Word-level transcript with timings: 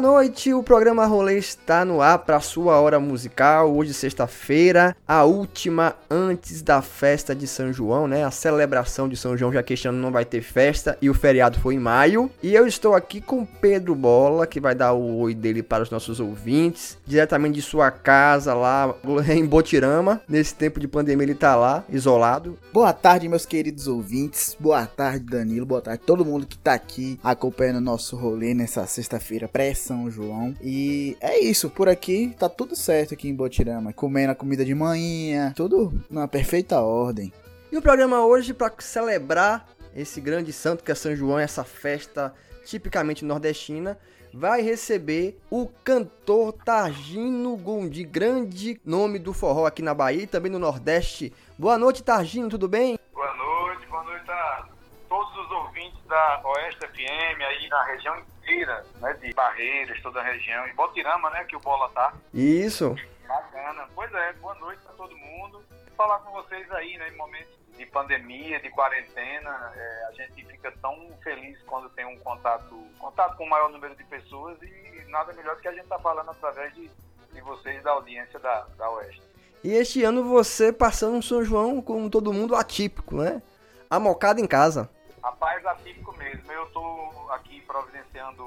Boa 0.00 0.14
noite, 0.14 0.54
o 0.54 0.62
programa 0.62 1.04
Rolê 1.04 1.36
está 1.36 1.84
no 1.84 2.00
ar 2.00 2.20
para 2.20 2.40
sua 2.40 2.80
hora 2.80 2.98
musical. 2.98 3.70
Hoje, 3.76 3.92
sexta-feira, 3.92 4.96
a 5.06 5.24
última 5.24 5.94
antes 6.10 6.62
da 6.62 6.80
festa 6.80 7.34
de 7.34 7.46
São 7.46 7.70
João, 7.70 8.08
né? 8.08 8.24
A 8.24 8.30
celebração 8.30 9.06
de 9.06 9.14
São 9.14 9.36
João, 9.36 9.52
já 9.52 9.62
que 9.62 9.74
este 9.74 9.88
ano 9.88 9.98
não 9.98 10.10
vai 10.10 10.24
ter 10.24 10.40
festa 10.40 10.96
e 11.02 11.10
o 11.10 11.14
feriado 11.14 11.60
foi 11.60 11.74
em 11.74 11.78
maio. 11.78 12.30
E 12.42 12.54
eu 12.54 12.66
estou 12.66 12.94
aqui 12.94 13.20
com 13.20 13.44
Pedro 13.44 13.94
Bola, 13.94 14.46
que 14.46 14.58
vai 14.58 14.74
dar 14.74 14.94
o 14.94 15.18
oi 15.18 15.34
dele 15.34 15.62
para 15.62 15.82
os 15.82 15.90
nossos 15.90 16.18
ouvintes, 16.18 16.96
diretamente 17.06 17.56
de 17.56 17.62
sua 17.62 17.90
casa 17.90 18.54
lá 18.54 18.94
em 19.28 19.44
Botirama. 19.44 20.22
Nesse 20.26 20.54
tempo 20.54 20.80
de 20.80 20.88
pandemia, 20.88 21.26
ele 21.26 21.34
tá 21.34 21.54
lá, 21.54 21.84
isolado. 21.90 22.58
Boa 22.72 22.94
tarde, 22.94 23.28
meus 23.28 23.44
queridos 23.44 23.86
ouvintes. 23.86 24.56
Boa 24.58 24.86
tarde, 24.86 25.26
Danilo. 25.26 25.66
Boa 25.66 25.82
tarde, 25.82 26.02
todo 26.06 26.24
mundo 26.24 26.46
que 26.46 26.56
tá 26.56 26.72
aqui 26.72 27.20
acompanhando 27.22 27.76
o 27.76 27.82
nosso 27.82 28.16
rolê 28.16 28.54
nessa 28.54 28.86
sexta-feira 28.86 29.46
pré 29.46 29.74
são 29.90 30.08
João. 30.08 30.54
E 30.62 31.16
é 31.20 31.40
isso, 31.40 31.68
por 31.68 31.88
aqui 31.88 32.32
tá 32.38 32.48
tudo 32.48 32.76
certo 32.76 33.14
aqui 33.14 33.28
em 33.28 33.34
Botirama. 33.34 33.92
Comendo 33.92 34.30
a 34.30 34.36
comida 34.36 34.64
de 34.64 34.72
manhã, 34.72 35.52
tudo 35.56 35.92
na 36.08 36.28
perfeita 36.28 36.80
ordem. 36.80 37.32
E 37.72 37.76
o 37.76 37.82
programa 37.82 38.24
hoje, 38.24 38.54
para 38.54 38.72
celebrar 38.78 39.66
esse 39.94 40.20
grande 40.20 40.52
santo 40.52 40.84
que 40.84 40.92
é 40.92 40.94
São 40.94 41.16
João, 41.16 41.40
essa 41.40 41.64
festa 41.64 42.32
tipicamente 42.64 43.24
nordestina, 43.24 43.98
vai 44.32 44.62
receber 44.62 45.36
o 45.50 45.66
cantor 45.82 46.52
Targino 46.52 47.56
Gondi, 47.56 48.04
grande 48.04 48.80
nome 48.84 49.18
do 49.18 49.32
forró 49.32 49.66
aqui 49.66 49.82
na 49.82 49.92
Bahia 49.92 50.22
e 50.22 50.26
também 50.28 50.52
no 50.52 50.58
Nordeste. 50.60 51.32
Boa 51.58 51.76
noite, 51.76 52.04
Targino, 52.04 52.48
tudo 52.48 52.68
bem? 52.68 52.96
Boa 53.12 53.34
noite, 53.34 53.86
boa 53.88 54.04
noite 54.04 54.30
a 54.30 54.68
todos 55.08 55.36
os 55.36 55.50
ouvintes 55.50 55.98
da 56.06 56.40
Oeste 56.44 56.86
FM 56.86 57.40
aí 57.40 57.68
na 57.68 57.84
região 57.86 58.22
inteira, 58.50 58.84
né, 59.00 59.12
de 59.14 59.32
Barreiras, 59.32 60.00
toda 60.02 60.20
a 60.20 60.24
região, 60.24 60.66
e 60.66 60.72
Botirama, 60.72 61.30
né, 61.30 61.44
que 61.44 61.56
o 61.56 61.60
Bola 61.60 61.88
tá. 61.90 62.12
Isso. 62.34 62.96
Bacana. 63.26 63.88
Pois 63.94 64.12
é, 64.12 64.32
boa 64.34 64.54
noite 64.56 64.82
para 64.82 64.92
todo 64.94 65.16
mundo. 65.16 65.62
Vou 65.70 65.96
falar 65.96 66.18
com 66.20 66.32
vocês 66.32 66.70
aí, 66.72 66.98
né, 66.98 67.08
em 67.08 67.16
momentos 67.16 67.58
de 67.76 67.86
pandemia, 67.86 68.60
de 68.60 68.68
quarentena, 68.70 69.72
é, 69.74 70.04
a 70.08 70.12
gente 70.12 70.44
fica 70.44 70.70
tão 70.82 70.94
feliz 71.22 71.58
quando 71.62 71.88
tem 71.90 72.04
um 72.04 72.18
contato, 72.18 72.76
contato 72.98 73.36
com 73.36 73.44
o 73.44 73.48
maior 73.48 73.70
número 73.70 73.94
de 73.94 74.04
pessoas 74.04 74.58
e 74.62 75.04
nada 75.08 75.32
melhor 75.32 75.54
do 75.56 75.62
que 75.62 75.68
a 75.68 75.72
gente 75.72 75.86
tá 75.86 75.98
falando 75.98 76.30
através 76.30 76.74
de, 76.74 76.90
de 77.32 77.40
vocês 77.40 77.82
da 77.82 77.92
audiência 77.92 78.38
da, 78.38 78.66
da 78.76 78.90
Oeste. 78.90 79.22
E 79.62 79.72
este 79.72 80.02
ano 80.04 80.24
você 80.24 80.72
passando 80.72 81.16
um 81.16 81.22
São 81.22 81.42
João 81.42 81.80
com 81.80 82.08
todo 82.08 82.32
mundo 82.32 82.54
atípico, 82.54 83.16
né? 83.16 83.40
Amocado 83.88 84.40
em 84.40 84.46
casa. 84.46 84.90
Rapaz, 85.22 85.64
atípico 85.66 86.16
mesmo. 86.16 86.50
Eu 86.50 86.66
tô 86.70 87.10
aqui 87.30 87.60
providenciando, 87.62 88.46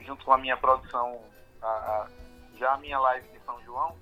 junto 0.00 0.24
com 0.24 0.32
a 0.32 0.38
minha 0.38 0.56
produção, 0.56 1.20
a, 1.60 1.66
a, 1.66 2.08
já 2.56 2.72
a 2.72 2.78
minha 2.78 2.98
live 2.98 3.28
de 3.28 3.40
São 3.44 3.62
João. 3.62 3.96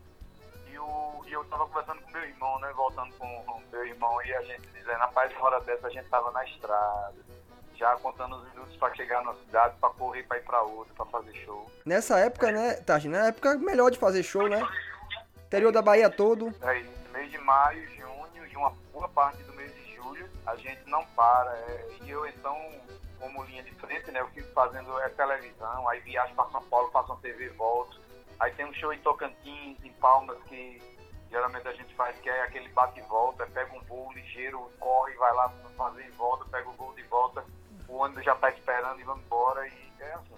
E, 0.70 0.78
o, 0.78 1.24
e 1.26 1.32
eu 1.32 1.44
tava 1.46 1.66
conversando 1.66 2.00
com 2.02 2.10
meu 2.10 2.22
irmão, 2.22 2.58
né? 2.60 2.72
Voltando 2.74 3.12
com 3.16 3.26
o 3.26 3.62
meu 3.72 3.86
irmão 3.86 4.22
e 4.22 4.34
a 4.34 4.42
gente 4.42 4.66
dizendo, 4.68 4.98
rapaz, 4.98 5.32
na 5.32 5.40
hora 5.40 5.60
dessa 5.60 5.86
a 5.86 5.90
gente 5.90 6.08
tava 6.08 6.30
na 6.30 6.44
estrada. 6.44 7.14
Já 7.74 7.94
contando 7.96 8.36
os 8.36 8.48
minutos 8.50 8.76
para 8.76 8.94
chegar 8.94 9.22
na 9.22 9.34
cidade, 9.34 9.76
para 9.78 9.90
correr 9.90 10.22
para 10.22 10.38
ir 10.38 10.44
para 10.44 10.62
outra, 10.62 10.94
para 10.94 11.06
fazer 11.06 11.34
show. 11.34 11.70
Nessa 11.84 12.18
época, 12.18 12.50
né, 12.50 12.74
Tati? 12.74 13.08
Na 13.08 13.26
época 13.26 13.54
melhor 13.58 13.90
de 13.90 13.98
fazer 13.98 14.22
show, 14.22 14.48
né? 14.48 14.66
Interior 15.44 15.72
da 15.72 15.82
Bahia 15.82 16.08
todo. 16.08 16.54
É 16.62 16.78
isso, 16.78 16.90
mês 17.12 17.30
de 17.30 17.38
maio, 17.38 17.86
junho 17.90 18.46
e 18.50 18.56
uma 18.56 18.70
boa 18.92 19.08
parte 19.08 19.42
do 19.42 19.52
mês 19.52 19.74
de 19.74 19.75
a 20.46 20.56
gente 20.56 20.88
não 20.88 21.04
para. 21.06 21.52
É, 21.56 21.88
e 22.02 22.10
eu 22.10 22.26
então 22.26 22.56
como 23.18 23.44
linha 23.44 23.62
de 23.62 23.74
frente, 23.74 24.10
né? 24.10 24.20
Eu 24.20 24.28
fico 24.28 24.48
fazendo 24.52 24.98
é, 25.00 25.08
televisão, 25.10 25.88
aí 25.88 26.00
viajo 26.00 26.34
para 26.34 26.50
São 26.50 26.62
Paulo, 26.64 26.90
faço 26.90 27.12
uma 27.12 27.20
TV 27.20 27.46
e 27.46 27.48
volto. 27.50 27.98
Aí 28.38 28.52
tem 28.52 28.66
um 28.66 28.74
show 28.74 28.92
em 28.92 28.98
Tocantins, 28.98 29.82
em 29.82 29.92
Palmas, 29.94 30.36
que 30.44 30.80
geralmente 31.30 31.66
a 31.66 31.72
gente 31.72 31.94
faz, 31.94 32.16
que 32.20 32.28
é 32.28 32.42
aquele 32.42 32.68
bate 32.68 33.00
e 33.00 33.02
volta, 33.04 33.46
pega 33.46 33.74
um 33.74 33.82
voo 33.84 34.12
ligeiro, 34.12 34.70
corre, 34.78 35.14
vai 35.14 35.34
lá 35.34 35.48
fazer 35.76 36.06
e 36.06 36.10
volta, 36.10 36.44
pega 36.50 36.68
o 36.68 36.72
voo 36.72 36.94
de 36.94 37.02
volta, 37.04 37.44
o 37.88 37.96
ônibus 37.96 38.24
já 38.24 38.34
tá 38.36 38.50
esperando 38.50 39.00
e 39.00 39.04
vamos 39.04 39.24
embora, 39.24 39.66
e 39.66 39.72
é 40.00 40.12
assim. 40.12 40.36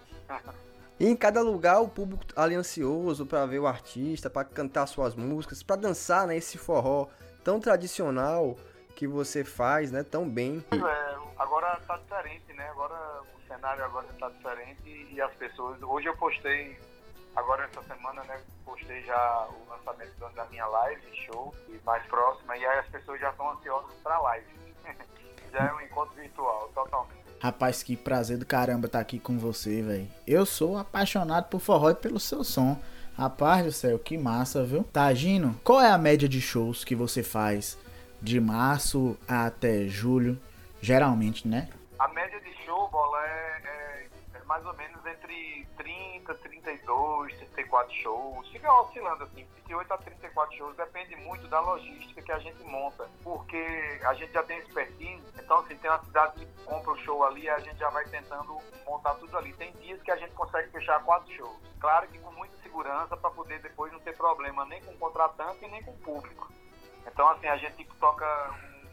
E 1.01 1.07
em 1.07 1.15
cada 1.15 1.43
lugar 1.43 1.81
o 1.81 1.89
público 1.89 2.25
ali 2.35 2.55
ansioso 2.55 3.25
para 3.25 3.47
ver 3.47 3.61
o 3.61 3.67
artista, 3.67 4.29
para 4.29 4.45
cantar 4.45 4.87
suas 4.87 5.15
músicas, 5.15 5.63
para 5.63 5.77
dançar, 5.77 6.27
né, 6.27 6.37
esse 6.37 6.59
forró 6.59 7.07
tão 7.45 7.61
tradicional 7.61 8.57
que 8.99 9.07
você 9.07 9.45
faz, 9.45 9.93
né, 9.93 10.03
tão 10.03 10.29
bem. 10.29 10.65
É, 10.73 11.17
agora 11.39 11.81
tá 11.87 11.97
diferente, 11.99 12.53
né? 12.53 12.69
Agora 12.71 13.23
o 13.33 13.47
cenário 13.47 13.85
agora 13.85 14.09
tá 14.19 14.29
diferente 14.29 15.09
e 15.13 15.21
as 15.21 15.33
pessoas. 15.35 15.81
Hoje 15.81 16.09
eu 16.09 16.17
postei, 16.17 16.77
agora 17.37 17.63
essa 17.67 17.81
semana, 17.85 18.25
né? 18.25 18.41
Postei 18.65 19.01
já 19.05 19.47
o 19.51 19.71
lançamento 19.71 20.35
da 20.35 20.45
minha 20.47 20.67
live, 20.67 21.01
show, 21.15 21.55
e 21.69 21.79
mais 21.87 22.05
próxima, 22.07 22.57
e 22.57 22.67
aí 22.67 22.79
as 22.81 22.89
pessoas 22.89 23.21
já 23.21 23.31
estão 23.31 23.49
ansiosas 23.53 23.95
pra 24.03 24.19
live. 24.19 24.47
já 25.53 25.69
é 25.69 25.73
um 25.75 25.81
encontro 25.81 26.17
virtual, 26.17 26.69
totalmente. 26.75 27.23
Rapaz, 27.41 27.85
que 27.85 27.97
prazer 27.97 28.37
do 28.37 28.45
caramba 28.45 28.87
estar 28.87 28.99
tá 28.99 29.03
aqui 29.03 29.21
com 29.21 29.39
você, 29.39 29.81
velho. 29.81 30.09
Eu 30.27 30.45
sou 30.45 30.77
apaixonado 30.77 31.49
por 31.49 31.61
forró 31.61 31.91
e 31.91 31.95
pelo 31.95 32.19
seu 32.19 32.43
som. 32.43 32.77
Rapaz 33.17 33.65
do 33.65 33.71
céu, 33.71 33.97
que 33.97 34.19
massa, 34.19 34.65
viu? 34.65 34.83
Tagino, 34.83 35.55
qual 35.63 35.81
é 35.81 35.89
a 35.89 35.99
média 35.99 36.29
de 36.29 36.41
shows 36.41 36.85
que 36.85 36.97
você 36.97 37.23
faz 37.23 37.79
de 38.21 38.41
março 38.41 39.17
até 39.27 39.87
julho, 39.87 40.41
geralmente, 40.81 41.47
né? 41.47 41.69
A 41.99 42.09
média 42.09 42.41
de 42.41 42.53
show, 42.65 42.91
é, 43.25 43.63
é, 43.65 44.09
é 44.35 44.45
mais 44.45 44.65
ou 44.65 44.75
menos 44.75 45.05
entre 45.07 45.67
30, 45.77 46.35
32, 46.35 47.37
34 47.37 47.95
shows. 47.95 48.49
Fica 48.49 48.73
oscilando 48.73 49.25
assim, 49.25 49.47
28 49.57 49.93
a 49.93 49.99
34 49.99 50.57
shows. 50.57 50.77
Depende 50.77 51.17
muito 51.17 51.47
da 51.49 51.61
logística 51.61 52.23
que 52.23 52.33
a 52.33 52.39
gente 52.39 52.63
monta. 52.65 53.09
Porque 53.23 54.01
a 54.05 54.15
gente 54.15 54.33
já 54.33 54.43
tem 54.43 54.59
expertise, 54.59 55.23
então 55.39 55.59
assim, 55.59 55.77
tem 55.77 55.91
uma 55.91 56.03
cidade 56.05 56.45
que 56.45 56.65
compra 56.65 56.93
o 56.93 56.99
show 56.99 57.25
ali, 57.25 57.49
a 57.49 57.59
gente 57.59 57.79
já 57.79 57.91
vai 57.91 58.05
tentando 58.07 58.59
montar 58.87 59.15
tudo 59.15 59.37
ali. 59.37 59.53
Tem 59.55 59.73
dias 59.75 60.03
que 60.03 60.11
a 60.11 60.17
gente 60.17 60.33
consegue 60.35 60.71
fechar 60.71 61.03
quatro 61.05 61.33
shows. 61.33 61.59
Claro 61.81 62.09
que 62.09 62.19
com 62.19 62.33
muita 62.33 62.57
segurança 62.63 63.17
para 63.17 63.31
poder 63.31 63.61
depois 63.61 63.93
não 63.93 64.01
ter 64.01 64.17
problema 64.17 64.65
nem 64.67 64.83
com 64.83 64.93
o 64.93 64.99
contratante 64.99 65.65
e 65.65 65.69
nem 65.69 65.83
com 65.83 65.93
o 65.93 65.99
público. 65.99 66.53
Então, 67.13 67.29
assim, 67.31 67.47
a 67.47 67.57
gente 67.57 67.85
toca 67.99 68.27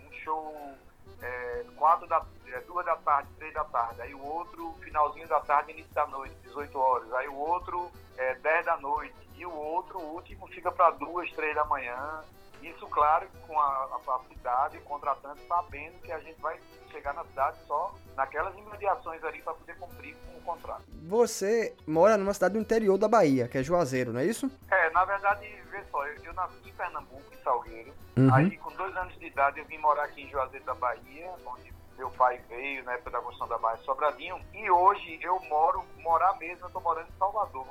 um, 0.07 0.13
show 0.23 0.75
é, 1.21 1.65
quatro 1.75 2.07
da, 2.07 2.25
é, 2.47 2.59
duas 2.61 2.85
da 2.85 2.95
tarde, 2.97 3.29
três 3.37 3.53
da 3.53 3.63
tarde, 3.65 4.01
aí 4.01 4.13
o 4.13 4.23
outro 4.23 4.73
finalzinho 4.81 5.27
da 5.27 5.39
tarde, 5.41 5.71
início 5.71 5.93
da 5.93 6.07
noite, 6.07 6.35
18 6.43 6.77
horas, 6.77 7.13
aí 7.13 7.27
o 7.27 7.35
outro 7.35 7.91
é, 8.17 8.35
10 8.35 8.65
da 8.65 8.77
noite, 8.77 9.15
e 9.37 9.45
o 9.45 9.53
outro, 9.53 9.99
o 9.99 10.13
último, 10.15 10.47
fica 10.47 10.71
para 10.71 10.91
duas, 10.91 11.31
três 11.33 11.53
da 11.55 11.65
manhã. 11.65 12.23
Isso, 12.61 12.88
claro, 12.88 13.27
com 13.47 13.59
a, 13.59 13.66
a, 13.66 14.16
a 14.16 14.19
cidade, 14.29 14.77
o 14.77 14.81
contratante 14.81 15.41
sabendo 15.47 15.99
que 16.01 16.11
a 16.11 16.19
gente 16.19 16.39
vai 16.41 16.59
chegar 16.91 17.13
na 17.13 17.23
cidade 17.25 17.57
só 17.67 17.93
naquelas 18.16 18.57
imediações 18.57 19.23
ali 19.23 19.41
para 19.41 19.53
poder 19.53 19.77
cumprir 19.77 20.16
com 20.16 20.38
o 20.38 20.41
contrato. 20.41 20.83
Você 21.03 21.75
mora 21.85 22.17
numa 22.17 22.33
cidade 22.33 22.53
do 22.53 22.59
interior 22.59 22.97
da 22.97 23.07
Bahia, 23.07 23.47
que 23.47 23.57
é 23.57 23.63
Juazeiro, 23.63 24.13
não 24.13 24.19
é 24.19 24.25
isso? 24.25 24.49
É, 24.71 24.89
na 24.91 25.03
verdade, 25.05 25.45
vê 25.69 25.83
só, 25.91 26.05
eu, 26.07 26.23
eu 26.23 26.33
nasci 26.33 26.69
em 26.69 26.73
Pernambuco, 26.73 27.33
em 27.33 27.43
Salgueiro. 27.43 27.93
Uhum. 28.17 28.33
Aí, 28.33 28.57
com 28.57 28.72
dois 28.72 28.95
anos 28.95 29.17
de 29.19 29.25
idade, 29.25 29.59
eu 29.59 29.66
vim 29.66 29.77
morar 29.77 30.05
aqui 30.05 30.23
em 30.23 30.29
Juazeiro 30.29 30.66
da 30.66 30.73
Bahia, 30.73 31.31
onde 31.45 31.73
meu 31.97 32.09
pai 32.11 32.41
veio 32.49 32.83
na 32.83 32.93
época 32.93 33.11
da 33.11 33.19
construção 33.19 33.47
da 33.47 33.57
Bahia 33.57 33.83
Sobradinho. 33.83 34.39
E 34.53 34.69
hoje 34.69 35.19
eu 35.22 35.39
moro, 35.49 35.83
morar 35.99 36.37
mesmo, 36.37 36.66
eu 36.66 36.69
tô 36.69 36.79
morando 36.79 37.07
em 37.07 37.17
Salvador. 37.17 37.67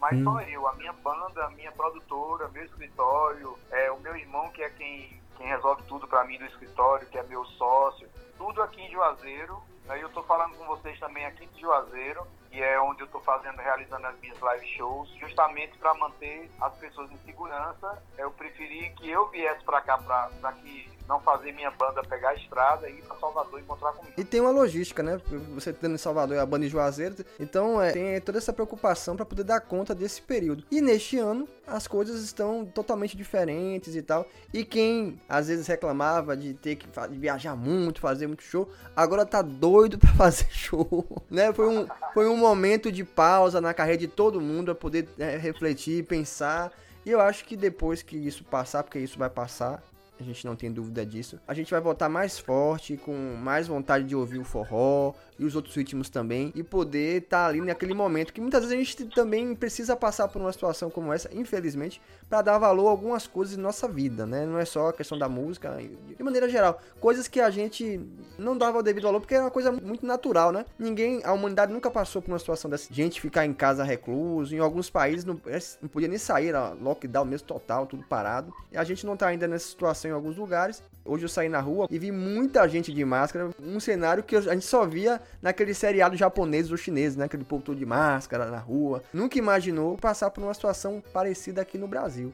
Mas 0.00 0.18
hum. 0.18 0.24
só 0.24 0.40
eu, 0.42 0.66
a 0.68 0.74
minha 0.74 0.92
banda, 0.92 1.44
a 1.44 1.50
minha 1.50 1.72
produtora, 1.72 2.48
meu 2.48 2.64
escritório, 2.64 3.58
é, 3.70 3.90
o 3.90 4.00
meu 4.00 4.16
irmão 4.16 4.50
que 4.50 4.62
é 4.62 4.70
quem, 4.70 5.20
quem 5.36 5.46
resolve 5.46 5.82
tudo 5.84 6.06
para 6.06 6.24
mim 6.24 6.38
do 6.38 6.44
escritório, 6.44 7.06
que 7.08 7.18
é 7.18 7.22
meu 7.24 7.44
sócio, 7.44 8.08
tudo 8.36 8.62
aqui 8.62 8.80
em 8.80 8.90
Juazeiro. 8.90 9.62
Aí 9.88 10.00
eu 10.00 10.08
tô 10.10 10.22
falando 10.22 10.56
com 10.56 10.64
vocês 10.64 10.98
também 10.98 11.26
aqui 11.26 11.46
de 11.46 11.60
Juazeiro 11.60 12.26
que 12.54 12.62
é 12.62 12.80
onde 12.80 13.00
eu 13.00 13.06
estou 13.06 13.20
fazendo, 13.20 13.56
realizando 13.56 14.06
as 14.06 14.16
minhas 14.20 14.38
live 14.38 14.64
shows, 14.76 15.08
justamente 15.18 15.76
para 15.76 15.92
manter 15.94 16.48
as 16.60 16.72
pessoas 16.76 17.10
em 17.10 17.18
segurança. 17.26 18.00
Eu 18.16 18.30
preferi 18.30 18.90
que 18.90 19.10
eu 19.10 19.28
viesse 19.30 19.64
para 19.64 19.80
cá 19.80 19.98
para 19.98 20.52
que 20.52 20.88
não 21.08 21.20
fazer 21.20 21.52
minha 21.52 21.70
banda 21.70 22.02
pegar 22.02 22.30
a 22.30 22.34
estrada 22.34 22.88
e 22.88 22.98
ir 22.98 23.02
para 23.02 23.16
Salvador 23.18 23.60
encontrar 23.60 23.92
comigo. 23.92 24.14
E 24.16 24.24
tem 24.24 24.40
uma 24.40 24.50
logística, 24.50 25.02
né? 25.02 25.20
Você 25.54 25.72
tendo 25.72 25.94
em 25.94 25.98
Salvador 25.98 26.38
a 26.38 26.46
banda 26.46 26.66
em 26.66 26.68
Juazeiro, 26.68 27.16
então 27.38 27.80
é, 27.80 27.92
tem 27.92 28.20
toda 28.20 28.38
essa 28.38 28.52
preocupação 28.52 29.16
para 29.16 29.26
poder 29.26 29.44
dar 29.44 29.60
conta 29.60 29.94
desse 29.94 30.22
período. 30.22 30.64
E 30.70 30.80
neste 30.80 31.18
ano 31.18 31.48
as 31.66 31.86
coisas 31.86 32.22
estão 32.22 32.64
totalmente 32.64 33.16
diferentes 33.16 33.94
e 33.94 34.02
tal. 34.02 34.26
E 34.52 34.64
quem 34.64 35.20
às 35.28 35.48
vezes 35.48 35.66
reclamava 35.66 36.36
de 36.36 36.54
ter 36.54 36.76
que 36.76 36.88
viajar 37.10 37.54
muito, 37.54 38.00
fazer 38.00 38.26
muito 38.26 38.42
show, 38.42 38.68
agora 38.96 39.26
tá 39.26 39.42
doido 39.42 39.98
para 39.98 40.12
fazer 40.14 40.48
show, 40.50 41.06
né? 41.30 41.52
Foi 41.52 41.68
um 41.68 41.86
foi 42.12 42.28
um 42.28 42.36
momento 42.36 42.92
de 42.92 43.04
pausa 43.04 43.60
na 43.60 43.74
carreira 43.74 43.98
de 43.98 44.08
todo 44.08 44.40
mundo 44.40 44.70
a 44.70 44.74
poder 44.74 45.08
é, 45.18 45.36
refletir, 45.36 46.04
pensar. 46.04 46.72
E 47.04 47.10
eu 47.10 47.20
acho 47.20 47.44
que 47.44 47.56
depois 47.56 48.02
que 48.02 48.16
isso 48.16 48.44
passar, 48.44 48.82
porque 48.82 48.98
isso 48.98 49.18
vai 49.18 49.28
passar, 49.28 49.82
a 50.24 50.26
gente 50.26 50.44
não 50.46 50.56
tem 50.56 50.72
dúvida 50.72 51.04
disso. 51.04 51.38
A 51.46 51.54
gente 51.54 51.70
vai 51.70 51.80
voltar 51.80 52.08
mais 52.08 52.38
forte, 52.38 52.96
com 52.96 53.14
mais 53.36 53.68
vontade 53.68 54.04
de 54.04 54.16
ouvir 54.16 54.38
o 54.38 54.44
forró 54.44 55.14
e 55.38 55.44
os 55.44 55.56
outros 55.56 55.74
ritmos 55.74 56.08
também, 56.08 56.52
e 56.54 56.62
poder 56.62 57.22
estar 57.22 57.44
tá 57.44 57.46
ali 57.46 57.60
naquele 57.60 57.92
momento 57.92 58.32
que 58.32 58.40
muitas 58.40 58.60
vezes 58.60 58.74
a 58.74 58.78
gente 58.78 59.14
também 59.14 59.54
precisa 59.54 59.96
passar 59.96 60.28
por 60.28 60.40
uma 60.40 60.52
situação 60.52 60.88
como 60.90 61.12
essa, 61.12 61.28
infelizmente, 61.34 62.00
para 62.28 62.40
dar 62.40 62.58
valor 62.58 62.86
a 62.86 62.90
algumas 62.90 63.26
coisas 63.26 63.58
em 63.58 63.60
nossa 63.60 63.88
vida, 63.88 64.26
né? 64.26 64.46
Não 64.46 64.58
é 64.58 64.64
só 64.64 64.88
a 64.88 64.92
questão 64.92 65.18
da 65.18 65.28
música, 65.28 65.76
de 66.16 66.22
maneira 66.22 66.48
geral, 66.48 66.80
coisas 67.00 67.26
que 67.26 67.40
a 67.40 67.50
gente 67.50 68.00
não 68.38 68.56
dava 68.56 68.78
o 68.78 68.82
devido 68.82 69.04
valor 69.04 69.20
porque 69.20 69.34
era 69.34 69.44
uma 69.44 69.50
coisa 69.50 69.72
muito 69.72 70.06
natural, 70.06 70.52
né? 70.52 70.64
Ninguém, 70.78 71.20
a 71.24 71.32
humanidade 71.32 71.72
nunca 71.72 71.90
passou 71.90 72.22
por 72.22 72.30
uma 72.30 72.38
situação 72.38 72.70
dessa, 72.70 72.92
gente 72.92 73.20
ficar 73.20 73.44
em 73.44 73.52
casa 73.52 73.82
recluso, 73.82 74.54
em 74.54 74.58
alguns 74.58 74.88
países 74.88 75.24
não, 75.24 75.40
não 75.82 75.88
podia 75.88 76.08
nem 76.08 76.18
sair, 76.18 76.48
era 76.48 76.70
lockdown 76.70 77.24
mesmo 77.24 77.46
total, 77.46 77.86
tudo 77.86 78.04
parado. 78.04 78.52
E 78.70 78.76
a 78.76 78.84
gente 78.84 79.04
não 79.04 79.16
tá 79.16 79.26
ainda 79.26 79.48
nessa 79.48 79.68
situação 79.68 80.10
alguns 80.14 80.36
lugares. 80.36 80.82
Hoje 81.04 81.24
eu 81.24 81.28
saí 81.28 81.48
na 81.48 81.60
rua 81.60 81.86
e 81.90 81.98
vi 81.98 82.10
muita 82.10 82.66
gente 82.68 82.92
de 82.92 83.04
máscara, 83.04 83.50
um 83.62 83.78
cenário 83.78 84.22
que 84.22 84.36
a 84.36 84.40
gente 84.40 84.64
só 84.64 84.86
via 84.86 85.20
naquele 85.42 85.74
seriado 85.74 86.16
japonês 86.16 86.70
ou 86.70 86.76
chinês, 86.76 87.16
né? 87.16 87.26
Aquele 87.26 87.44
povo 87.44 87.62
todo 87.62 87.78
de 87.78 87.86
máscara 87.86 88.46
na 88.46 88.58
rua. 88.58 89.02
Nunca 89.12 89.38
imaginou 89.38 89.96
passar 89.96 90.30
por 90.30 90.42
uma 90.42 90.54
situação 90.54 91.02
parecida 91.12 91.60
aqui 91.60 91.76
no 91.76 91.86
Brasil. 91.86 92.32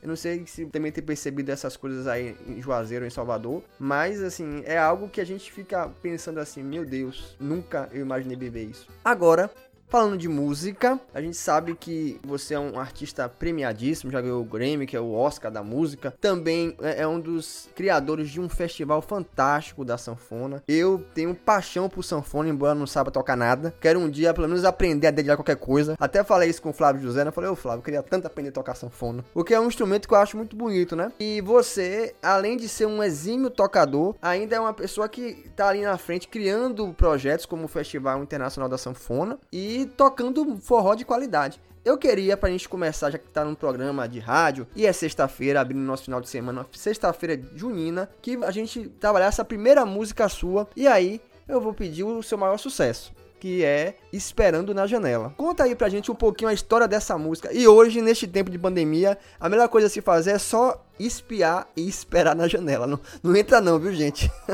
Eu 0.00 0.08
não 0.08 0.16
sei 0.16 0.46
se 0.46 0.64
também 0.66 0.92
tem 0.92 1.02
percebido 1.02 1.50
essas 1.50 1.76
coisas 1.76 2.06
aí 2.06 2.36
em 2.46 2.60
Juazeiro, 2.62 3.04
em 3.04 3.10
Salvador, 3.10 3.62
mas 3.80 4.22
assim, 4.22 4.62
é 4.64 4.78
algo 4.78 5.08
que 5.08 5.20
a 5.20 5.26
gente 5.26 5.50
fica 5.50 5.88
pensando 6.00 6.38
assim, 6.38 6.62
meu 6.62 6.84
Deus, 6.84 7.36
nunca 7.40 7.88
eu 7.92 8.02
imaginei 8.02 8.36
viver 8.36 8.64
isso. 8.64 8.88
Agora, 9.04 9.50
Falando 9.88 10.18
de 10.18 10.28
música, 10.28 11.00
a 11.14 11.20
gente 11.22 11.38
sabe 11.38 11.74
que 11.74 12.20
você 12.22 12.52
é 12.52 12.58
um 12.58 12.78
artista 12.78 13.26
premiadíssimo, 13.26 14.12
já 14.12 14.20
ganhou 14.20 14.42
o 14.42 14.44
Grammy, 14.44 14.86
que 14.86 14.94
é 14.94 15.00
o 15.00 15.14
Oscar 15.14 15.50
da 15.50 15.62
música. 15.62 16.14
Também 16.20 16.76
é, 16.82 17.02
é 17.02 17.08
um 17.08 17.18
dos 17.18 17.70
criadores 17.74 18.28
de 18.28 18.38
um 18.38 18.50
festival 18.50 19.00
fantástico 19.00 19.86
da 19.86 19.96
sanfona. 19.96 20.62
Eu 20.68 21.02
tenho 21.14 21.34
paixão 21.34 21.88
por 21.88 22.02
sanfona, 22.02 22.50
embora 22.50 22.74
não 22.74 22.86
saiba 22.86 23.10
tocar 23.10 23.34
nada. 23.34 23.72
Quero 23.80 23.98
um 23.98 24.10
dia, 24.10 24.34
pelo 24.34 24.46
menos, 24.46 24.62
aprender 24.62 25.06
a 25.06 25.10
dedilhar 25.10 25.38
qualquer 25.38 25.56
coisa. 25.56 25.96
Até 25.98 26.22
falei 26.22 26.50
isso 26.50 26.60
com 26.60 26.68
o 26.68 26.74
Flávio 26.74 27.00
José, 27.00 27.24
né? 27.24 27.30
Falei, 27.30 27.48
ô 27.48 27.56
Flávio, 27.56 27.78
eu 27.78 27.84
queria 27.84 28.02
tanto 28.02 28.26
aprender 28.26 28.50
a 28.50 28.52
tocar 28.52 28.74
sanfona. 28.74 29.24
Porque 29.32 29.54
é 29.54 29.60
um 29.60 29.68
instrumento 29.68 30.06
que 30.06 30.12
eu 30.12 30.18
acho 30.18 30.36
muito 30.36 30.54
bonito, 30.54 30.94
né? 30.94 31.10
E 31.18 31.40
você, 31.40 32.14
além 32.22 32.58
de 32.58 32.68
ser 32.68 32.84
um 32.84 33.02
exímio 33.02 33.48
tocador, 33.48 34.14
ainda 34.20 34.54
é 34.54 34.60
uma 34.60 34.74
pessoa 34.74 35.08
que 35.08 35.48
tá 35.56 35.68
ali 35.68 35.80
na 35.80 35.96
frente 35.96 36.28
criando 36.28 36.92
projetos 36.92 37.46
como 37.46 37.64
o 37.64 37.68
Festival 37.68 38.22
Internacional 38.22 38.68
da 38.68 38.76
Sanfona. 38.76 39.38
E 39.50 39.77
tocando 39.86 40.56
forró 40.58 40.94
de 40.94 41.04
qualidade. 41.04 41.60
Eu 41.84 41.96
queria, 41.96 42.36
pra 42.36 42.50
gente 42.50 42.68
começar, 42.68 43.10
já 43.10 43.16
que 43.16 43.30
tá 43.30 43.44
num 43.44 43.54
programa 43.54 44.06
de 44.06 44.18
rádio, 44.18 44.66
e 44.76 44.84
é 44.84 44.92
sexta-feira, 44.92 45.60
abrindo 45.60 45.80
nosso 45.80 46.04
final 46.04 46.20
de 46.20 46.28
semana, 46.28 46.66
sexta-feira 46.72 47.40
junina, 47.54 48.10
que 48.20 48.38
a 48.44 48.50
gente 48.50 48.88
trabalhasse 49.00 49.40
a 49.40 49.44
primeira 49.44 49.86
música 49.86 50.28
sua, 50.28 50.68
e 50.76 50.86
aí 50.86 51.20
eu 51.48 51.60
vou 51.60 51.72
pedir 51.72 52.04
o 52.04 52.22
seu 52.22 52.36
maior 52.36 52.58
sucesso. 52.58 53.10
Que 53.40 53.64
é 53.64 53.96
Esperando 54.12 54.74
na 54.74 54.86
Janela. 54.86 55.32
Conta 55.36 55.62
aí 55.62 55.74
pra 55.74 55.88
gente 55.88 56.10
um 56.10 56.14
pouquinho 56.14 56.50
a 56.50 56.52
história 56.52 56.88
dessa 56.88 57.16
música. 57.16 57.50
E 57.52 57.66
hoje, 57.66 58.02
neste 58.02 58.26
tempo 58.26 58.50
de 58.50 58.58
pandemia, 58.58 59.16
a 59.38 59.48
melhor 59.48 59.68
coisa 59.68 59.86
a 59.86 59.90
se 59.90 60.02
fazer 60.02 60.32
é 60.32 60.38
só 60.38 60.84
espiar 60.98 61.68
e 61.76 61.88
esperar 61.88 62.34
na 62.34 62.48
janela. 62.48 62.86
Não, 62.86 63.00
não 63.22 63.34
entra, 63.34 63.60
não, 63.60 63.78
viu, 63.78 63.94
gente? 63.94 64.28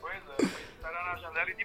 pois 0.00 0.22
é, 0.38 0.42
esperar 0.42 1.04
na 1.04 1.16
janela 1.16 1.50
e 1.50 1.54
de 1.56 1.64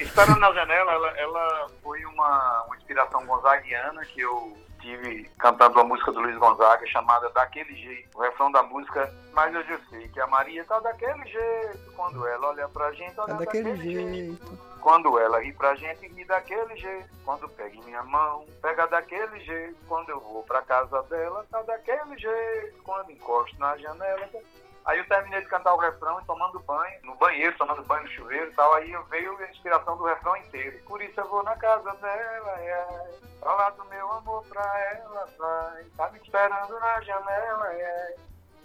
Esperando 0.00 0.40
na 0.40 0.52
Janela, 0.52 0.92
ela, 0.92 1.18
ela 1.18 1.70
foi 1.82 2.04
uma, 2.06 2.64
uma 2.64 2.76
inspiração 2.76 3.24
gonzaguiana 3.26 4.04
que 4.06 4.20
eu 4.20 4.56
tive 4.80 5.30
cantando 5.38 5.74
uma 5.74 5.84
música 5.84 6.10
do 6.10 6.20
Luiz 6.20 6.36
Gonzaga 6.38 6.86
chamada 6.86 7.28
Daquele 7.30 7.74
Jeito. 7.76 8.16
O 8.16 8.22
refrão 8.22 8.50
da 8.50 8.62
música, 8.62 9.12
mas 9.32 9.54
eu 9.54 9.62
já 9.64 9.78
sei 9.90 10.08
que 10.08 10.20
a 10.20 10.26
Maria 10.26 10.64
tá 10.64 10.80
daquele 10.80 11.24
jeito. 11.26 11.92
Quando 11.94 12.26
ela 12.26 12.48
olha 12.48 12.68
pra 12.68 12.90
gente, 12.92 13.18
olha 13.20 13.34
tá 13.34 13.34
daquele, 13.34 13.72
daquele 13.72 13.92
jeito. 13.92 14.46
jeito. 14.46 14.70
Quando 14.80 15.18
ela 15.18 15.42
ri 15.42 15.52
pra 15.52 15.74
gente, 15.74 16.08
ri 16.08 16.24
daquele 16.24 16.76
jeito. 16.76 17.08
Quando 17.24 17.48
pega 17.50 17.76
em 17.76 17.84
minha 17.84 18.02
mão, 18.02 18.46
pega 18.62 18.86
daquele 18.86 19.38
jeito. 19.40 19.76
Quando 19.86 20.08
eu 20.08 20.20
vou 20.20 20.42
pra 20.44 20.62
casa 20.62 21.02
dela, 21.02 21.46
tá 21.50 21.60
daquele 21.62 22.16
jeito. 22.18 22.82
Quando 22.82 23.12
encosto 23.12 23.58
na 23.58 23.76
janela, 23.76 24.26
tá 24.28 24.38
Aí 24.84 24.98
eu 24.98 25.06
terminei 25.06 25.40
de 25.40 25.48
cantar 25.48 25.74
o 25.74 25.78
refrão 25.78 26.20
e 26.20 26.24
tomando 26.24 26.58
banho, 26.60 27.00
no 27.04 27.14
banheiro, 27.16 27.56
tomando 27.56 27.82
banho 27.84 28.04
no 28.04 28.10
chuveiro 28.10 28.50
e 28.50 28.54
tal. 28.54 28.74
Aí 28.74 28.92
veio 29.10 29.36
a 29.36 29.50
inspiração 29.50 29.96
do 29.96 30.04
refrão 30.04 30.36
inteiro. 30.36 30.78
Por 30.86 31.00
isso 31.02 31.20
eu 31.20 31.28
vou 31.28 31.42
na 31.42 31.56
casa 31.56 31.92
dela, 31.94 32.60
é. 32.60 33.10
Falar 33.40 33.70
do 33.70 33.84
meu 33.86 34.10
amor 34.12 34.44
pra 34.46 34.90
ela, 34.92 35.28
vai. 35.38 35.84
Tá 35.96 36.10
me 36.10 36.18
esperando 36.18 36.80
na 36.80 37.00
janela, 37.02 37.72
é. 37.72 38.16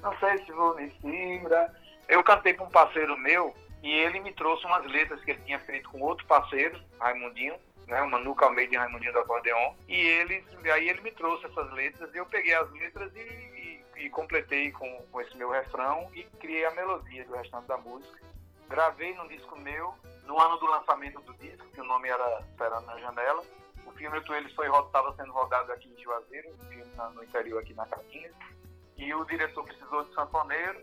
Não 0.01 0.17
sei 0.19 0.37
se 0.45 0.51
vou 0.51 0.75
me 0.75 0.91
segurar. 1.01 1.71
Eu 2.07 2.23
cantei 2.23 2.53
com 2.53 2.65
um 2.65 2.69
parceiro 2.69 3.17
meu 3.17 3.55
e 3.81 3.91
ele 3.91 4.19
me 4.19 4.31
trouxe 4.33 4.65
umas 4.65 4.85
letras 4.85 5.23
que 5.23 5.31
ele 5.31 5.41
tinha 5.41 5.59
feito 5.59 5.89
com 5.89 6.01
outro 6.01 6.25
parceiro, 6.27 6.79
Raimundinho 6.99 7.55
né, 7.87 8.01
o 8.01 8.09
Manu 8.09 8.35
Calmeida 8.35 8.73
e 8.73 8.77
Raimundinho 8.77 9.13
do 9.13 9.19
Acordeon, 9.19 9.73
e 9.87 9.95
eles, 9.95 10.43
aí 10.73 10.89
ele 10.89 11.01
me 11.01 11.11
trouxe 11.11 11.45
essas 11.45 11.71
letras, 11.73 12.13
e 12.13 12.17
eu 12.17 12.25
peguei 12.25 12.53
as 12.53 12.71
letras 12.71 13.11
e 13.15 13.54
e 13.97 14.09
completei 14.09 14.71
com, 14.71 15.01
com 15.11 15.21
esse 15.21 15.35
meu 15.37 15.49
refrão 15.49 16.09
e 16.13 16.23
criei 16.39 16.65
a 16.65 16.71
melodia 16.71 17.25
do 17.25 17.35
restante 17.35 17.67
da 17.67 17.77
música. 17.77 18.19
Gravei 18.67 19.13
num 19.15 19.27
disco 19.27 19.55
meu, 19.57 19.93
no 20.23 20.39
ano 20.39 20.57
do 20.57 20.65
lançamento 20.65 21.21
do 21.21 21.33
disco, 21.35 21.65
que 21.67 21.81
o 21.81 21.85
nome 21.85 22.09
era 22.09 22.41
Esperando 22.49 22.85
na 22.85 22.97
Janela. 22.97 23.43
O 23.85 23.91
filme 23.91 24.17
Ele 24.17 24.49
foi 24.55 24.67
estava 24.67 25.15
sendo 25.15 25.31
rodado 25.31 25.71
aqui 25.71 25.87
em 25.87 26.01
Juazeiro, 26.01 26.49
no 27.13 27.23
interior 27.23 27.61
aqui 27.61 27.73
na 27.73 27.85
Catinha. 27.85 28.31
E 28.97 29.13
o 29.13 29.23
diretor 29.25 29.63
precisou 29.63 30.03
de 30.03 30.13
sanfoneiro 30.13 30.81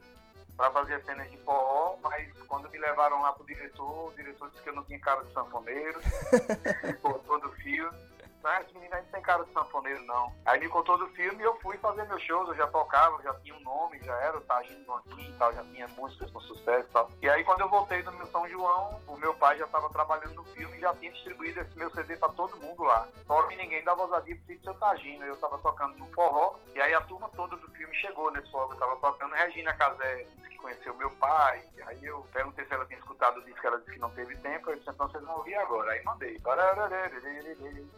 para 0.56 0.70
fazer 0.70 1.02
cenas 1.04 1.30
de 1.30 1.36
forró, 1.38 1.96
mas 2.02 2.30
quando 2.46 2.70
me 2.70 2.78
levaram 2.78 3.20
lá 3.22 3.32
pro 3.32 3.44
diretor, 3.44 4.08
o 4.08 4.12
diretor 4.14 4.50
disse 4.50 4.62
que 4.62 4.68
eu 4.68 4.74
não 4.74 4.84
tinha 4.84 5.00
cara 5.00 5.24
de 5.24 5.32
sanfoneiro, 5.32 6.00
cortou 7.02 7.40
do 7.40 7.50
filme 7.52 8.11
ah, 8.44 8.60
esse 8.60 8.74
menino 8.74 8.94
aí 8.94 9.02
não 9.02 9.10
tem 9.10 9.22
cara 9.22 9.44
de 9.44 9.52
sanfoneiro, 9.52 10.02
não. 10.04 10.32
Aí 10.44 10.60
me 10.60 10.68
contou 10.68 10.98
do 10.98 11.08
filme 11.08 11.42
e 11.42 11.46
eu 11.46 11.54
fui 11.60 11.76
fazer 11.78 12.04
meus 12.04 12.22
shows, 12.22 12.48
eu 12.48 12.54
já 12.54 12.66
tocava, 12.66 13.22
já 13.22 13.34
tinha 13.40 13.54
um 13.54 13.60
nome, 13.60 14.00
já 14.02 14.14
era 14.20 14.36
o 14.36 14.40
Tagino 14.40 14.84
Banquinho 14.84 15.30
e 15.30 15.38
tal, 15.38 15.52
já 15.52 15.64
tinha 15.64 15.88
músicas 15.88 16.30
com 16.30 16.40
sucesso 16.40 16.88
e 16.88 16.92
tal. 16.92 17.10
E 17.20 17.28
aí 17.28 17.44
quando 17.44 17.60
eu 17.60 17.68
voltei 17.68 18.02
do 18.02 18.12
meu 18.12 18.26
São 18.26 18.48
João, 18.48 19.00
o 19.06 19.16
meu 19.16 19.34
pai 19.34 19.58
já 19.58 19.64
estava 19.64 19.88
trabalhando 19.90 20.34
no 20.34 20.44
filme 20.44 20.76
e 20.76 20.80
já 20.80 20.94
tinha 20.94 21.12
distribuído 21.12 21.60
esse 21.60 21.76
meu 21.76 21.90
CD 21.90 22.16
para 22.16 22.32
todo 22.32 22.56
mundo 22.56 22.82
lá. 22.82 23.08
Só 23.26 23.42
que 23.44 23.56
ninguém 23.56 23.84
dava 23.84 24.02
ousadia 24.02 24.36
pro 24.36 24.62
seu 24.62 24.74
Tagino. 24.74 25.24
Eu 25.24 25.36
tava 25.36 25.58
tocando 25.58 25.96
no 25.98 26.06
forró, 26.12 26.56
e 26.74 26.80
aí 26.80 26.94
a 26.94 27.00
turma 27.02 27.28
toda 27.30 27.56
do 27.56 27.70
filme 27.72 27.94
chegou 27.96 28.30
nesse 28.30 28.50
forró 28.50 28.72
eu 28.72 28.78
tava 28.78 28.96
tocando. 28.96 29.34
Regina 29.34 29.74
Casé 29.74 30.26
conheceu 30.62 30.94
meu 30.94 31.10
pai, 31.10 31.62
aí 31.86 32.04
eu 32.04 32.26
perguntei 32.32 32.64
se 32.64 32.72
ela 32.72 32.86
tinha 32.86 32.98
escutado 32.98 33.38
o 33.38 33.44
disco, 33.44 33.66
ela 33.66 33.78
disse 33.78 33.92
que 33.92 33.98
não 33.98 34.10
teve 34.10 34.36
tempo, 34.36 34.70
eu 34.70 34.76
disse, 34.76 34.88
então 34.88 35.08
vocês 35.08 35.22
vão 35.24 35.36
ouvir 35.36 35.56
agora. 35.56 35.92
Aí 35.92 36.02
mandei. 36.04 36.40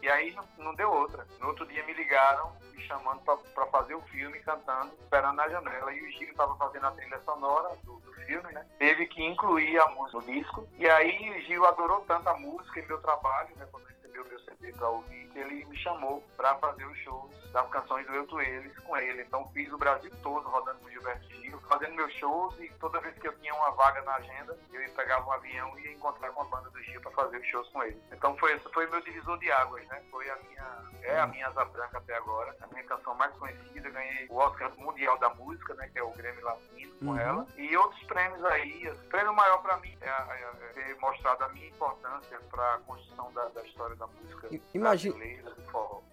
E 0.02 0.08
aí 0.08 0.32
não, 0.32 0.44
não 0.58 0.74
deu 0.74 0.90
outra. 0.90 1.26
No 1.38 1.48
outro 1.48 1.66
dia 1.66 1.84
me 1.84 1.92
ligaram, 1.92 2.52
me 2.72 2.82
chamando 2.82 3.20
para 3.20 3.66
fazer 3.66 3.94
o 3.94 4.02
filme, 4.02 4.40
cantando, 4.40 4.92
esperando 5.00 5.36
na 5.36 5.48
janela. 5.48 5.92
E 5.92 6.02
o 6.02 6.10
Gil 6.12 6.30
estava 6.30 6.56
fazendo 6.56 6.86
a 6.86 6.90
trilha 6.92 7.20
sonora 7.20 7.76
do, 7.84 7.98
do, 8.00 8.12
filme, 8.24 8.52
né? 8.52 8.66
Teve 8.78 9.06
que 9.06 9.22
incluir 9.22 9.78
a 9.78 9.88
música 9.88 10.18
no 10.18 10.24
disco. 10.24 10.68
E 10.78 10.88
aí 10.88 11.30
o 11.30 11.42
Gil 11.42 11.66
adorou 11.66 12.00
tanto 12.06 12.28
a 12.28 12.36
música 12.38 12.80
e 12.80 12.86
meu 12.86 13.00
trabalho, 13.00 13.50
né? 13.56 13.66
Quando 13.70 13.93
recebeu 14.14 14.24
meu 14.24 14.38
CD 14.40 14.72
para 14.72 14.88
ouvir, 14.88 15.30
ele 15.34 15.64
me 15.64 15.76
chamou 15.78 16.22
para 16.36 16.54
fazer 16.56 16.84
os 16.84 16.96
shows 16.98 17.30
das 17.52 17.68
canções 17.70 18.06
do 18.06 18.14
Eu 18.14 18.26
Tu 18.26 18.40
Eles 18.40 18.78
com 18.80 18.96
ele. 18.96 19.22
Então 19.22 19.48
fiz 19.52 19.72
o 19.72 19.78
Brasil 19.78 20.10
todo 20.22 20.48
rodando 20.48 20.78
com 20.80 20.86
o 20.86 20.90
Gilberto 20.90 21.28
Gil, 21.34 21.60
fazendo 21.68 21.94
meus 21.94 22.12
shows 22.14 22.54
e 22.60 22.68
toda 22.80 23.00
vez 23.00 23.18
que 23.18 23.26
eu 23.26 23.36
tinha 23.38 23.54
uma 23.54 23.70
vaga 23.72 24.00
na 24.02 24.14
agenda, 24.14 24.56
eu 24.72 24.80
ia 24.80 24.88
pegar 24.90 25.26
um 25.26 25.32
avião 25.32 25.78
e 25.78 25.84
ia 25.84 25.92
encontrar 25.92 26.30
com 26.30 26.42
a 26.42 26.44
banda 26.44 26.70
do 26.70 26.82
Gil 26.82 27.00
para 27.00 27.10
fazer 27.12 27.38
os 27.38 27.46
shows 27.46 27.68
com 27.70 27.82
ele. 27.82 28.00
Então 28.12 28.36
foi 28.36 28.52
esse 28.54 28.68
foi 28.72 28.86
meu 28.86 29.00
divisor 29.00 29.38
de 29.38 29.50
águas, 29.50 29.86
né? 29.88 30.02
Foi 30.10 30.28
a 30.30 30.36
minha 30.36 30.84
é 31.04 31.20
a 31.20 31.26
minha 31.26 31.46
asa 31.48 31.64
branca 31.66 31.98
até 31.98 32.16
agora, 32.16 32.56
a 32.60 32.66
minha 32.68 32.82
canção 32.84 33.14
mais 33.14 33.34
conhecida, 33.36 33.90
ganhei 33.90 34.26
o 34.30 34.36
Oscar 34.36 34.72
Mundial 34.78 35.18
da 35.18 35.28
Música, 35.34 35.74
né, 35.74 35.88
que 35.92 35.98
é 35.98 36.02
o 36.02 36.10
Grêmio 36.12 36.42
Latino 36.42 36.94
com 36.98 37.06
uhum. 37.06 37.18
ela, 37.18 37.46
e 37.56 37.76
outros 37.76 38.02
prêmios 38.04 38.42
aí. 38.46 38.88
O 38.88 39.08
prêmio 39.08 39.34
maior 39.34 39.58
para 39.58 39.76
mim 39.78 39.96
é, 40.00 40.08
é, 40.08 40.10
é, 40.10 40.72
ter 40.72 40.96
mostrado 41.00 41.44
a 41.44 41.48
minha 41.50 41.68
importância 41.68 42.40
para 42.50 42.74
a 42.74 42.78
construção 42.78 43.32
da, 43.32 43.44
da, 43.48 43.62
história 43.62 43.94
da 43.96 44.03
música 44.06 44.60
Imagina, 44.72 45.16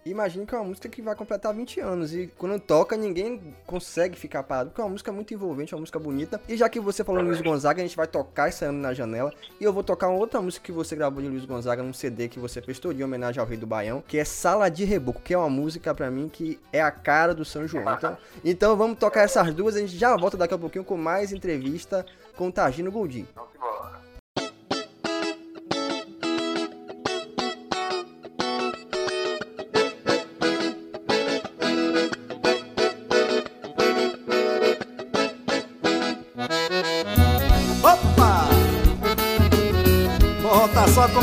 Imagina 0.04 0.44
que 0.44 0.52
é 0.52 0.58
uma 0.58 0.66
música 0.66 0.88
que 0.88 1.00
vai 1.00 1.14
completar 1.14 1.54
20 1.54 1.78
anos 1.78 2.12
e 2.12 2.26
quando 2.36 2.58
toca 2.58 2.96
ninguém 2.96 3.54
consegue 3.64 4.18
ficar 4.18 4.42
parado, 4.42 4.70
porque 4.70 4.80
é 4.80 4.84
uma 4.84 4.90
música 4.90 5.12
muito 5.12 5.32
envolvente, 5.32 5.72
é 5.72 5.76
uma 5.76 5.80
música 5.82 5.98
bonita. 5.98 6.40
E 6.48 6.56
já 6.56 6.68
que 6.68 6.80
você 6.80 7.04
falou 7.04 7.22
Luiz 7.22 7.40
Gonzaga, 7.40 7.80
a 7.80 7.86
gente 7.86 7.96
vai 7.96 8.08
tocar 8.08 8.48
esse 8.48 8.64
ano 8.64 8.80
na 8.80 8.92
janela 8.92 9.32
e 9.60 9.64
eu 9.64 9.72
vou 9.72 9.84
tocar 9.84 10.08
uma 10.08 10.18
outra 10.18 10.42
música 10.42 10.64
que 10.64 10.72
você 10.72 10.96
gravou 10.96 11.22
de 11.22 11.28
Luiz 11.28 11.44
Gonzaga 11.44 11.84
num 11.84 11.92
CD 11.92 12.28
que 12.28 12.40
você 12.40 12.60
fez 12.60 12.80
todo 12.80 12.98
em 12.98 13.04
homenagem 13.04 13.40
ao 13.40 13.46
Rei 13.46 13.56
do 13.56 13.66
Baião, 13.66 14.02
que 14.02 14.18
é 14.18 14.24
Sala 14.24 14.68
de 14.68 14.84
Reboco, 14.84 15.22
que 15.22 15.34
é 15.34 15.38
uma 15.38 15.50
música 15.50 15.94
para 15.94 16.10
mim 16.10 16.28
que 16.28 16.58
é 16.72 16.82
a 16.82 16.90
cara 16.90 17.32
do 17.32 17.44
São 17.44 17.68
João. 17.68 17.94
Então, 17.94 18.16
então 18.44 18.76
vamos 18.76 18.98
tocar 18.98 19.22
essas 19.22 19.54
duas, 19.54 19.76
a 19.76 19.80
gente 19.80 19.96
já 19.96 20.16
volta 20.16 20.36
daqui 20.36 20.54
a 20.54 20.58
pouquinho 20.58 20.84
com 20.84 20.96
mais 20.96 21.32
entrevista 21.32 22.04
com 22.36 22.48
o 22.48 22.52
Tagino 22.52 22.90
Goldin. 22.90 23.26
só 23.36 24.01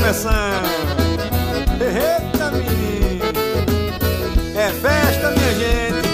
Eita, 0.10 0.26
menino. 2.52 3.26
É 4.56 4.70
festa, 4.82 5.30
minha 5.30 5.54
gente. 5.54 6.10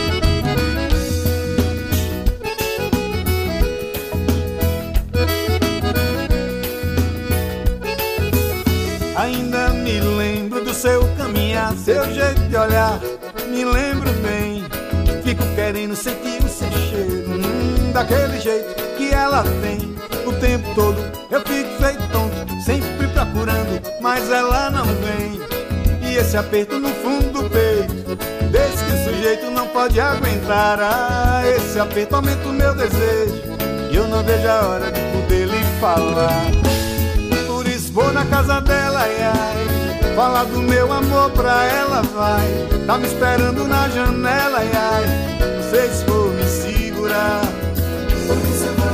Ainda 9.15 9.69
me 9.69 10.01
lembro 10.01 10.65
do 10.65 10.73
seu 10.73 11.07
caminhar, 11.15 11.73
seu 11.77 12.03
jeito 12.13 12.41
de 12.49 12.57
olhar, 12.57 12.99
me 13.47 13.63
lembro 13.63 14.11
bem. 14.15 14.65
Fico 15.23 15.41
querendo 15.55 15.95
sentir 15.95 16.43
o 16.43 16.49
seu 16.49 16.69
cheiro, 16.69 17.29
hum, 17.29 17.93
daquele 17.93 18.41
jeito 18.41 18.75
que 18.97 19.13
ela 19.13 19.41
tem. 19.61 19.95
O 20.27 20.33
tempo 20.33 20.75
todo 20.75 21.15
eu 21.35 21.41
fico 21.41 21.69
feito 21.83 22.07
tonto, 22.11 22.63
sempre 22.63 23.07
procurando, 23.07 23.81
mas 24.05 24.29
ela 24.29 24.69
não 24.69 24.85
vem. 24.85 25.41
E 26.07 26.17
esse 26.17 26.37
aperto 26.37 26.77
no 26.77 26.89
fundo 26.89 27.41
do 27.41 27.49
peito, 27.49 28.15
desse 28.51 28.85
que 28.85 28.91
o 28.91 29.03
sujeito 29.03 29.49
não 29.49 29.67
pode 29.69 29.99
aguentar. 29.99 30.77
Ah, 30.79 31.41
esse 31.47 31.79
aperto 31.79 32.15
aumenta 32.15 32.47
o 32.47 32.53
meu 32.53 32.75
desejo, 32.75 33.41
e 33.91 33.95
eu 33.95 34.07
não 34.07 34.21
vejo 34.23 34.47
a 34.47 34.67
hora 34.67 34.91
de 34.91 35.01
poder 35.11 35.47
lhe 35.47 35.63
falar. 35.81 36.45
Por 37.47 37.67
isso 37.67 37.91
vou 37.91 38.13
na 38.13 38.23
casa 38.25 38.61
dela, 38.61 38.99
ai, 38.99 39.23
ai. 39.23 40.15
Falar 40.15 40.43
do 40.43 40.61
meu 40.61 40.93
amor 40.93 41.31
pra 41.31 41.65
ela, 41.65 42.03
vai. 42.03 42.45
Tá 42.85 42.99
me 42.99 43.07
esperando 43.07 43.67
na 43.67 43.89
janela, 43.89 44.59
ai, 44.59 44.69
ai. 44.71 45.05
Não 45.55 45.69
sei 45.71 45.89
se 45.89 46.05
vou 46.05 46.29
me 46.29 46.43
segurar. 46.43 47.41
Por 48.27 48.37
isso 48.37 48.65
eu 48.65 48.73
vou 48.75 48.84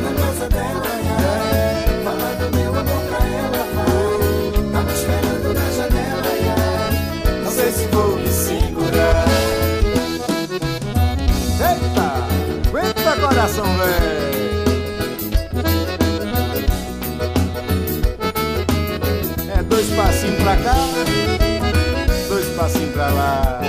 coração, 13.41 13.65
velho. 13.65 14.21
É 19.57 19.63
dois 19.63 19.89
passinhos 19.95 20.43
pra 20.43 20.55
cá, 20.57 20.75
dois 22.29 22.45
passinhos 22.49 22.93
pra 22.93 23.09
lá. 23.09 23.61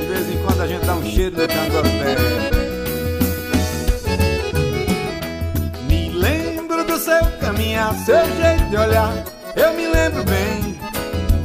De 0.00 0.06
vez 0.06 0.28
em 0.30 0.38
quando 0.44 0.60
a 0.60 0.66
gente 0.68 0.86
dá 0.86 0.94
um 0.94 1.04
cheiro 1.04 1.36
no 1.36 1.48
cangoté. 1.48 2.16
Me 5.88 6.10
lembro 6.10 6.84
do 6.84 6.98
seu 6.98 7.24
caminhar, 7.40 7.94
seu 8.04 8.24
jeito 8.36 8.70
de 8.70 8.76
olhar, 8.76 9.12
eu 9.56 9.72
me 9.74 9.88
lembro 9.88 10.22
bem. 10.22 10.78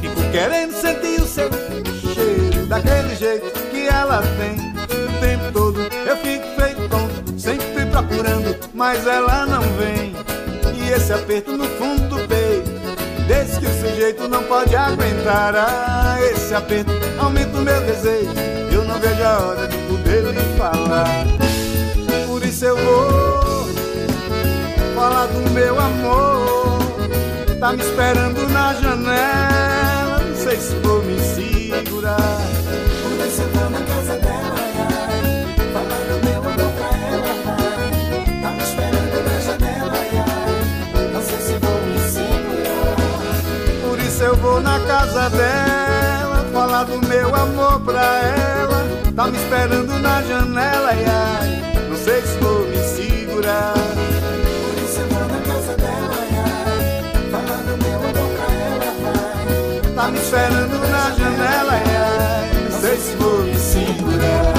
Fico 0.00 0.30
querendo 0.30 0.72
sentir 0.72 1.20
o 1.20 1.26
seu 1.26 1.50
cheiro, 2.14 2.66
daquele 2.66 3.16
jeito 3.16 3.50
que 3.70 3.88
ela 3.88 4.22
tem. 4.38 4.70
O 4.92 5.20
tempo 5.20 5.52
todo 5.52 5.80
eu 5.80 6.16
fico 6.18 6.42
sempre 6.48 6.61
procurando, 8.12 8.56
mas 8.74 9.06
ela 9.06 9.46
não 9.46 9.62
vem. 9.62 10.14
E 10.74 10.90
esse 10.90 11.12
aperto 11.12 11.56
no 11.56 11.64
fundo 11.64 12.08
do 12.08 12.28
peito, 12.28 12.70
desse 13.26 13.58
que 13.58 13.66
o 13.66 13.80
sujeito 13.80 14.28
não 14.28 14.42
pode 14.44 14.76
aguentar. 14.76 15.54
Ah, 15.56 16.18
esse 16.20 16.54
aperto 16.54 16.92
aumenta 17.18 17.58
o 17.58 17.62
meu 17.62 17.80
desejo, 17.82 18.30
eu 18.70 18.84
não 18.84 18.98
vejo 18.98 19.22
a 19.22 19.38
hora 19.38 19.68
de 19.68 19.78
poder 19.78 20.22
lhe 20.24 20.58
falar. 20.58 21.26
Por 22.26 22.44
isso 22.44 22.64
eu 22.64 22.76
vou 22.76 23.68
falar 24.94 25.26
do 25.26 25.50
meu 25.50 25.78
amor. 25.78 26.78
Tá 27.58 27.72
me 27.72 27.82
esperando 27.82 28.48
na 28.48 28.74
janela, 28.74 30.18
não 30.18 30.36
sei 30.36 30.56
se 30.56 30.74
vou 30.76 31.00
me 31.04 31.18
segurar. 31.20 32.40
Por 33.02 33.26
isso 33.26 33.42
eu 33.42 33.48
vou 33.48 33.70
na 33.70 33.80
casa 33.86 34.16
dela, 34.16 34.31
vou 44.42 44.60
na 44.60 44.78
casa 44.80 45.30
dela, 45.30 46.44
falar 46.52 46.84
do 46.84 47.00
meu 47.06 47.34
amor 47.34 47.80
pra 47.80 48.02
ela. 48.02 48.84
Tá 49.14 49.26
me 49.28 49.38
esperando 49.38 49.98
na 50.00 50.22
janela, 50.22 50.88
ai, 50.88 51.04
ai. 51.06 51.88
Não 51.88 51.96
sei 51.96 52.20
se 52.22 52.38
vou 52.38 52.66
me 52.66 52.76
segurar. 52.78 53.74
Por 53.74 54.82
isso 54.82 55.00
eu 55.00 55.08
vou 55.08 55.28
na 55.28 55.40
casa 55.46 55.76
dela, 55.76 56.14
ai, 56.20 56.30
ai. 56.44 57.30
Falar 57.30 57.62
do 57.62 57.76
meu 57.84 57.98
amor 57.98 58.30
pra 58.36 58.48
ela, 58.68 58.90
vai. 59.02 59.94
Tá 59.94 60.10
me 60.10 60.18
esperando 60.18 60.90
na 60.90 61.10
janela, 61.12 61.72
ai, 61.72 61.96
ai. 61.96 62.70
Não 62.70 62.80
sei 62.80 62.96
se 62.96 63.16
vou 63.16 63.38
me 63.44 63.54
segurar. 63.56 64.51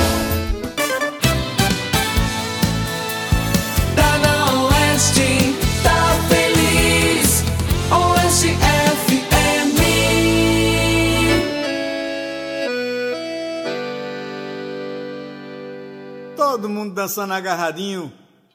Todo 16.46 16.68
mundo 16.68 16.94
dançando 16.94 17.34
agarradinho 17.34 18.12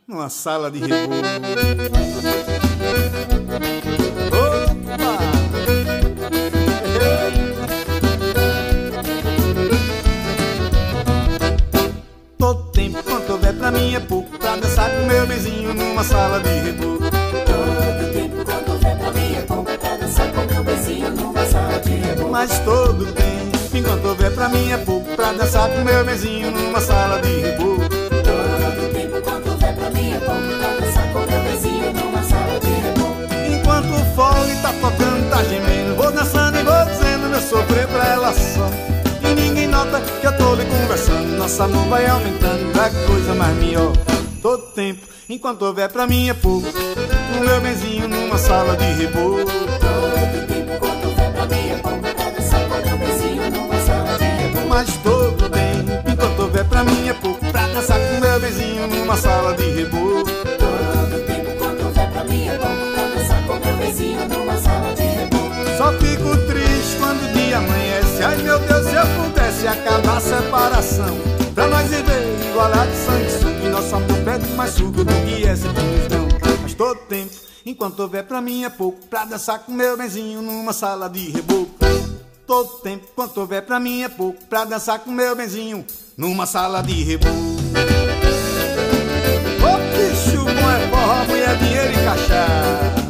numa 0.07 0.29
sala 0.29 0.71
de 0.71 0.79
rebolo. 0.79 1.23
Todo 12.37 12.71
tempo 12.73 13.03
quanto 13.03 13.33
houver 13.33 13.57
pra 13.57 13.71
mim 13.71 13.95
é 13.95 14.01
pouco 14.01 14.39
Pra 14.39 14.57
dançar 14.57 14.91
com 14.91 15.07
meu 15.07 15.27
vizinho 15.27 15.73
numa 15.73 16.05
sala 16.05 16.41
de 16.41 16.51
rebolo 16.51 16.99
Todo 16.99 18.13
tempo 18.13 18.45
quando 18.45 18.79
vem 18.81 18.97
pra 18.99 19.11
mim 19.13 19.35
é 19.35 19.47
bom 19.49 19.65
pra 19.65 19.97
dançar 19.97 20.33
com 20.33 20.45
meu 20.53 20.63
vizinho 20.63 21.11
numa 21.13 21.47
sala 21.47 21.81
de 21.81 21.91
reboco. 21.91 22.31
Mas 22.31 22.59
todo 22.61 23.07
tempo 23.15 23.38
enquanto 23.79 24.05
houver 24.07 24.33
pra 24.35 24.49
mim 24.49 24.71
é 24.71 24.79
pouco 24.79 25.15
Pra 25.15 25.33
dançar 25.33 25.69
com 25.71 25.83
meu 25.83 26.05
vizinho 26.05 26.51
numa 26.51 26.81
sala 26.81 27.21
de 27.21 27.41
rebolo 27.41 27.89
Todo 27.89 28.93
tempo 28.93 29.23
quando 29.23 29.59
vem 29.59 29.75
pra 29.75 29.91
mim 29.91 30.13
é 30.13 30.19
bom 30.19 30.59
pra 30.59 30.87
dançar 30.87 31.13
com 31.13 31.19
meu 31.21 31.43
vizinho 31.51 31.93
numa 31.93 32.23
sala 32.23 32.61
de 32.61 32.69
reboco. 32.69 33.17
Enquanto 33.53 33.87
o 33.87 34.15
fole 34.15 34.55
tá 34.63 34.73
tocando, 34.81 35.31
tá 35.31 35.43
gemendo 35.45 35.95
Vou 35.97 36.13
dançando 36.13 36.59
e 36.59 36.63
vou 36.63 36.85
dizendo 36.85 37.29
meu 37.31 37.41
sofrer 37.41 37.87
pra 37.89 38.07
ela 38.07 38.33
só. 38.33 38.69
E 39.23 39.35
ninguém 39.35 39.69
nota 39.69 40.01
que 40.01 40.27
eu 40.27 40.37
tô 40.37 40.55
lhe 40.55 40.65
conversando 40.65 41.37
Nossa 41.37 41.67
mão 41.69 41.89
vai 41.89 42.07
aumentando, 42.07 42.81
a 42.81 43.07
coisa 43.07 43.35
mais 43.35 43.57
melhor. 43.57 43.93
Todo 44.43 44.63
tempo, 44.73 45.07
enquanto 45.29 45.63
houver 45.63 45.91
pra 45.91 46.07
mim 46.07 46.29
é 46.29 46.35
pouco 46.35 46.69
O 47.37 47.45
meu 47.45 47.61
benzinho 47.61 48.07
numa 48.07 48.39
sala 48.39 48.77
de 48.77 48.85
rebolo 48.93 49.68
numa 59.09 59.17
sala 59.17 59.55
de 59.55 59.63
rebolo 59.71 60.23
Todo 60.23 61.27
tempo 61.27 61.51
quando 61.57 61.95
vem 61.95 62.11
pra 62.11 62.25
mim 62.25 62.47
é 62.47 62.59
bom 62.59 62.93
pra 62.93 63.07
dançar 63.09 63.47
com 63.47 63.55
meu 63.55 63.77
vizinho 63.79 64.29
numa 64.29 64.61
sala 64.61 64.95
de 64.95 65.03
reboco. 65.03 65.55
Só 65.79 65.93
fico 65.95 66.37
triste 66.47 66.97
quando 66.99 67.25
o 67.25 67.33
dia 67.33 67.57
amanhece. 67.57 68.23
Ai 68.23 68.37
meu 68.43 68.59
Deus, 68.59 68.87
se 68.87 68.95
eu 68.95 69.07
pudesse 69.17 69.67
acabar 69.67 70.19
a 70.19 70.21
separação. 70.21 71.19
Pra 71.55 71.69
nós 71.69 71.89
viver 71.89 72.51
igualdade 72.51 72.91
de 72.91 72.99
sangue 72.99 73.31
suco. 73.31 73.67
E 73.67 73.69
nosso 73.71 73.97
amor 73.97 74.19
pede 74.27 74.53
mais 74.53 74.75
suco 74.75 75.03
do 75.03 75.15
que 75.25 75.43
esse 75.43 75.63
que 75.63 75.83
nos 75.83 76.09
dão. 76.09 76.29
Mas 76.63 76.75
todo 76.75 76.99
tempo, 77.07 77.33
enquanto 77.65 78.01
houver 78.01 78.25
pra 78.25 78.43
mim 78.43 78.65
é 78.65 78.69
pouco. 78.69 79.07
Pra 79.07 79.25
dançar 79.25 79.61
com 79.61 79.73
meu 79.73 79.97
benzinho 79.97 80.43
numa 80.43 80.75
sala 80.75 81.09
de 81.09 81.31
reboco. 81.31 81.73
Todo 82.47 82.81
tempo, 82.81 83.07
quanto 83.17 83.41
houver 83.41 83.63
pra 83.63 83.81
mim 83.81 84.03
é 84.03 84.09
pouco. 84.11 84.45
Pra 84.45 84.67
dançar 84.67 84.99
com 84.99 85.11
meu 85.11 85.35
benzinho 85.35 85.87
numa 86.15 86.45
sala 86.45 86.83
de 86.83 87.05
reboco. 87.05 87.58
Dinheiro 91.59 91.93
e 91.93 93.08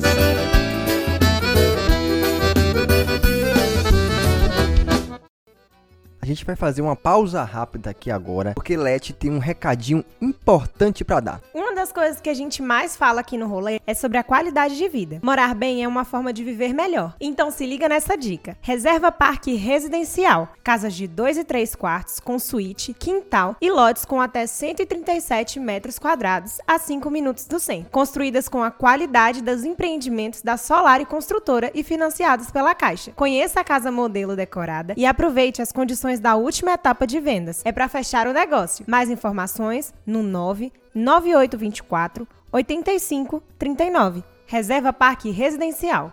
gente 6.29 6.45
vai 6.45 6.55
fazer 6.55 6.83
uma 6.83 6.95
pausa 6.95 7.43
rápida 7.43 7.91
aqui 7.91 8.11
agora, 8.11 8.53
porque 8.55 8.77
Leti 8.77 9.13
tem 9.13 9.31
um 9.31 9.39
recadinho 9.39 10.05
importante 10.21 11.05
pra 11.05 11.21
dar. 11.21 11.41
Uma 11.55 11.75
das 11.75 11.91
coisas 11.91 12.21
que 12.21 12.29
a 12.29 12.35
gente 12.35 12.63
mais 12.63 12.97
fala 12.97 13.21
aqui 13.21 13.37
no 13.39 13.47
rolê 13.47 13.81
é 13.87 13.95
sobre 13.95 14.19
a 14.19 14.23
qualidade 14.23 14.77
de 14.77 14.89
vida. 14.89 15.21
Morar 15.23 15.55
bem 15.55 15.83
é 15.83 15.89
uma 15.89 16.05
forma 16.05 16.33
de 16.33 16.45
viver 16.45 16.75
melhor. 16.75 17.15
Então 17.21 17.51
se 17.51 17.65
liga 17.65 17.89
nessa 17.89 18.17
dica. 18.17 18.57
Reserva 18.61 19.11
Parque 19.11 19.55
Residencial. 19.55 20.53
Casas 20.63 20.95
de 20.95 21.07
2 21.07 21.39
e 21.39 21.45
3 21.45 21.75
quartos, 21.75 22.21
com 22.21 22.39
suíte, 22.39 22.93
quintal 22.93 23.57
e 23.61 23.71
lotes 23.71 24.05
com 24.05 24.21
até 24.21 24.47
137 24.47 25.59
metros 25.59 25.99
quadrados, 25.99 26.59
a 26.67 26.79
5 26.79 27.11
minutos 27.11 27.47
do 27.47 27.59
centro. 27.59 27.91
Construídas 27.91 28.49
com 28.49 28.63
a 28.63 28.71
qualidade 28.71 29.41
dos 29.43 29.65
empreendimentos 29.65 30.43
da 30.43 30.57
Solar 30.57 31.01
e 31.01 31.07
Construtora 31.07 31.71
e 31.75 31.83
financiadas 31.83 32.51
pela 32.51 32.75
Caixa. 32.75 33.13
Conheça 33.13 33.61
a 33.61 33.65
casa 33.65 33.91
modelo 33.91 34.37
decorada 34.37 34.95
e 34.97 35.07
aproveite 35.07 35.63
as 35.63 35.73
condições 35.73 36.18
da 36.21 36.37
última 36.37 36.73
etapa 36.73 37.07
de 37.07 37.21
vendas. 37.21 37.63
É 37.65 37.73
para 37.73 37.89
fechar 37.89 38.27
o 38.27 38.33
negócio. 38.33 38.85
Mais 38.89 39.11
informações 39.11 39.93
no 40.07 40.23
99824 40.23 42.27
8539. 42.53 44.23
Reserva 44.47 44.93
Parque 44.93 45.31
Residencial. 45.31 46.13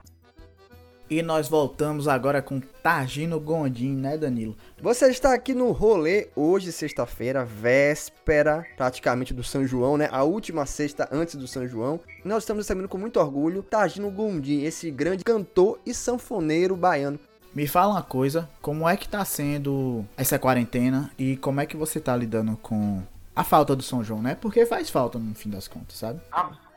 E 1.07 1.21
nós 1.21 1.47
voltamos 1.47 2.07
agora 2.07 2.41
com 2.41 2.59
Targino 2.59 3.39
Gondim, 3.39 3.95
né, 3.95 4.17
Danilo? 4.17 4.57
Você 4.81 5.07
está 5.07 5.35
aqui 5.35 5.53
no 5.53 5.71
rolê 5.71 6.29
hoje, 6.35 6.71
sexta-feira, 6.71 7.45
véspera 7.45 8.65
praticamente 8.75 9.31
do 9.31 9.43
São 9.43 9.67
João, 9.67 9.97
né? 9.97 10.09
A 10.11 10.23
última 10.23 10.65
sexta 10.65 11.07
antes 11.11 11.35
do 11.35 11.47
São 11.47 11.67
João. 11.67 11.99
E 12.23 12.27
nós 12.27 12.41
estamos 12.41 12.65
recebendo 12.65 12.89
com 12.89 12.97
muito 12.97 13.19
orgulho 13.19 13.61
Targino 13.61 14.09
Gondim, 14.09 14.63
esse 14.63 14.89
grande 14.89 15.23
cantor 15.23 15.79
e 15.85 15.93
sanfoneiro 15.93 16.75
baiano. 16.75 17.19
Me 17.55 17.65
fala 17.67 17.93
uma 17.93 18.03
coisa, 18.03 18.49
como 18.61 18.87
é 18.87 18.97
que 18.97 19.07
tá 19.07 19.23
sendo 19.23 20.05
essa 20.17 20.37
quarentena 20.37 21.09
e 21.17 21.37
como 21.37 21.61
é 21.61 21.65
que 21.65 21.77
você 21.77 22.01
tá 22.01 22.13
lidando 22.13 22.57
com 22.57 23.01
a 23.33 23.45
falta 23.45 23.73
do 23.73 23.81
São 23.81 24.03
João, 24.03 24.21
né? 24.21 24.35
Porque 24.35 24.65
faz 24.65 24.89
falta 24.89 25.17
no 25.17 25.33
fim 25.33 25.49
das 25.49 25.65
contas, 25.65 25.95
sabe? 25.95 26.19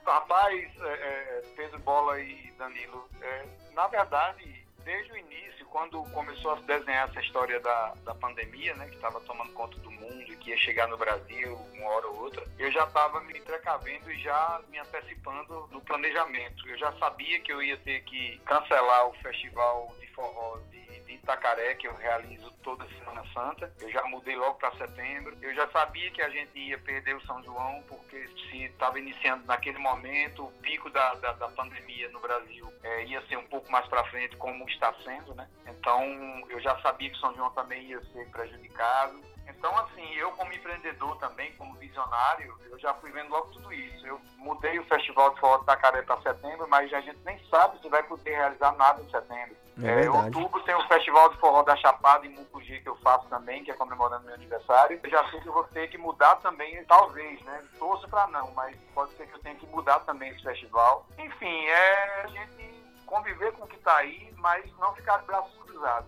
Rapaz, 0.06 0.70
é, 0.80 0.86
é, 0.86 1.42
Pedro 1.56 1.80
Bola 1.80 2.20
e 2.20 2.52
Danilo, 2.56 3.08
é, 3.20 3.44
na 3.74 3.88
verdade, 3.88 4.64
desde 4.84 5.12
o 5.12 5.16
início, 5.16 5.57
quando 5.70 6.02
começou 6.10 6.52
a 6.52 6.56
se 6.58 6.62
desenhar 6.64 7.08
essa 7.08 7.20
história 7.20 7.60
da, 7.60 7.94
da 8.04 8.14
pandemia, 8.14 8.74
né, 8.74 8.88
que 8.88 8.96
estava 8.96 9.20
tomando 9.20 9.52
conta 9.52 9.78
do 9.78 9.90
mundo 9.90 10.32
e 10.32 10.36
que 10.36 10.50
ia 10.50 10.56
chegar 10.58 10.88
no 10.88 10.96
Brasil 10.96 11.54
uma 11.74 11.88
hora 11.90 12.06
ou 12.08 12.22
outra, 12.22 12.44
eu 12.58 12.70
já 12.72 12.84
estava 12.84 13.20
me 13.20 13.40
precavendo 13.40 14.10
e 14.10 14.18
já 14.18 14.60
me 14.68 14.78
antecipando 14.78 15.68
no 15.70 15.80
planejamento. 15.82 16.68
Eu 16.68 16.78
já 16.78 16.92
sabia 16.98 17.40
que 17.40 17.52
eu 17.52 17.62
ia 17.62 17.76
ter 17.78 18.02
que 18.04 18.38
cancelar 18.44 19.08
o 19.08 19.12
festival 19.14 19.94
de 20.00 20.06
forró 20.08 20.58
de, 20.70 20.87
de 21.08 21.14
Itacaré, 21.14 21.74
que 21.74 21.88
eu 21.88 21.94
realizo 21.96 22.52
toda 22.62 22.86
Semana 22.88 23.24
Santa. 23.32 23.72
Eu 23.80 23.90
já 23.90 24.04
mudei 24.04 24.36
logo 24.36 24.58
para 24.58 24.76
setembro. 24.76 25.36
Eu 25.40 25.54
já 25.54 25.66
sabia 25.68 26.10
que 26.10 26.20
a 26.20 26.28
gente 26.28 26.56
ia 26.58 26.78
perder 26.78 27.16
o 27.16 27.26
São 27.26 27.42
João, 27.42 27.82
porque 27.88 28.28
se 28.28 28.64
estava 28.64 28.98
iniciando 28.98 29.46
naquele 29.46 29.78
momento, 29.78 30.44
o 30.44 30.52
pico 30.60 30.90
da, 30.90 31.14
da, 31.14 31.32
da 31.32 31.48
pandemia 31.48 32.10
no 32.10 32.20
Brasil 32.20 32.70
é, 32.82 33.06
ia 33.06 33.26
ser 33.26 33.38
um 33.38 33.46
pouco 33.46 33.70
mais 33.72 33.86
para 33.86 34.04
frente, 34.04 34.36
como 34.36 34.68
está 34.68 34.94
sendo, 35.02 35.34
né? 35.34 35.48
Então, 35.66 36.02
eu 36.50 36.60
já 36.60 36.78
sabia 36.80 37.10
que 37.10 37.16
o 37.16 37.20
São 37.20 37.34
João 37.34 37.50
também 37.50 37.82
ia 37.84 38.00
ser 38.12 38.28
prejudicado. 38.30 39.20
Então, 39.48 39.76
assim, 39.78 40.14
eu 40.14 40.30
como 40.32 40.52
empreendedor 40.52 41.16
também, 41.18 41.52
como 41.54 41.74
visionário, 41.76 42.54
eu 42.70 42.78
já 42.78 42.92
fui 42.94 43.10
vendo 43.10 43.30
logo 43.30 43.50
tudo 43.52 43.72
isso. 43.72 44.06
Eu 44.06 44.20
mudei 44.36 44.78
o 44.78 44.84
Festival 44.84 45.34
de 45.34 45.40
Forró 45.40 45.56
de 45.56 45.62
Itacaré 45.62 46.02
para 46.02 46.20
setembro, 46.20 46.68
mas 46.68 46.92
a 46.92 47.00
gente 47.00 47.18
nem 47.24 47.38
sabe 47.48 47.80
se 47.80 47.88
vai 47.88 48.02
poder 48.02 48.30
realizar 48.30 48.72
nada 48.72 49.02
em 49.02 49.10
setembro. 49.10 49.56
É 49.82 49.94
verdade. 49.94 50.36
outubro 50.36 50.60
tem 50.62 50.74
o 50.74 50.88
Festival 50.88 51.28
de 51.30 51.36
Forró 51.38 51.62
da 51.62 51.76
Chapada 51.76 52.26
em 52.26 52.30
Mucuji 52.30 52.80
que 52.80 52.88
eu 52.88 52.96
faço 52.96 53.28
também, 53.28 53.62
que 53.62 53.70
é 53.70 53.74
comemorando 53.74 54.24
meu 54.26 54.34
aniversário. 54.34 54.98
Eu 55.02 55.10
já 55.10 55.28
sei 55.30 55.40
que 55.40 55.48
eu 55.48 55.52
vou 55.52 55.64
ter 55.64 55.88
que 55.88 55.98
mudar 55.98 56.36
também, 56.36 56.84
talvez, 56.84 57.40
né? 57.42 57.62
Torço 57.78 58.08
para 58.08 58.26
não, 58.28 58.50
mas 58.54 58.76
pode 58.94 59.12
ser 59.12 59.26
que 59.26 59.34
eu 59.34 59.38
tenha 59.40 59.54
que 59.54 59.66
mudar 59.66 60.00
também 60.00 60.30
esse 60.30 60.42
festival. 60.42 61.06
Enfim, 61.18 61.66
é 61.66 62.22
a 62.22 62.26
gente 62.26 62.78
conviver 63.06 63.52
com 63.52 63.64
o 63.64 63.68
que 63.68 63.76
está 63.76 63.96
aí, 63.96 64.32
mas 64.36 64.64
não 64.78 64.94
ficar 64.94 65.18
de 65.18 65.26
braços 65.26 65.52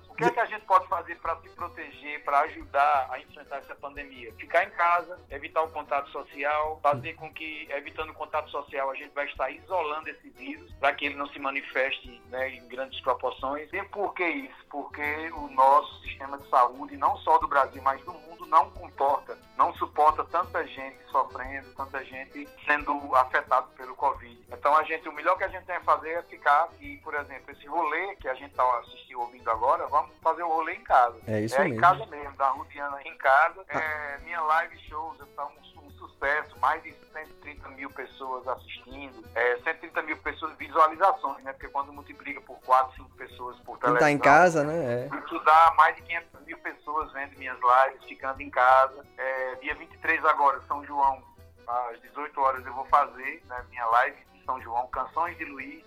O 0.08 0.14
que 0.14 0.24
é 0.24 0.30
que 0.30 0.40
a 0.40 0.46
gente 0.46 0.64
pode 0.66 0.86
fazer 0.88 1.16
para 1.16 1.36
se 1.36 1.48
proteger, 1.50 2.22
para 2.24 2.40
ajudar 2.40 3.08
a 3.10 3.20
enfrentar 3.20 3.58
essa 3.58 3.74
pandemia? 3.74 4.32
Ficar 4.34 4.64
em 4.64 4.70
casa, 4.70 5.18
evitar 5.30 5.62
o 5.62 5.70
contato 5.70 6.10
social, 6.10 6.78
fazer 6.82 7.14
com 7.14 7.32
que, 7.32 7.68
evitando 7.70 8.10
o 8.10 8.14
contato 8.14 8.50
social, 8.50 8.90
a 8.90 8.94
gente 8.94 9.14
vai 9.14 9.26
estar 9.26 9.50
isolando 9.50 10.08
esse 10.08 10.28
vírus 10.30 10.72
para 10.74 10.92
que 10.94 11.06
ele 11.06 11.14
não 11.14 11.26
se 11.28 11.38
manifeste 11.38 12.20
né, 12.26 12.50
em 12.50 12.68
grandes 12.68 13.00
proporções. 13.00 13.72
E 13.72 13.82
por 13.84 14.14
que 14.14 14.26
isso? 14.26 14.66
Porque 14.70 15.30
o 15.32 15.48
nosso 15.48 16.00
sistema 16.02 16.38
de 16.38 16.48
saúde, 16.48 16.96
não 16.96 17.16
só 17.18 17.38
do 17.38 17.48
Brasil, 17.48 17.82
mas 17.82 18.02
do 18.04 18.12
mundo, 18.12 18.46
não 18.46 18.68
comporta, 18.70 19.38
não 19.56 19.72
suporta 19.74 20.24
tanta 20.24 20.66
gente 20.66 20.98
sofrendo, 21.10 21.72
tanta 21.74 22.04
gente 22.04 22.48
sendo 22.66 23.14
afetado 23.14 23.68
pelo 23.76 23.94
Covid. 23.94 24.40
Então 24.50 24.76
a 24.76 24.82
gente, 24.82 25.08
o 25.08 25.12
melhor 25.12 25.38
que 25.38 25.44
a 25.44 25.48
gente 25.48 25.64
tem 25.64 25.76
a 25.76 25.80
fazer 25.82 26.10
é 26.10 26.22
ficar 26.22 26.68
e, 26.80 26.96
por 26.98 27.14
exemplo, 27.14 27.52
esse 27.52 27.66
rolê 27.66 28.16
que 28.16 28.28
a 28.28 28.34
gente 28.34 28.50
está 28.50 28.78
assistindo, 28.80 29.20
ouvindo 29.20 29.48
agora, 29.50 29.59
vamos 29.88 30.10
fazer 30.22 30.42
o 30.42 30.48
rolê 30.48 30.74
em 30.74 30.84
casa. 30.84 31.18
É 31.26 31.40
isso 31.40 31.56
é 31.56 31.64
mesmo. 31.64 31.74
em 31.74 31.80
casa 31.80 32.06
mesmo, 32.06 32.36
da 32.36 32.48
Rudiana 32.50 32.98
em 33.04 33.16
casa. 33.18 33.64
É, 33.68 34.18
minha 34.18 34.40
live 34.40 34.78
shows 34.88 35.20
está 35.20 35.46
um, 35.46 35.84
um 35.84 35.90
sucesso, 35.92 36.58
mais 36.60 36.82
de 36.82 36.94
130 37.12 37.68
mil 37.70 37.90
pessoas 37.90 38.46
assistindo, 38.48 39.22
é, 39.34 39.56
130 39.58 40.02
mil 40.02 40.16
pessoas 40.18 40.56
visualizações, 40.56 41.42
né? 41.44 41.52
Porque 41.52 41.68
quando 41.68 41.92
multiplica 41.92 42.40
por 42.40 42.58
4, 42.60 42.96
5 42.96 43.10
pessoas 43.16 43.58
por 43.60 43.78
televisão, 43.78 44.06
tá 44.06 44.10
em 44.10 44.18
casa, 44.18 44.64
né? 44.64 45.08
É. 45.12 45.18
isso 45.18 45.38
dá 45.44 45.74
mais 45.76 45.94
de 45.96 46.02
500 46.02 46.40
mil 46.46 46.58
pessoas 46.58 47.12
vendo 47.12 47.38
minhas 47.38 47.58
lives, 47.58 48.08
ficando 48.08 48.40
em 48.40 48.50
casa. 48.50 49.04
É, 49.16 49.54
dia 49.56 49.74
23 49.74 50.24
agora, 50.24 50.60
São 50.66 50.84
João, 50.84 51.22
às 51.66 52.00
18 52.00 52.40
horas 52.40 52.66
eu 52.66 52.74
vou 52.74 52.84
fazer 52.86 53.42
né, 53.46 53.64
minha 53.70 53.86
live 53.86 54.16
de 54.32 54.44
São 54.44 54.60
João, 54.60 54.86
Canções 54.88 55.36
de 55.36 55.44
Luiz, 55.44 55.84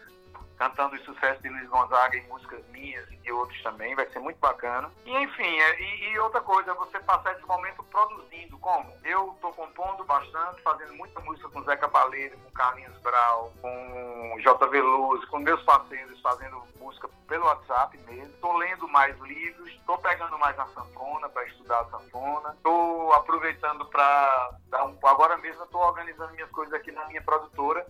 cantando 0.64 0.96
os 0.96 1.04
sucessos 1.04 1.42
de 1.42 1.50
Luiz 1.50 1.68
Gonzaga 1.68 2.18
em 2.18 2.26
músicas 2.28 2.66
minhas 2.68 3.06
e 3.12 3.18
de 3.18 3.32
outros 3.32 3.62
também, 3.62 3.96
vai 3.96 4.08
ser 4.12 4.20
muito 4.20 4.38
bacana. 4.40 4.90
E 5.06 5.12
enfim, 5.12 5.60
é, 5.60 5.82
e, 5.82 6.12
e 6.12 6.20
outra 6.20 6.40
coisa, 6.40 6.74
você 6.76 7.00
passar 7.00 7.34
esse 7.34 7.46
momento 7.46 7.84
produzindo, 7.84 8.58
como? 8.60 8.90
Eu 9.04 9.38
tô 9.42 9.52
compondo 9.52 10.06
bastante, 10.06 10.62
fazendo 10.62 10.94
muita 10.94 11.20
música 11.22 11.50
com 11.50 11.64
Zé 11.64 11.76
Cabaleiro, 11.76 12.38
com 12.38 12.52
Carlinhos 12.52 12.98
Brau, 13.02 13.52
com 13.62 14.38
J. 14.40 14.68
Veloso, 14.68 15.28
com 15.28 15.40
meus 15.40 15.62
parceiros 15.64 16.20
fazendo 16.22 16.64
música 16.80 17.10
pelo 17.28 17.46
WhatsApp 17.46 17.98
mesmo. 17.98 18.34
Tô 18.40 18.56
lendo 18.58 18.88
mais 18.88 19.18
livros, 19.20 19.78
tô 19.86 19.98
pegando 19.98 20.38
mais 20.40 20.58
a 20.58 20.66
sanfona 20.68 21.28
para 21.30 21.46
estudar 21.46 21.82
a 21.82 21.86
sanfona, 21.86 22.56
tô 22.64 23.12
aproveitando 23.14 23.86
para 23.88 24.58
dar 24.68 24.86
um. 24.86 24.98
Agora 25.04 25.38
mesmo 25.38 25.66
tô 25.68 25.80
organizando 25.80 26.34
minhas 26.34 26.50
coisas 26.52 26.74
aqui 26.74 26.92
na 26.92 27.06
minha 27.08 27.22
produtora, 27.22 27.86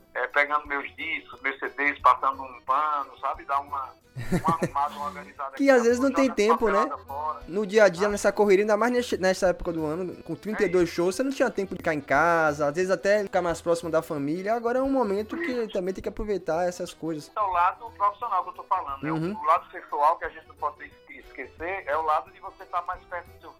pegando 0.53 0.67
meus 0.67 0.95
discos, 0.95 1.41
meus 1.41 1.57
CDs, 1.59 1.99
passando 1.99 2.41
um 2.43 2.61
pano, 2.61 3.17
sabe? 3.19 3.45
Dar 3.45 3.59
uma, 3.61 3.89
uma 4.31 4.49
arrumada, 4.61 4.95
uma 4.95 5.05
organizada 5.07 5.55
Que 5.55 5.69
às 5.69 5.83
vezes 5.83 5.99
não 5.99 6.11
tem 6.11 6.29
tempo, 6.29 6.69
né? 6.69 6.89
fora. 7.07 7.41
No 7.47 7.65
dia 7.65 7.85
a 7.85 7.89
dia, 7.89 8.07
nessa 8.07 8.31
correria, 8.31 8.63
ainda 8.63 8.77
mais 8.77 9.11
nessa 9.19 9.47
época 9.47 9.71
do 9.71 9.85
ano, 9.85 10.15
com 10.23 10.35
32 10.35 10.87
shows, 10.89 11.15
você 11.15 11.23
não 11.23 11.31
tinha 11.31 11.49
tempo 11.49 11.73
de 11.73 11.77
ficar 11.79 11.93
em 11.93 12.01
casa, 12.01 12.67
às 12.67 12.75
vezes 12.75 12.91
até 12.91 13.23
ficar 13.23 13.41
mais 13.41 13.61
próximo 13.61 13.89
da 13.89 14.01
família. 14.01 14.53
Agora 14.53 14.79
é 14.79 14.81
um 14.81 14.91
momento 14.91 15.35
que 15.37 15.67
também 15.69 15.93
tem 15.93 16.01
que 16.03 16.09
aproveitar 16.09 16.67
essas 16.67 16.93
coisas. 16.93 17.31
é 17.35 17.39
o 17.41 17.51
lado 17.51 17.89
profissional 17.97 18.43
que 18.43 18.49
eu 18.49 18.53
tô 18.53 18.63
falando, 18.63 19.01
né? 19.03 19.11
Uhum. 19.11 19.35
O 19.37 19.43
lado 19.45 19.69
sexual 19.71 20.17
que 20.17 20.25
a 20.25 20.29
gente 20.29 20.47
não 20.47 20.55
pode 20.55 20.83
esque- 20.85 21.19
esquecer 21.19 21.83
é 21.87 21.97
o 21.97 22.01
lado 22.03 22.31
de 22.31 22.39
você 22.39 22.63
estar 22.63 22.81
mais 22.83 23.01
perto 23.05 23.27
do 23.27 23.41
seu 23.41 23.53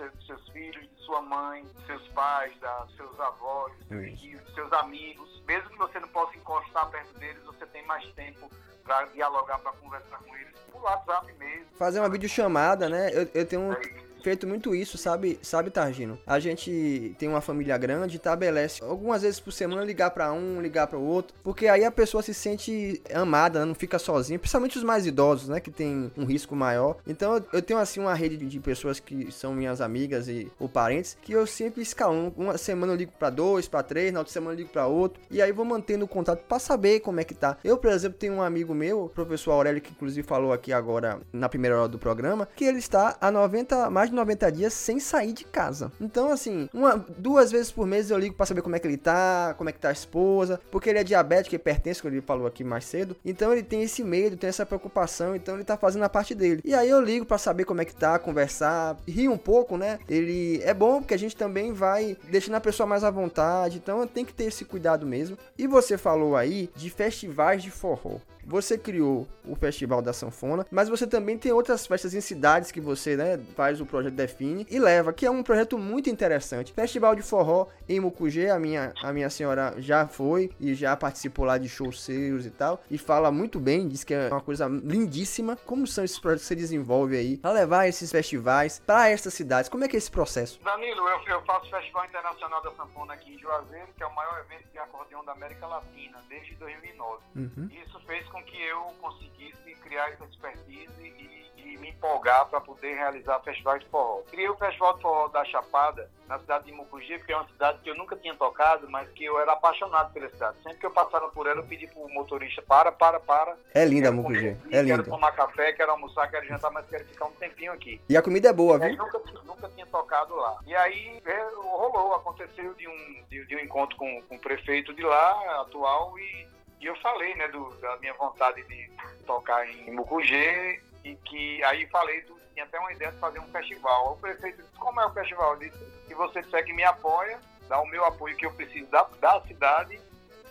seus, 0.00 0.26
seus 0.26 0.48
filhos, 0.48 0.82
de 0.82 1.04
sua 1.04 1.20
mãe, 1.20 1.66
seus 1.86 2.06
pais, 2.08 2.58
da, 2.60 2.84
dos 2.84 2.96
seus 2.96 3.20
avós, 3.20 3.72
dos 3.78 3.88
seus 3.88 4.06
Isso. 4.06 4.16
tios, 4.16 4.42
dos 4.42 4.54
seus 4.54 4.72
amigos. 4.72 5.42
Mesmo 5.46 5.68
que 5.68 5.78
você 5.78 6.00
não 6.00 6.08
possa 6.08 6.36
encostar 6.36 6.88
perto 6.90 7.18
deles, 7.18 7.42
você 7.44 7.66
tem 7.66 7.84
mais 7.86 8.04
tempo 8.14 8.50
para 8.82 9.04
dialogar, 9.06 9.58
para 9.58 9.72
conversar 9.72 10.18
com 10.18 10.34
eles 10.36 10.54
por 10.72 10.82
WhatsApp 10.82 11.32
mesmo. 11.34 11.66
Fazer 11.76 12.00
uma 12.00 12.08
videochamada, 12.08 12.88
né? 12.88 13.10
Eu, 13.12 13.28
eu 13.34 13.46
tenho 13.46 13.72
É 13.72 13.80
isso. 13.80 14.09
Feito 14.20 14.46
muito 14.46 14.74
isso, 14.74 14.96
sabe, 14.98 15.38
sabe, 15.42 15.70
Targino? 15.70 16.18
A 16.26 16.38
gente 16.38 17.14
tem 17.18 17.28
uma 17.28 17.40
família 17.40 17.76
grande, 17.78 18.16
estabelece 18.16 18.82
algumas 18.82 19.22
vezes 19.22 19.40
por 19.40 19.52
semana 19.52 19.84
ligar 19.84 20.10
pra 20.10 20.32
um, 20.32 20.60
ligar 20.60 20.86
para 20.86 20.98
o 20.98 21.02
outro, 21.04 21.34
porque 21.42 21.66
aí 21.66 21.84
a 21.84 21.90
pessoa 21.90 22.22
se 22.22 22.34
sente 22.34 23.02
amada, 23.12 23.60
né? 23.60 23.64
não 23.66 23.74
fica 23.74 23.98
sozinha, 23.98 24.38
principalmente 24.38 24.76
os 24.78 24.84
mais 24.84 25.06
idosos, 25.06 25.48
né, 25.48 25.60
que 25.60 25.70
tem 25.70 26.10
um 26.16 26.24
risco 26.24 26.54
maior. 26.56 26.96
Então 27.06 27.42
eu- 27.52 27.62
tenho 27.62 27.78
assim 27.78 28.00
uma 28.00 28.14
rede 28.14 28.36
de- 28.36 28.60
pessoas 28.60 28.98
que 29.00 29.30
são 29.32 29.54
minhas 29.54 29.80
amigas 29.80 30.28
e 30.28 30.50
ou 30.58 30.68
parentes, 30.68 31.16
que 31.22 31.32
eu 31.32 31.46
sempre 31.46 31.82
escalono. 31.82 32.32
Uma 32.36 32.58
semana 32.58 32.92
eu 32.92 32.96
ligo 32.96 33.12
pra 33.18 33.30
dois, 33.30 33.68
pra 33.68 33.82
três, 33.82 34.12
na 34.12 34.20
outra 34.20 34.32
semana 34.32 34.52
eu 34.54 34.58
ligo 34.58 34.70
pra 34.70 34.86
outro, 34.86 35.20
e 35.30 35.40
aí 35.40 35.50
vou 35.52 35.64
mantendo 35.64 36.04
o 36.04 36.08
contato 36.08 36.40
pra 36.46 36.58
saber 36.58 37.00
como 37.00 37.20
é 37.20 37.24
que 37.24 37.34
tá. 37.34 37.56
Eu, 37.64 37.78
por 37.78 37.90
exemplo, 37.90 38.18
tenho 38.18 38.34
um 38.34 38.42
amigo 38.42 38.74
meu, 38.74 39.04
o 39.04 39.08
professor 39.08 39.52
Aurélio, 39.52 39.80
que 39.80 39.90
inclusive 39.92 40.26
falou 40.26 40.52
aqui 40.52 40.72
agora 40.72 41.20
na 41.32 41.48
primeira 41.48 41.78
hora 41.78 41.88
do 41.88 41.98
programa, 41.98 42.48
que 42.56 42.64
ele 42.64 42.78
está 42.78 43.16
há 43.20 43.30
90, 43.30 43.88
mais 43.90 44.09
de 44.10 44.16
90 44.16 44.52
dias 44.52 44.72
sem 44.72 45.00
sair 45.00 45.32
de 45.32 45.44
casa. 45.44 45.90
Então, 46.00 46.30
assim, 46.30 46.68
uma, 46.72 47.04
duas 47.16 47.50
vezes 47.50 47.70
por 47.70 47.86
mês 47.86 48.10
eu 48.10 48.18
ligo 48.18 48.34
pra 48.34 48.46
saber 48.46 48.62
como 48.62 48.76
é 48.76 48.78
que 48.78 48.86
ele 48.86 48.96
tá, 48.96 49.54
como 49.56 49.70
é 49.70 49.72
que 49.72 49.78
tá 49.78 49.88
a 49.88 49.92
esposa, 49.92 50.60
porque 50.70 50.90
ele 50.90 50.98
é 50.98 51.04
diabético 51.04 51.54
e 51.54 51.58
pertence, 51.58 52.00
como 52.02 52.14
ele 52.14 52.20
falou 52.20 52.46
aqui 52.46 52.62
mais 52.62 52.84
cedo. 52.84 53.16
Então 53.24 53.52
ele 53.52 53.62
tem 53.62 53.82
esse 53.82 54.02
medo, 54.02 54.36
tem 54.36 54.48
essa 54.48 54.66
preocupação, 54.66 55.34
então 55.34 55.54
ele 55.54 55.64
tá 55.64 55.76
fazendo 55.76 56.04
a 56.04 56.08
parte 56.08 56.34
dele. 56.34 56.60
E 56.64 56.74
aí 56.74 56.88
eu 56.88 57.00
ligo 57.00 57.24
pra 57.24 57.38
saber 57.38 57.64
como 57.64 57.80
é 57.80 57.84
que 57.84 57.94
tá, 57.94 58.18
conversar, 58.18 58.96
rir 59.06 59.28
um 59.28 59.38
pouco, 59.38 59.76
né? 59.76 59.98
Ele 60.08 60.60
é 60.62 60.74
bom 60.74 61.00
porque 61.00 61.14
a 61.14 61.18
gente 61.18 61.36
também 61.36 61.72
vai 61.72 62.16
deixando 62.28 62.56
a 62.56 62.60
pessoa 62.60 62.86
mais 62.86 63.04
à 63.04 63.10
vontade, 63.10 63.78
então 63.78 64.06
tem 64.06 64.24
que 64.24 64.34
ter 64.34 64.44
esse 64.44 64.64
cuidado 64.64 65.06
mesmo. 65.06 65.38
E 65.56 65.66
você 65.66 65.96
falou 65.96 66.36
aí 66.36 66.70
de 66.74 66.90
festivais 66.90 67.62
de 67.62 67.70
forró. 67.70 68.18
Você 68.50 68.76
criou 68.76 69.28
o 69.46 69.54
Festival 69.54 70.02
da 70.02 70.12
Sanfona, 70.12 70.66
mas 70.72 70.88
você 70.88 71.06
também 71.06 71.38
tem 71.38 71.52
outras 71.52 71.86
festas 71.86 72.14
em 72.14 72.20
cidades 72.20 72.72
que 72.72 72.80
você 72.80 73.16
né, 73.16 73.38
faz 73.54 73.80
o 73.80 73.86
projeto 73.86 74.14
Define 74.14 74.66
e 74.68 74.76
leva, 74.76 75.12
que 75.12 75.24
é 75.24 75.30
um 75.30 75.40
projeto 75.40 75.78
muito 75.78 76.10
interessante. 76.10 76.72
Festival 76.72 77.14
de 77.14 77.22
Forró 77.22 77.68
em 77.88 78.00
Mucugê, 78.00 78.50
a 78.50 78.58
minha, 78.58 78.92
a 79.04 79.12
minha 79.12 79.30
senhora 79.30 79.76
já 79.78 80.04
foi 80.08 80.50
e 80.58 80.74
já 80.74 80.96
participou 80.96 81.44
lá 81.44 81.58
de 81.58 81.68
shows 81.68 82.02
seus 82.02 82.44
e 82.44 82.50
tal, 82.50 82.82
e 82.90 82.98
fala 82.98 83.30
muito 83.30 83.60
bem, 83.60 83.86
diz 83.86 84.02
que 84.02 84.14
é 84.14 84.26
uma 84.26 84.40
coisa 84.40 84.66
lindíssima. 84.66 85.56
Como 85.64 85.86
são 85.86 86.02
esses 86.02 86.18
projetos 86.18 86.42
que 86.42 86.48
você 86.48 86.56
desenvolve 86.56 87.16
aí 87.16 87.36
para 87.36 87.52
levar 87.52 87.86
esses 87.86 88.10
festivais 88.10 88.82
para 88.84 89.10
essas 89.10 89.32
cidades? 89.32 89.68
Como 89.68 89.84
é 89.84 89.88
que 89.88 89.96
é 89.96 89.98
esse 89.98 90.10
processo? 90.10 90.60
Danilo, 90.64 91.08
eu, 91.08 91.20
eu 91.28 91.42
faço 91.42 91.68
o 91.68 91.70
Festival 91.70 92.04
Internacional 92.04 92.60
da 92.62 92.72
Sanfona 92.72 93.14
aqui 93.14 93.32
em 93.32 93.38
Juazeiro, 93.38 93.86
que 93.96 94.02
é 94.02 94.06
o 94.06 94.14
maior 94.16 94.40
evento 94.40 94.68
de 94.72 94.78
acordeão 94.78 95.24
da 95.24 95.30
América 95.30 95.68
Latina, 95.68 96.18
desde 96.28 96.56
2009. 96.56 97.22
Uhum. 97.36 97.70
Isso 97.70 98.00
fez 98.06 98.26
com 98.28 98.39
que 98.42 98.62
eu 98.62 98.80
conseguisse 99.00 99.74
criar 99.82 100.10
essa 100.10 100.24
expertise 100.24 100.90
e, 101.02 101.50
e 101.56 101.78
me 101.78 101.90
empolgar 101.90 102.46
para 102.46 102.60
poder 102.60 102.94
realizar 102.94 103.40
festivais 103.40 103.82
de 103.82 103.88
forró. 103.88 104.22
Criei 104.30 104.48
o 104.48 104.56
Festival 104.56 104.94
de 104.96 105.02
Forró 105.02 105.28
da 105.28 105.44
Chapada, 105.44 106.10
na 106.28 106.38
cidade 106.38 106.66
de 106.66 106.72
Mucugê, 106.72 107.18
porque 107.18 107.32
é 107.32 107.36
uma 107.36 107.48
cidade 107.48 107.78
que 107.82 107.90
eu 107.90 107.96
nunca 107.96 108.16
tinha 108.16 108.34
tocado, 108.36 108.88
mas 108.88 109.08
que 109.10 109.24
eu 109.24 109.38
era 109.40 109.52
apaixonado 109.52 110.12
pela 110.12 110.28
cidade. 110.30 110.56
Sempre 110.62 110.78
que 110.78 110.86
eu 110.86 110.90
passava 110.92 111.28
por 111.30 111.46
ela, 111.46 111.60
eu 111.60 111.66
pedi 111.66 111.86
pro 111.88 112.08
motorista, 112.08 112.62
para, 112.62 112.92
para, 112.92 113.18
para. 113.18 113.56
É 113.74 113.84
linda 113.84 114.10
Quero 114.10 114.16
Mucugê, 114.16 114.48
é 114.48 114.70
Quero 114.70 114.86
linda. 114.86 115.02
tomar 115.04 115.32
café, 115.32 115.72
quero 115.72 115.90
almoçar, 115.90 116.30
quero 116.30 116.46
jantar, 116.46 116.70
mas 116.70 116.86
quero 116.86 117.04
ficar 117.06 117.26
um 117.26 117.32
tempinho 117.32 117.72
aqui. 117.72 118.00
E 118.08 118.16
a 118.16 118.22
comida 118.22 118.48
é 118.48 118.52
boa, 118.52 118.82
aí 118.82 118.94
viu? 118.94 119.04
nunca, 119.04 119.20
nunca 119.44 119.68
tinha 119.70 119.86
tocado 119.86 120.36
lá. 120.36 120.58
E 120.66 120.74
aí 120.74 121.20
é, 121.24 121.48
rolou, 121.56 122.14
aconteceu 122.14 122.74
de 122.74 122.86
um, 122.86 123.24
de, 123.28 123.44
de 123.46 123.56
um 123.56 123.58
encontro 123.58 123.96
com, 123.96 124.22
com 124.22 124.36
o 124.36 124.40
prefeito 124.40 124.94
de 124.94 125.02
lá, 125.02 125.60
atual, 125.62 126.16
e, 126.18 126.46
e 126.80 126.86
eu 126.86 126.96
falei, 126.96 127.34
né, 127.34 127.48
do- 127.48 127.70
da 127.80 127.96
minha 127.98 128.14
vontade 128.14 128.62
de 128.64 128.90
tocar 129.26 129.68
em 129.68 129.90
Mucugê, 129.90 130.80
e 131.04 131.14
que 131.16 131.62
aí 131.64 131.86
falei, 131.86 132.22
do, 132.22 132.38
tinha 132.52 132.64
até 132.64 132.78
uma 132.78 132.92
ideia 132.92 133.12
de 133.12 133.18
fazer 133.18 133.38
um 133.38 133.48
festival. 133.52 134.12
O 134.12 134.16
prefeito 134.16 134.62
disse, 134.62 134.74
como 134.78 135.00
é 135.00 135.06
o 135.06 135.12
festival? 135.12 135.52
Eu 135.54 135.58
disse, 135.60 135.78
se 136.08 136.14
você 136.14 136.42
disser 136.42 136.64
que 136.64 136.72
me 136.72 136.82
apoia, 136.84 137.38
dá 137.68 137.80
o 137.80 137.86
meu 137.86 138.04
apoio 138.04 138.36
que 138.36 138.44
eu 138.46 138.52
preciso 138.52 138.90
da, 138.90 139.02
da 139.20 139.40
cidade, 139.42 140.00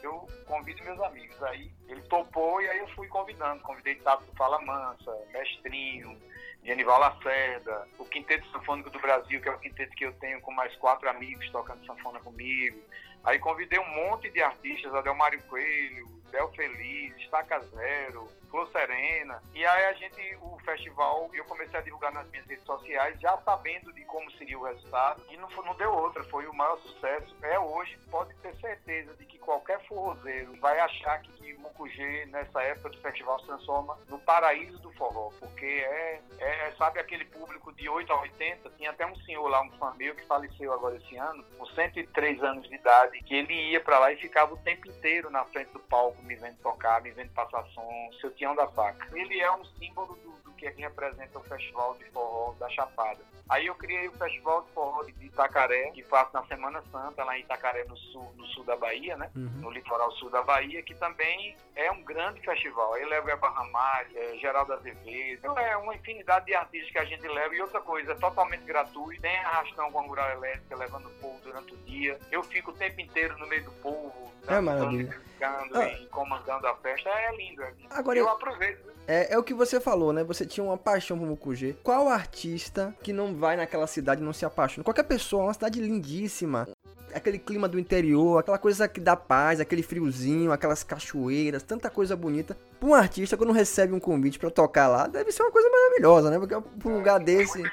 eu 0.01 0.27
convido 0.47 0.83
meus 0.83 0.99
amigos. 1.01 1.41
Aí 1.43 1.71
ele 1.87 2.01
topou 2.03 2.61
e 2.61 2.69
aí 2.69 2.79
eu 2.79 2.87
fui 2.89 3.07
convidando. 3.07 3.61
Convidei 3.61 3.95
Tato 3.95 4.23
Fala 4.37 4.59
Mansa, 4.61 5.11
Mestrinho, 5.33 6.17
Genival 6.63 6.99
Lacerda, 6.99 7.87
o 7.97 8.05
Quinteto 8.05 8.47
Sanfônico 8.51 8.89
do 8.89 8.99
Brasil, 8.99 9.41
que 9.41 9.49
é 9.49 9.51
o 9.51 9.59
quinteto 9.59 9.95
que 9.95 10.05
eu 10.05 10.13
tenho 10.13 10.39
com 10.41 10.51
mais 10.51 10.75
quatro 10.77 11.09
amigos 11.09 11.49
tocando 11.51 11.85
sanfona 11.85 12.19
comigo. 12.19 12.81
Aí 13.23 13.37
convidei 13.39 13.77
um 13.79 13.89
monte 13.95 14.29
de 14.29 14.41
artistas, 14.41 14.93
Adelmário 14.95 15.41
Coelho, 15.43 16.07
Del 16.31 16.47
Feliz, 16.55 17.13
Estaca 17.23 17.61
Zero, 17.73 18.27
Flor 18.49 18.69
Serena. 18.71 19.41
E 19.53 19.65
aí 19.65 19.85
a 19.85 19.93
gente, 19.93 20.37
o 20.41 20.57
festival, 20.59 21.29
eu 21.33 21.45
comecei 21.45 21.79
a 21.79 21.83
divulgar 21.83 22.11
nas 22.11 22.29
minhas 22.29 22.45
redes 22.45 22.65
sociais, 22.65 23.19
já 23.19 23.37
sabendo 23.39 23.93
de 23.93 24.03
como 24.05 24.29
seria 24.31 24.57
o 24.57 24.63
resultado. 24.63 25.21
E 25.29 25.37
não, 25.37 25.49
não 25.49 25.75
deu 25.75 25.93
outra, 25.93 26.23
foi 26.25 26.47
o 26.47 26.53
maior 26.53 26.77
sucesso. 26.79 27.35
É 27.41 27.59
hoje, 27.59 27.97
pode 28.09 28.33
ter 28.35 28.55
certeza 28.55 29.13
de 29.15 29.25
que 29.25 29.37
qualquer 29.37 29.79
forrozeiro 29.87 30.53
vai 30.59 30.79
achar 30.79 31.21
que, 31.21 31.31
que 31.33 31.49
Mucugê, 31.59 32.25
nessa 32.27 32.61
época 32.63 32.89
do 32.89 32.97
festival, 32.99 33.39
se 33.39 33.45
transforma 33.45 33.97
no 34.07 34.19
paraíso 34.19 34.77
do 34.79 34.91
forró. 34.93 35.31
Porque 35.39 35.65
é, 35.65 36.21
é, 36.39 36.71
sabe 36.77 36.99
aquele 36.99 37.25
público 37.25 37.71
de 37.73 37.87
8 37.87 38.11
a 38.11 38.21
80? 38.21 38.69
Tinha 38.71 38.89
até 38.91 39.05
um 39.05 39.15
senhor 39.21 39.47
lá, 39.47 39.61
um 39.61 39.71
fã 39.77 39.93
meu, 39.95 40.15
que 40.15 40.25
faleceu 40.25 40.73
agora 40.73 40.97
esse 40.97 41.15
ano, 41.17 41.43
com 41.57 41.65
103 41.65 42.43
anos 42.43 42.67
de 42.67 42.75
idade, 42.75 43.21
que 43.23 43.35
ele 43.35 43.53
ia 43.71 43.79
pra 43.79 43.99
lá 43.99 44.11
e 44.11 44.17
ficava 44.17 44.53
o 44.53 44.57
tempo 44.57 44.87
inteiro 44.87 45.29
na 45.29 45.45
frente 45.45 45.71
do 45.71 45.79
palco, 45.79 46.21
me 46.23 46.35
vendo 46.35 46.57
tocar, 46.57 47.01
me 47.01 47.11
vendo 47.11 47.31
passar 47.31 47.63
som, 47.67 48.09
seu 48.19 48.31
Da 48.39 48.67
Faca. 48.67 49.05
Ele 49.13 49.37
é 49.39 49.51
um 49.51 49.65
símbolo 49.65 50.15
do, 50.15 50.31
do 50.43 50.51
que 50.53 50.67
representa 50.69 51.37
o 51.37 51.43
Festival 51.43 51.93
de 51.97 52.05
Forró 52.05 52.53
da 52.57 52.69
Chapada. 52.69 53.19
Aí 53.49 53.65
eu 53.67 53.75
criei 53.75 54.07
o 54.07 54.11
Festival 54.13 54.61
de 54.61 54.71
Forró 54.71 55.03
de 55.03 55.25
Itacaré, 55.25 55.89
que 55.91 56.03
faço 56.03 56.31
na 56.33 56.45
Semana 56.45 56.81
Santa, 56.91 57.23
lá 57.25 57.37
em 57.37 57.41
Itacaré, 57.41 57.83
no 57.83 57.97
sul, 57.97 58.31
no 58.37 58.45
sul 58.47 58.63
da 58.63 58.77
Bahia, 58.77 59.17
né? 59.17 59.29
No 59.35 59.69
litoral 59.71 60.09
sul 60.13 60.29
da 60.29 60.41
Bahia, 60.41 60.81
que 60.83 60.95
também 60.95 61.57
é 61.75 61.91
um 61.91 62.01
grande 62.03 62.39
festival. 62.41 62.93
Aí 62.93 63.03
leva 63.05 63.29
Eba 63.31 63.49
Ramalho, 63.49 64.09
é, 64.17 64.37
Geraldo 64.37 64.71
Azevedo, 64.73 65.39
então 65.39 65.57
é 65.57 65.75
uma 65.75 65.95
infinidade 65.95 66.45
de 66.45 66.53
artistas 66.55 66.91
que 66.91 66.97
a 66.99 67.05
gente 67.05 67.27
leva. 67.27 67.53
E 67.55 67.61
outra 67.61 67.81
coisa, 67.81 68.13
é 68.13 68.15
totalmente 68.15 68.63
gratuito, 68.63 69.21
tem 69.21 69.35
arrastão 69.39 69.91
com 69.91 69.99
a 69.99 70.03
mural 70.03 70.29
elétrica, 70.31 70.75
levando 70.77 71.07
o 71.07 71.13
povo 71.19 71.39
durante 71.43 71.73
o 71.73 71.77
dia. 71.79 72.17
Eu 72.31 72.41
fico 72.43 72.71
o 72.71 72.75
tempo 72.75 73.01
inteiro 73.01 73.37
no 73.37 73.47
meio 73.47 73.63
do 73.65 73.71
povo, 73.81 74.31
É 74.47 74.59
maravilha. 74.61 75.09
brincando 75.09 75.77
Ah. 75.79 75.87
e 75.87 76.05
comandando 76.07 76.67
a 76.67 76.75
festa. 76.75 77.09
É 77.09 77.35
lindo, 77.35 77.63
é 77.63 77.71
lindo. 77.71 77.87
Agora 77.91 78.19
eu 78.19 78.28
eu- 78.29 78.35
aproveito. 78.35 78.89
É, 79.07 79.33
é 79.33 79.37
o 79.39 79.43
que 79.43 79.53
você 79.55 79.79
falou, 79.79 80.13
né? 80.13 80.23
Você 80.23 80.45
tinha 80.45 80.63
uma 80.63 80.77
paixão 80.77 81.17
por 81.17 81.25
Mucugê. 81.27 81.75
Qual 81.83 82.07
artista 82.07 82.93
que 83.01 83.11
não 83.11 83.33
vai 83.35 83.55
naquela 83.57 83.87
cidade 83.87 84.21
e 84.21 84.23
não 84.23 84.33
se 84.33 84.45
apaixona? 84.45 84.83
Qualquer 84.83 85.03
pessoa, 85.03 85.41
é 85.43 85.45
uma 85.47 85.53
cidade 85.53 85.81
lindíssima. 85.81 86.67
Aquele 87.11 87.39
clima 87.39 87.67
do 87.67 87.79
interior, 87.79 88.37
aquela 88.37 88.59
coisa 88.59 88.87
que 88.87 88.99
dá 88.99 89.15
paz, 89.15 89.59
aquele 89.59 89.81
friozinho, 89.81 90.51
aquelas 90.51 90.83
cachoeiras, 90.83 91.63
tanta 91.63 91.89
coisa 91.89 92.15
bonita. 92.15 92.55
Pra 92.79 92.87
um 92.87 92.93
artista, 92.93 93.35
quando 93.35 93.51
recebe 93.51 93.93
um 93.93 93.99
convite 93.99 94.37
pra 94.37 94.51
tocar 94.51 94.87
lá, 94.87 95.07
deve 95.07 95.31
ser 95.31 95.41
uma 95.41 95.51
coisa 95.51 95.67
maravilhosa, 95.71 96.29
né? 96.29 96.37
Porque 96.37 96.55
pra 96.79 96.91
um 96.91 96.95
lugar 96.97 97.19
desse. 97.19 97.63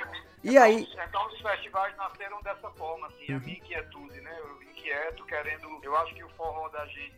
E 0.42 0.56
aí, 0.56 0.88
Então, 0.90 1.04
então 1.06 1.26
os 1.26 1.38
festivais 1.42 1.94
nasceram 1.98 2.40
dessa 2.42 2.70
forma, 2.70 3.08
assim, 3.08 3.30
a 3.34 3.38
minha 3.40 3.58
inquietude, 3.58 4.20
né? 4.22 4.34
Eu 4.38 4.62
inquieto, 4.70 5.22
querendo. 5.26 5.68
Eu 5.82 5.94
acho 5.98 6.14
que 6.14 6.24
o 6.24 6.28
forró 6.30 6.68
da 6.70 6.86
gente 6.86 7.12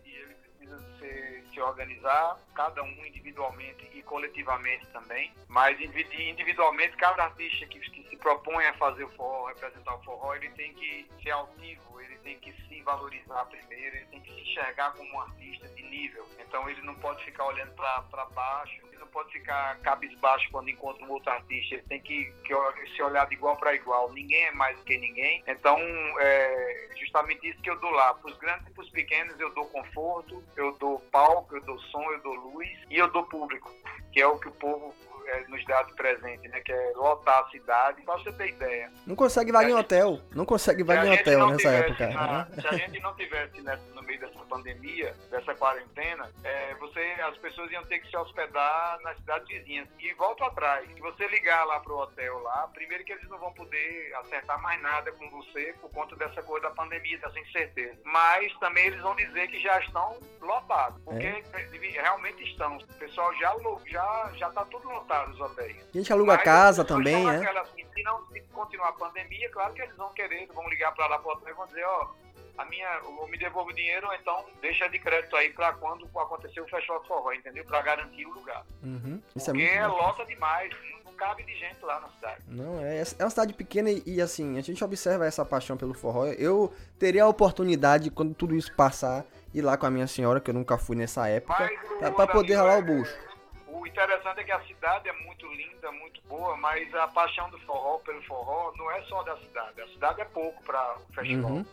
ser, 1.08 1.44
se 1.52 1.60
organizar, 1.60 2.38
cada 2.54 2.82
um 2.82 3.06
individualmente 3.06 3.88
e 3.94 4.02
coletivamente 4.02 4.86
também. 4.88 5.32
Mas 5.48 5.80
indivi- 5.80 6.30
individualmente, 6.30 6.96
cada 6.96 7.24
artista 7.24 7.66
que, 7.66 7.78
que 7.80 8.08
se 8.08 8.16
propõe 8.16 8.64
a 8.66 8.74
fazer 8.74 9.04
o 9.04 9.08
forró, 9.10 9.46
representar 9.46 9.94
o 9.94 10.02
forró, 10.02 10.34
ele 10.34 10.50
tem 10.50 10.72
que 10.74 11.08
ser 11.22 11.30
altivo, 11.30 12.00
ele 12.00 12.16
tem 12.18 12.38
que 12.38 12.52
se 12.68 12.80
valorizar 12.82 13.44
primeiro, 13.46 13.96
ele 13.96 14.06
tem 14.06 14.20
que 14.20 14.32
se 14.32 14.40
enxergar 14.40 14.92
como 14.92 15.10
um 15.12 15.20
artista 15.20 15.68
de 15.68 15.82
nível. 15.82 16.26
Então 16.38 16.68
ele 16.68 16.80
não 16.82 16.94
pode 16.96 17.24
ficar 17.24 17.46
olhando 17.46 17.72
para 17.74 18.24
baixo, 18.26 18.87
não 18.98 19.06
pode 19.08 19.32
ficar 19.32 19.76
cabisbaixo 19.78 20.48
quando 20.50 20.68
encontra 20.70 21.04
um 21.04 21.10
outro 21.10 21.30
artista, 21.30 21.74
ele 21.76 21.84
tem 21.84 22.00
que, 22.00 22.32
que 22.44 22.54
se 22.94 23.02
olhar 23.02 23.26
de 23.26 23.34
igual 23.34 23.56
para 23.56 23.74
igual. 23.74 24.10
Ninguém 24.12 24.46
é 24.46 24.52
mais 24.52 24.76
do 24.78 24.84
que 24.84 24.98
ninguém. 24.98 25.42
Então, 25.46 25.78
é 26.20 26.88
justamente 26.98 27.48
isso 27.48 27.60
que 27.62 27.70
eu 27.70 27.78
dou 27.80 27.90
lá. 27.90 28.14
Para 28.14 28.30
os 28.30 28.36
grandes 28.38 28.66
e 28.68 28.70
para 28.70 28.82
os 28.84 28.90
pequenos, 28.90 29.38
eu 29.40 29.52
dou 29.54 29.66
conforto, 29.66 30.42
eu 30.56 30.72
dou 30.78 30.98
palco, 31.12 31.56
eu 31.56 31.60
dou 31.62 31.78
som, 31.80 32.02
eu 32.12 32.20
dou 32.20 32.34
luz 32.34 32.68
e 32.90 32.96
eu 32.98 33.08
dou 33.10 33.24
público, 33.24 33.70
que 34.12 34.20
é 34.20 34.26
o 34.26 34.38
que 34.38 34.48
o 34.48 34.52
povo 34.52 34.94
é, 35.26 35.40
nos 35.48 35.62
dá 35.66 35.82
de 35.82 35.92
presente, 35.92 36.48
né? 36.48 36.58
Que 36.60 36.72
é 36.72 36.92
lotar 36.96 37.44
a 37.44 37.50
cidade. 37.50 38.00
Para 38.02 38.14
você 38.16 38.32
ter 38.32 38.48
ideia, 38.48 38.90
não 39.06 39.14
consegue 39.14 39.52
vaga 39.52 39.68
em 39.70 39.74
hotel. 39.74 40.20
Não 40.34 40.46
consegue 40.46 40.82
vaga 40.82 41.06
em 41.06 41.12
hotel 41.20 41.46
nessa 41.48 41.68
época. 41.70 42.08
na- 42.08 42.44
né? 42.46 42.60
se 42.62 42.66
a 42.66 42.72
gente 42.72 43.00
não 43.00 43.14
tivesse 43.14 43.60
nessa- 43.60 43.82
no 43.94 44.02
meio 44.02 44.18
dessa 44.20 44.38
pandemia, 44.48 45.14
dessa 45.30 45.54
quarentena, 45.54 46.30
é, 46.42 46.74
você, 46.76 47.00
as 47.22 47.36
pessoas 47.36 47.70
iam 47.70 47.84
ter 47.84 47.98
que 47.98 48.08
se 48.08 48.16
hospedar 48.16 48.87
nas 49.02 49.16
cidades 49.18 49.48
vizinhas. 49.48 49.88
E 49.98 50.12
volto 50.14 50.44
atrás, 50.44 50.88
se 50.92 51.00
você 51.00 51.26
ligar 51.28 51.64
lá 51.64 51.80
pro 51.80 51.96
hotel 51.98 52.38
lá, 52.40 52.68
primeiro 52.68 53.04
que 53.04 53.12
eles 53.12 53.28
não 53.28 53.38
vão 53.38 53.52
poder 53.52 54.14
acertar 54.16 54.60
mais 54.62 54.80
nada 54.80 55.10
com 55.12 55.28
você 55.30 55.74
por 55.80 55.90
conta 55.90 56.16
dessa 56.16 56.42
coisa 56.42 56.68
da 56.68 56.74
pandemia, 56.74 57.18
tá 57.20 57.30
sem 57.30 57.44
certeza. 57.50 57.98
Mas 58.04 58.52
também 58.58 58.86
eles 58.86 59.00
vão 59.00 59.14
dizer 59.16 59.48
que 59.48 59.60
já 59.60 59.78
estão 59.80 60.18
lotados, 60.40 61.00
porque 61.04 61.26
É. 61.26 62.00
realmente 62.00 62.42
estão. 62.44 62.76
O 62.76 62.94
pessoal 62.98 63.34
já, 63.36 63.54
já, 63.86 64.32
já 64.34 64.50
tá 64.50 64.64
tudo 64.66 64.88
lotado 64.88 65.30
os 65.32 65.40
hotéis. 65.40 65.76
A 65.94 65.98
gente 65.98 66.12
aluga 66.12 66.34
Mas 66.34 66.42
casa 66.44 66.84
também, 66.84 67.24
né? 67.24 67.48
assim, 67.60 67.86
se 67.94 68.02
não 68.02 68.24
se 68.28 68.40
continuar 68.52 68.88
a 68.88 68.92
pandemia, 68.92 69.50
claro 69.50 69.74
que 69.74 69.82
eles 69.82 69.96
vão 69.96 70.12
querer, 70.12 70.46
vão 70.52 70.68
ligar 70.68 70.94
para 70.94 71.06
lá 71.06 71.18
pro 71.18 71.30
hotel 71.32 71.50
e 71.50 71.56
vão 71.56 71.66
dizer, 71.66 71.84
ó, 71.84 72.08
a 72.58 72.64
minha, 72.64 73.00
eu 73.04 73.28
me 73.28 73.38
devolvo 73.38 73.70
o 73.70 73.74
dinheiro, 73.74 74.06
ou 74.08 74.14
então 74.14 74.44
deixa 74.60 74.88
de 74.88 74.98
crédito 74.98 75.34
aí 75.36 75.50
para 75.50 75.72
quando 75.74 76.04
acontecer 76.18 76.60
o 76.60 76.68
festival 76.68 77.00
de 77.00 77.08
forró, 77.08 77.32
entendeu? 77.32 77.64
Para 77.64 77.80
garantir 77.82 78.26
o 78.26 78.34
lugar. 78.34 78.64
Uhum. 78.82 79.22
Isso 79.36 79.50
é 79.50 79.52
Porque 79.54 79.78
muito 79.78 79.88
bom. 79.90 79.96
lota 79.96 80.26
demais, 80.26 80.74
não 81.04 81.12
cabe 81.12 81.44
de 81.44 81.54
gente 81.56 81.82
lá 81.84 82.00
na 82.00 82.08
cidade. 82.10 82.42
Não, 82.48 82.80
é, 82.80 83.00
é 83.00 83.24
uma 83.24 83.30
cidade 83.30 83.54
pequena 83.54 83.90
e, 83.90 84.02
e, 84.04 84.20
assim, 84.20 84.58
a 84.58 84.60
gente 84.60 84.82
observa 84.82 85.24
essa 85.24 85.44
paixão 85.44 85.76
pelo 85.76 85.94
forró. 85.94 86.26
Eu 86.26 86.74
teria 86.98 87.24
a 87.24 87.28
oportunidade, 87.28 88.10
quando 88.10 88.34
tudo 88.34 88.56
isso 88.56 88.74
passar, 88.74 89.24
ir 89.54 89.62
lá 89.62 89.76
com 89.76 89.86
a 89.86 89.90
minha 89.90 90.06
senhora, 90.08 90.40
que 90.40 90.50
eu 90.50 90.54
nunca 90.54 90.76
fui 90.76 90.96
nessa 90.96 91.28
época, 91.28 91.70
pra 92.16 92.26
poder 92.26 92.56
ralar 92.56 92.76
o 92.76 92.78
é- 92.78 92.82
bucho. 92.82 93.28
O 93.68 93.86
interessante 93.86 94.40
é 94.40 94.44
que 94.44 94.52
a 94.52 94.60
cidade 94.64 95.08
é 95.08 95.12
muito 95.12 95.46
linda, 95.46 95.90
muito 95.92 96.20
boa, 96.22 96.56
mas 96.56 96.92
a 96.94 97.06
paixão 97.08 97.48
do 97.50 97.58
forró 97.60 97.98
pelo 97.98 98.20
forró 98.22 98.72
não 98.76 98.90
é 98.90 99.00
só 99.02 99.22
da 99.22 99.36
cidade. 99.38 99.80
A 99.80 99.86
cidade 99.88 100.20
é 100.20 100.24
pouco 100.24 100.62
para 100.64 100.96
o 101.08 101.12
festival. 101.14 101.50
Uhum. 101.52 101.64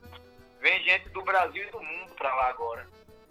Vem 0.66 0.82
gente 0.82 1.10
do 1.10 1.22
Brasil 1.22 1.64
e 1.64 1.70
do 1.70 1.80
mundo 1.80 2.16
para 2.16 2.34
lá 2.34 2.48
agora. 2.50 2.88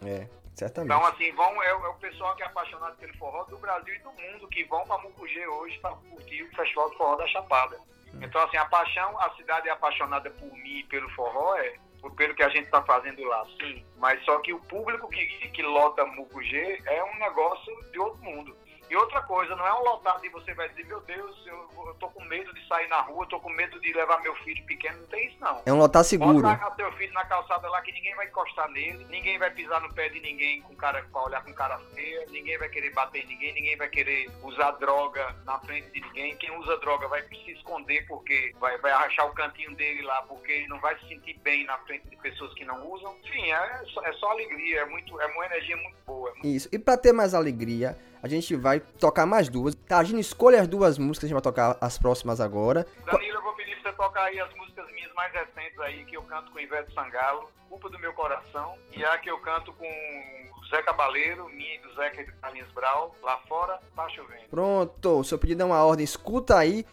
É, 0.06 0.28
certamente. 0.54 0.94
Então, 0.94 1.04
assim, 1.04 1.32
vão, 1.32 1.60
é, 1.64 1.74
o- 1.74 1.86
é 1.86 1.88
o 1.88 1.94
pessoal 1.94 2.36
que 2.36 2.44
é 2.44 2.46
apaixonado 2.46 2.96
pelo 2.96 3.12
forró 3.14 3.42
do 3.42 3.58
Brasil 3.58 3.92
e 3.92 3.98
do 3.98 4.12
mundo 4.12 4.46
que 4.46 4.62
vão 4.62 4.86
para 4.86 4.98
Mucugê 4.98 5.44
hoje 5.48 5.76
para 5.80 5.96
curtir 5.96 6.44
o 6.44 6.54
Festival 6.54 6.90
do 6.90 6.96
Forró 6.96 7.16
da 7.16 7.26
Chapada. 7.26 7.76
Então, 8.22 8.40
assim, 8.40 8.56
a 8.56 8.64
paixão, 8.66 9.18
a 9.20 9.30
cidade 9.34 9.68
é 9.68 9.72
apaixonada 9.72 10.30
por 10.30 10.46
mim 10.52 10.78
e 10.78 10.84
pelo 10.84 11.10
forró, 11.10 11.56
é 11.56 11.74
pelo 12.16 12.36
que 12.36 12.42
a 12.44 12.48
gente 12.50 12.66
está 12.66 12.80
fazendo 12.82 13.24
lá, 13.24 13.44
sim. 13.60 13.84
Mas 13.96 14.24
só 14.24 14.38
que 14.38 14.52
o 14.52 14.60
público 14.60 15.08
que, 15.08 15.26
que 15.48 15.62
lota 15.62 16.04
Mucugê 16.06 16.80
é 16.86 17.02
um 17.02 17.16
negócio 17.18 17.74
de 17.90 17.98
outro 17.98 18.22
mundo. 18.22 18.56
E 18.94 18.96
outra 18.96 19.20
coisa, 19.22 19.56
não 19.56 19.66
é 19.66 19.74
um 19.74 19.82
lotado 19.82 20.24
e 20.24 20.28
você 20.28 20.54
vai 20.54 20.68
dizer, 20.68 20.86
meu 20.86 21.00
Deus, 21.00 21.36
eu, 21.46 21.68
eu 21.84 21.94
tô 21.94 22.08
com 22.10 22.22
medo 22.26 22.54
de 22.54 22.64
sair 22.68 22.86
na 22.86 23.00
rua, 23.00 23.24
eu 23.24 23.28
tô 23.28 23.40
com 23.40 23.50
medo 23.50 23.80
de 23.80 23.92
levar 23.92 24.22
meu 24.22 24.32
filho 24.36 24.64
pequeno, 24.66 25.00
não 25.00 25.06
tem 25.08 25.26
isso 25.26 25.36
não. 25.40 25.60
É 25.66 25.72
um 25.72 25.78
lotar 25.78 26.04
seguro. 26.04 26.40
Largar 26.40 26.70
teu 26.76 26.92
filho 26.92 27.12
na 27.12 27.24
calçada 27.24 27.68
lá 27.68 27.82
que 27.82 27.90
ninguém 27.90 28.14
vai 28.14 28.28
encostar 28.28 28.70
nele, 28.70 29.04
ninguém 29.10 29.36
vai 29.36 29.50
pisar 29.50 29.80
no 29.80 29.92
pé 29.92 30.08
de 30.10 30.20
ninguém 30.20 30.62
com 30.62 30.76
cara 30.76 31.04
pra 31.10 31.24
olhar 31.24 31.42
com 31.44 31.52
cara 31.52 31.80
feia, 31.92 32.24
ninguém 32.30 32.56
vai 32.56 32.68
querer 32.68 32.94
bater 32.94 33.24
em 33.24 33.26
ninguém, 33.26 33.54
ninguém 33.54 33.76
vai 33.76 33.88
querer 33.88 34.30
usar 34.44 34.70
droga 34.78 35.34
na 35.44 35.58
frente 35.58 35.90
de 35.90 36.00
ninguém. 36.00 36.36
Quem 36.36 36.56
usa 36.56 36.78
droga 36.78 37.08
vai 37.08 37.22
se 37.22 37.50
esconder 37.50 38.06
porque 38.06 38.54
vai, 38.60 38.78
vai 38.78 38.92
arrachar 38.92 39.26
o 39.26 39.34
cantinho 39.34 39.74
dele 39.74 40.02
lá, 40.02 40.22
porque 40.22 40.52
ele 40.52 40.68
não 40.68 40.78
vai 40.78 40.96
se 41.00 41.08
sentir 41.08 41.36
bem 41.40 41.64
na 41.64 41.76
frente 41.78 42.08
de 42.08 42.16
pessoas 42.18 42.54
que 42.54 42.64
não 42.64 42.88
usam. 42.92 43.12
Enfim, 43.24 43.50
é 43.50 43.84
só, 43.92 44.04
é 44.04 44.12
só 44.12 44.30
alegria, 44.30 44.82
é, 44.82 44.84
muito, 44.84 45.20
é 45.20 45.26
uma 45.26 45.46
energia 45.46 45.76
muito 45.78 45.96
boa. 46.06 46.32
Isso. 46.44 46.68
E 46.70 46.78
pra 46.78 46.96
ter 46.96 47.12
mais 47.12 47.34
alegria, 47.34 47.98
a 48.24 48.28
gente 48.28 48.56
vai 48.56 48.80
tocar 48.80 49.26
mais 49.26 49.50
duas. 49.50 49.74
Tá, 49.74 49.98
a 49.98 50.02
gente 50.02 50.20
escolhe 50.20 50.56
as 50.56 50.66
duas 50.66 50.96
músicas 50.96 51.18
que 51.18 51.26
a 51.26 51.28
gente 51.28 51.34
vai 51.34 51.42
tocar 51.42 51.76
as 51.78 51.98
próximas 51.98 52.40
agora. 52.40 52.86
Danilo, 53.04 53.36
eu 53.36 53.42
vou 53.42 53.52
pedir 53.52 53.78
pra 53.82 53.90
você 53.90 53.96
tocar 53.98 54.22
aí 54.24 54.40
as 54.40 54.48
músicas 54.54 54.90
minhas 54.94 55.12
mais 55.12 55.30
recentes 55.34 55.78
aí, 55.78 56.06
que 56.06 56.16
eu 56.16 56.22
canto 56.22 56.50
com 56.50 56.58
Ivete 56.58 56.94
Sangalo, 56.94 57.50
Culpa 57.68 57.90
do 57.90 57.98
Meu 57.98 58.14
Coração, 58.14 58.76
e 58.96 59.04
a 59.04 59.18
que 59.18 59.30
eu 59.30 59.38
canto 59.40 59.74
com 59.74 59.84
o 59.84 60.66
Zé 60.70 60.80
Cabaleiro, 60.80 61.50
minha 61.50 61.74
e 61.74 61.78
do 61.80 61.94
Zeca 61.96 62.22
e 62.22 62.24
do 62.24 62.32
Carlinhos 62.40 62.72
Brau, 62.72 63.14
lá 63.22 63.38
fora, 63.46 63.78
tá 63.94 64.08
chovendo. 64.08 64.48
Pronto, 64.48 65.22
seu 65.22 65.38
pedido 65.38 65.60
é 65.60 65.66
uma 65.66 65.84
ordem, 65.84 66.02
escuta 66.02 66.56
aí. 66.56 66.86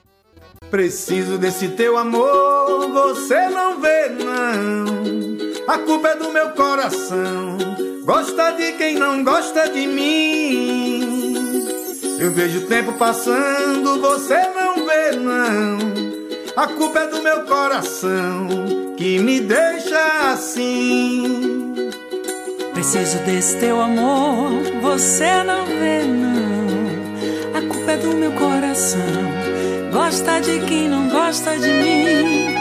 Preciso 0.70 1.38
desse 1.38 1.70
teu 1.78 1.98
amor, 1.98 2.89
você 2.89 3.48
não 3.48 3.80
vê 3.80 4.10
não. 4.10 5.74
A 5.74 5.78
culpa 5.78 6.10
é 6.10 6.15
do 6.17 6.30
meu 6.32 6.52
coração. 6.52 7.58
Gosta 8.04 8.52
de 8.52 8.74
quem 8.74 8.96
não 8.96 9.24
gosta 9.24 9.70
de 9.70 9.86
mim. 9.86 11.21
Eu 12.22 12.32
vejo 12.32 12.60
o 12.60 12.68
tempo 12.68 12.94
passando, 12.94 14.00
você 14.00 14.38
não 14.50 14.86
vê 14.86 15.18
não. 15.18 15.80
A 16.56 16.68
culpa 16.68 17.00
é 17.00 17.08
do 17.08 17.24
meu 17.24 17.46
coração 17.46 18.94
que 18.96 19.18
me 19.18 19.40
deixa 19.40 20.32
assim. 20.32 21.74
Preciso 22.76 23.18
desse 23.26 23.58
teu 23.58 23.82
amor, 23.82 24.52
você 24.84 25.42
não 25.42 25.66
vê 25.66 26.04
não. 26.04 27.58
A 27.58 27.74
culpa 27.74 27.94
é 27.94 27.98
do 27.98 28.16
meu 28.16 28.34
coração. 28.34 29.02
Gosta 29.92 30.40
de 30.42 30.60
quem 30.60 30.88
não 30.88 31.10
gosta 31.10 31.58
de 31.58 31.70
mim. 31.70 32.54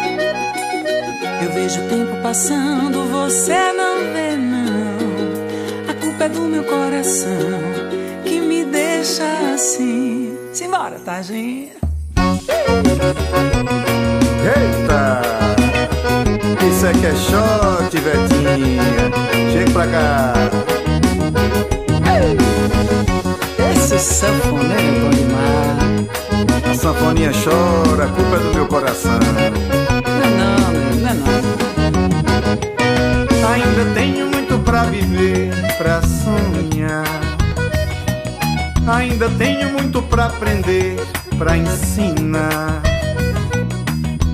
Eu 1.45 1.53
vejo 1.53 1.83
o 1.83 1.89
tempo 1.91 2.17
passando, 2.23 3.05
você 3.11 3.75
não 3.75 3.99
vê 4.11 4.37
não. 4.39 5.87
A 5.87 5.95
culpa 6.03 6.25
é 6.25 6.29
do 6.31 6.41
meu 6.45 6.65
coração 6.65 7.80
deixa 9.11 9.55
assim. 9.55 10.39
Simbora, 10.53 11.01
tá, 11.01 11.21
gente? 11.21 11.73
Eita! 14.45 15.23
Isso 16.65 16.87
aqui 16.87 17.07
é 17.07 17.15
shot, 17.17 17.91
Vetinha. 17.99 19.11
Chega 19.51 19.71
pra 19.73 19.87
cá. 19.89 20.33
Esse 23.75 23.99
sanfoneiro 23.99 24.81
é 24.81 25.01
bom 25.01 25.11
demais. 25.11 26.71
A 26.71 26.75
sanfoninha 26.75 27.33
chora, 27.33 28.05
a 28.05 28.09
culpa 28.09 28.37
é 28.37 28.39
do 28.39 28.55
meu 28.55 28.67
coração. 28.69 29.19
Não 29.19 30.23
é 30.23 30.31
não, 30.39 30.57
não 31.01 31.09
é 31.09 31.15
não. 31.15 31.27
Ainda 33.51 33.85
tenho 33.95 34.27
muito 34.29 34.57
pra 34.61 34.85
viver, 34.85 35.51
pra 35.79 36.01
sonhar. 36.03 37.30
Ainda 38.87 39.31
tenho 39.31 39.73
muito 39.73 40.03
pra 40.03 40.27
aprender, 40.27 40.97
pra 41.39 41.57
ensinar. 41.57 42.83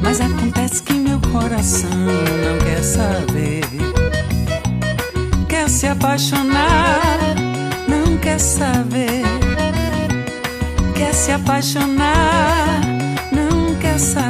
Mas 0.02 0.20
acontece 0.20 0.82
que 0.82 0.94
meu 0.94 1.20
coração 1.32 1.90
não 1.90 2.58
quer 2.64 2.82
saber. 2.82 3.64
Quer 5.48 5.68
se 5.68 5.86
apaixonar, 5.86 7.18
não 7.88 8.16
quer 8.18 8.38
saber. 8.38 9.22
Quer 10.94 11.12
se 11.12 11.32
apaixonar, 11.32 12.80
não 13.32 13.74
quer 13.76 13.98
saber. 13.98 14.25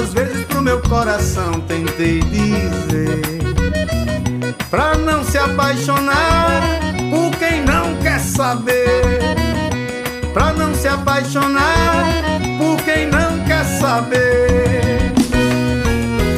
Quantas 0.00 0.14
vezes 0.14 0.44
pro 0.46 0.62
meu 0.62 0.80
coração 0.80 1.60
tentei 1.68 2.20
dizer 2.20 3.20
Pra 4.70 4.94
não 4.96 5.22
se 5.22 5.36
apaixonar 5.36 6.62
por 7.10 7.38
quem 7.38 7.62
não 7.62 7.94
quer 7.96 8.18
saber 8.18 9.20
Pra 10.32 10.54
não 10.54 10.74
se 10.74 10.88
apaixonar 10.88 12.06
por 12.56 12.82
quem 12.82 13.08
não 13.08 13.44
quer 13.44 13.62
saber 13.78 15.12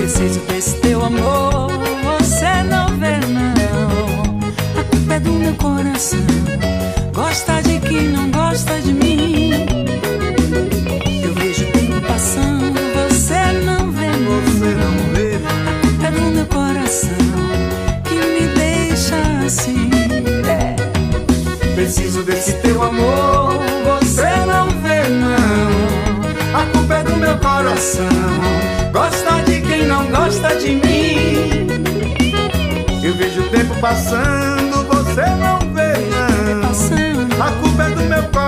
Preciso 0.01 0.40
desse 0.40 0.81
teu 0.81 1.05
amor, 1.05 1.70
você 1.70 2.64
não 2.64 2.88
vê 2.98 3.20
não. 3.29 4.81
A 4.81 4.85
culpa 4.85 5.14
é 5.14 5.20
do 5.20 5.33
meu 5.35 5.55
coração. 5.55 6.18
Desse 22.25 22.53
teu 22.55 22.81
amor 22.81 23.59
Você 23.85 24.23
não 24.47 24.69
vê 24.81 25.09
não. 25.09 26.61
A 26.61 26.67
culpa 26.67 26.95
é 26.95 27.03
do 27.03 27.17
meu 27.17 27.37
coração. 27.39 28.07
Gosta 28.93 29.43
de 29.43 29.61
quem 29.61 29.87
não 29.87 30.07
gosta 30.07 30.55
de 30.57 30.71
mim. 30.71 31.67
Eu 33.03 33.15
vejo 33.15 33.41
o 33.41 33.49
tempo 33.49 33.75
passando 33.81 34.87
Você 34.89 35.27
não 35.27 35.59
vê 35.75 35.95
não. 36.11 37.47
A 37.47 37.51
culpa 37.61 37.83
é 37.83 37.91
do 37.91 38.03
meu 38.03 38.23
coração 38.25 38.42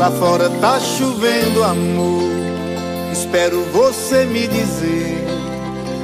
Lá 0.00 0.10
fora 0.10 0.48
tá 0.62 0.80
chovendo 0.80 1.62
amor. 1.62 2.32
Espero 3.12 3.62
você 3.70 4.24
me 4.24 4.46
dizer. 4.46 5.26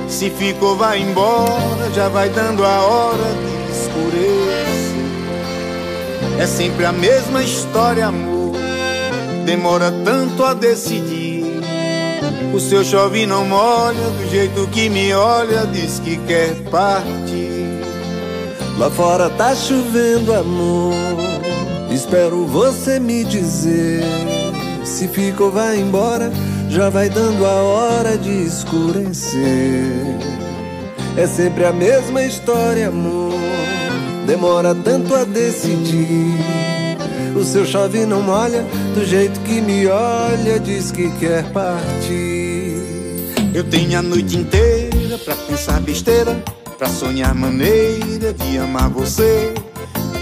Se 0.07 0.29
ficou 0.29 0.77
vai 0.77 1.01
embora 1.01 1.91
Já 1.95 2.07
vai 2.09 2.29
dando 2.29 2.63
a 2.63 2.83
hora 2.83 3.25
de 3.25 3.73
escurecer. 3.73 4.97
É 6.39 6.47
sempre 6.47 6.85
a 6.85 6.93
mesma 6.93 7.43
história 7.43 8.09
amor. 8.09 8.55
Demora 9.47 9.91
tanto 10.05 10.45
a 10.45 10.53
decidir. 10.53 11.63
O 12.53 12.61
seu 12.61 12.85
chove 12.85 13.25
não 13.25 13.47
molha 13.47 13.95
Do 13.95 14.31
jeito 14.31 14.67
que 14.69 14.89
me 14.89 15.13
olha 15.15 15.67
Diz 15.67 16.01
que 16.01 16.19
quer 16.19 16.55
partir. 16.71 17.81
Lá 18.77 18.91
fora 18.91 19.31
tá 19.31 19.57
chovendo 19.57 20.35
amor. 20.35 21.36
Espero 21.91 22.45
você 22.47 22.99
me 22.99 23.25
dizer. 23.25 24.03
Se 24.85 25.09
fica 25.09 25.45
ou 25.45 25.51
vai 25.51 25.79
embora, 25.79 26.31
já 26.69 26.89
vai 26.89 27.09
dando 27.09 27.45
a 27.45 27.63
hora 27.63 28.17
de 28.17 28.31
escurecer. 28.31 30.17
É 31.17 31.27
sempre 31.27 31.65
a 31.65 31.73
mesma 31.73 32.23
história, 32.23 32.89
amor. 32.89 33.33
demora 34.27 34.75
tanto 34.75 35.15
a 35.15 35.25
decidir. 35.25 36.37
O 37.35 37.45
seu 37.45 37.65
chove 37.65 38.05
não 38.07 38.23
molha, 38.23 38.65
do 38.95 39.05
jeito 39.05 39.39
que 39.41 39.61
me 39.61 39.87
olha, 39.87 40.59
diz 40.59 40.91
que 40.91 41.11
quer 41.19 41.45
partir. 41.53 42.83
Eu 43.55 43.65
tenho 43.65 43.99
a 43.99 44.03
noite 44.03 44.37
inteira 44.37 45.19
pra 45.25 45.35
pensar 45.35 45.81
besteira, 45.81 46.43
pra 46.77 46.89
sonhar 46.89 47.35
maneira 47.35 48.33
de 48.33 48.59
amar 48.59 48.91
você. 48.91 49.55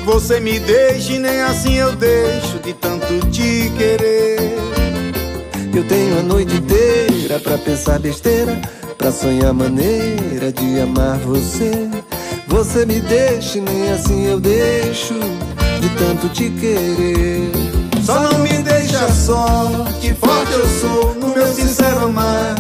Você 0.04 0.38
me 0.38 0.58
deixa 0.58 1.12
e 1.14 1.18
nem 1.18 1.40
assim 1.42 1.74
eu 1.74 1.96
deixo 1.96 2.58
de 2.58 2.74
tanto 2.74 3.26
te 3.30 3.72
querer. 3.76 4.54
Eu 5.74 5.82
tenho 5.88 6.18
a 6.18 6.22
noite 6.22 6.54
inteira 6.56 7.40
pra 7.40 7.56
pensar 7.56 7.98
besteira, 7.98 8.60
pra 8.98 9.10
sonhar 9.10 9.54
maneira 9.54 10.52
de 10.52 10.80
amar 10.80 11.18
você. 11.18 11.88
Você 12.46 12.84
me 12.84 13.00
deixa 13.00 13.58
e 13.58 13.60
nem 13.62 13.92
assim 13.92 14.26
eu 14.26 14.38
deixo 14.38 15.14
de 15.80 15.88
tanto 15.96 16.28
te 16.28 16.50
querer. 16.50 17.50
Só 18.04 18.20
não 18.20 18.38
me 18.40 18.58
deixa 18.58 19.08
só, 19.10 19.70
que 20.02 20.12
forte 20.12 20.52
eu 20.52 20.68
sou 20.80 21.14
no 21.14 21.28
meu 21.34 21.46
sincero 21.46 22.04
amar. 22.04 22.54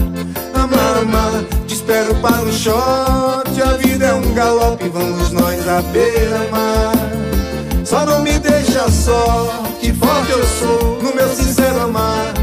Amar, 0.54 0.98
amar, 1.02 1.44
te 1.66 1.74
espero 1.74 2.14
para 2.16 2.40
um 2.40 2.52
shot. 2.52 3.62
A 3.62 3.76
vida 3.76 4.06
é 4.06 4.14
um 4.14 4.32
galope, 4.32 4.88
vamos 4.88 5.30
nós 5.30 5.68
à 5.68 5.82
beira-mar. 5.82 7.23
Só 7.94 8.04
não 8.04 8.22
me 8.22 8.36
deixa 8.40 8.90
só, 8.90 9.62
que 9.80 9.92
forte 9.92 10.32
eu 10.32 10.44
sou 10.44 11.00
no 11.00 11.14
meu 11.14 11.28
sincero 11.28 11.82
amar. 11.82 12.34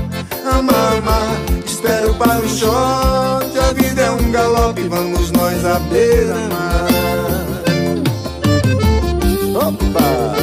Amar, 0.49 0.97
amar, 0.97 1.35
espero 1.65 2.13
para 2.15 2.39
um 2.39 2.47
shot. 2.47 3.59
A 3.59 3.73
vida 3.73 4.01
é 4.01 4.11
um 4.11 4.31
galope, 4.31 4.83
vamos 4.83 5.29
nós 5.31 5.65
à 5.65 5.77
beira-mar. 5.79 6.87
Opa! 9.53 10.40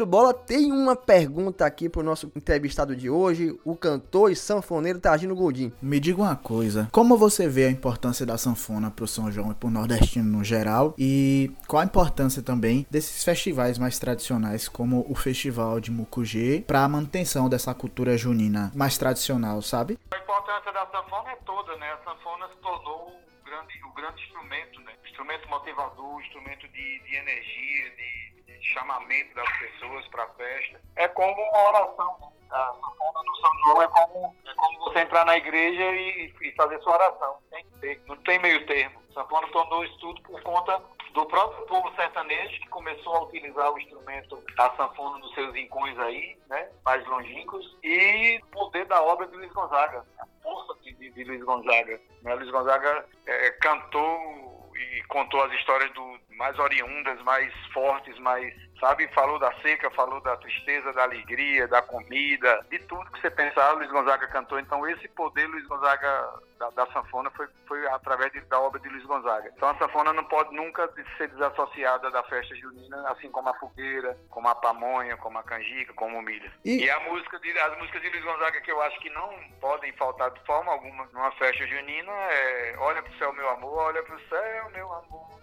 Pedro 0.00 0.10
Bola 0.10 0.32
tem 0.32 0.72
uma 0.72 0.96
pergunta 0.96 1.66
aqui 1.66 1.86
pro 1.86 2.02
nosso 2.02 2.32
entrevistado 2.34 2.96
de 2.96 3.10
hoje, 3.10 3.54
o 3.62 3.76
cantor 3.76 4.32
e 4.32 4.36
sanfoneiro 4.36 4.98
Targino 4.98 5.36
Godinho. 5.36 5.74
Me 5.82 6.00
diga 6.00 6.22
uma 6.22 6.36
coisa, 6.36 6.88
como 6.90 7.18
você 7.18 7.46
vê 7.46 7.66
a 7.66 7.70
importância 7.70 8.24
da 8.24 8.38
sanfona 8.38 8.90
pro 8.90 9.06
São 9.06 9.30
João 9.30 9.52
e 9.52 9.54
pro 9.54 9.68
nordestino 9.68 10.38
no 10.38 10.42
geral? 10.42 10.94
E 10.96 11.52
qual 11.68 11.82
a 11.82 11.84
importância 11.84 12.42
também 12.42 12.86
desses 12.90 13.22
festivais 13.22 13.76
mais 13.76 13.98
tradicionais, 13.98 14.68
como 14.70 15.04
o 15.06 15.14
Festival 15.14 15.78
de 15.78 15.90
Mucugê, 15.90 16.64
pra 16.66 16.88
manutenção 16.88 17.46
dessa 17.46 17.74
cultura 17.74 18.16
junina 18.16 18.72
mais 18.74 18.96
tradicional, 18.96 19.60
sabe? 19.60 19.98
A 20.12 20.16
importância 20.16 20.72
da 20.72 20.86
sanfona 20.86 21.30
é 21.30 21.36
toda, 21.44 21.76
né? 21.76 21.92
A 21.92 21.98
sanfona 21.98 22.48
se 22.48 22.56
tornou 22.62 23.08
o 23.08 23.44
grande, 23.44 23.74
o 23.84 23.92
grande 23.92 24.22
instrumento, 24.22 24.80
né? 24.80 24.92
Instrumento 25.04 25.46
motivador, 25.50 26.22
instrumento 26.22 26.66
de, 26.68 27.02
de 27.04 27.16
energia, 27.16 27.90
de 27.98 28.39
chamamento 28.62 29.34
das 29.34 29.58
pessoas 29.58 30.06
para 30.08 30.24
a 30.24 30.28
festa. 30.28 30.80
É 30.96 31.08
como 31.08 31.40
uma 31.40 31.68
oração, 31.68 32.16
né? 32.20 32.26
A 32.50 32.72
sanfona 32.74 33.22
no 33.24 33.36
São 33.36 33.58
João 33.64 33.82
é 33.82 33.88
como, 33.88 34.36
é 34.44 34.54
como 34.54 34.78
você 34.80 34.98
entrar 35.00 35.24
na 35.24 35.36
igreja 35.36 35.84
e, 35.84 36.34
e 36.42 36.52
fazer 36.52 36.80
sua 36.80 36.94
oração. 36.94 37.38
Tem 37.48 37.64
que 37.64 37.78
ter, 37.78 38.02
não 38.08 38.16
tem 38.16 38.40
meio 38.40 38.66
termo. 38.66 39.00
Sanfona 39.14 39.46
tornou 39.48 39.84
isso 39.84 39.98
tudo 39.98 40.20
por 40.22 40.42
conta 40.42 40.82
do 41.12 41.26
próprio 41.26 41.66
povo 41.66 41.92
sertanejo 41.94 42.60
que 42.60 42.68
começou 42.68 43.14
a 43.16 43.22
utilizar 43.22 43.72
o 43.72 43.78
instrumento 43.78 44.42
da 44.56 44.74
sanfona 44.76 45.18
nos 45.18 45.34
seus 45.34 45.52
rincões 45.54 45.98
aí, 45.98 46.36
né, 46.48 46.68
mais 46.84 47.04
longínquos, 47.06 47.76
e 47.82 48.40
o 48.42 48.46
poder 48.46 48.86
da 48.86 49.02
obra 49.02 49.26
de 49.26 49.36
Luiz 49.36 49.52
Gonzaga, 49.52 50.04
a 50.20 50.26
força 50.42 50.74
de, 50.82 50.92
de, 50.94 51.10
de 51.10 51.24
Luiz 51.24 51.42
Gonzaga. 51.42 52.00
Né? 52.22 52.34
Luiz 52.34 52.50
Gonzaga 52.50 53.06
eh, 53.26 53.50
cantou 53.60 54.70
e 54.76 55.02
contou 55.08 55.42
as 55.42 55.52
histórias 55.52 55.92
do 55.92 56.18
mais 56.40 56.58
oriundas, 56.58 57.20
mais 57.22 57.52
fortes, 57.66 58.18
mais, 58.18 58.50
sabe, 58.80 59.06
falou 59.08 59.38
da 59.38 59.52
seca, 59.60 59.90
falou 59.90 60.22
da 60.22 60.34
tristeza, 60.38 60.90
da 60.94 61.02
alegria, 61.02 61.68
da 61.68 61.82
comida, 61.82 62.64
de 62.70 62.78
tudo 62.80 63.10
que 63.12 63.20
você 63.20 63.30
pensar, 63.30 63.72
Luiz 63.72 63.90
Gonzaga 63.90 64.26
cantou. 64.28 64.58
Então 64.58 64.88
esse 64.88 65.06
poder 65.08 65.46
Luiz 65.48 65.66
Gonzaga 65.66 66.32
da, 66.58 66.70
da 66.70 66.86
sanfona 66.92 67.30
foi, 67.32 67.46
foi 67.68 67.86
através 67.88 68.32
de- 68.32 68.40
da 68.42 68.58
obra 68.58 68.80
de 68.80 68.88
Luiz 68.88 69.04
Gonzaga. 69.04 69.52
Então 69.54 69.68
a 69.68 69.74
sanfona 69.76 70.14
não 70.14 70.24
pode 70.24 70.54
nunca 70.56 70.90
ser 71.18 71.28
desassociada 71.28 72.10
da 72.10 72.22
festa 72.24 72.54
junina, 72.56 73.06
assim 73.10 73.30
como 73.30 73.50
a 73.50 73.54
fogueira, 73.58 74.16
como 74.30 74.48
a 74.48 74.54
pamonha, 74.54 75.18
como 75.18 75.38
a 75.38 75.42
canjica, 75.42 75.92
como 75.92 76.16
o 76.18 76.22
milho. 76.22 76.50
E- 76.64 76.84
E, 76.84 76.90
a 76.90 77.00
música 77.00 77.38
de, 77.38 77.50
as 77.58 77.76
músicas 77.78 78.00
de 78.00 78.08
Luiz 78.08 78.24
Gonzaga 78.24 78.60
que 78.62 78.72
eu 78.72 78.80
acho 78.80 78.98
que 79.00 79.10
não 79.10 79.28
podem 79.60 79.92
faltar 79.92 80.30
de 80.30 80.40
forma 80.46 80.72
alguma 80.72 81.04
numa 81.12 81.30
festa 81.32 81.66
junina 81.66 82.10
é 82.12 82.74
Olha 82.78 83.02
pro 83.02 83.18
céu, 83.18 83.30
meu 83.34 83.48
amor, 83.50 83.76
olha 83.88 84.02
pro 84.04 84.18
céu, 84.28 84.70
meu 84.70 84.90
amor, 84.90 85.39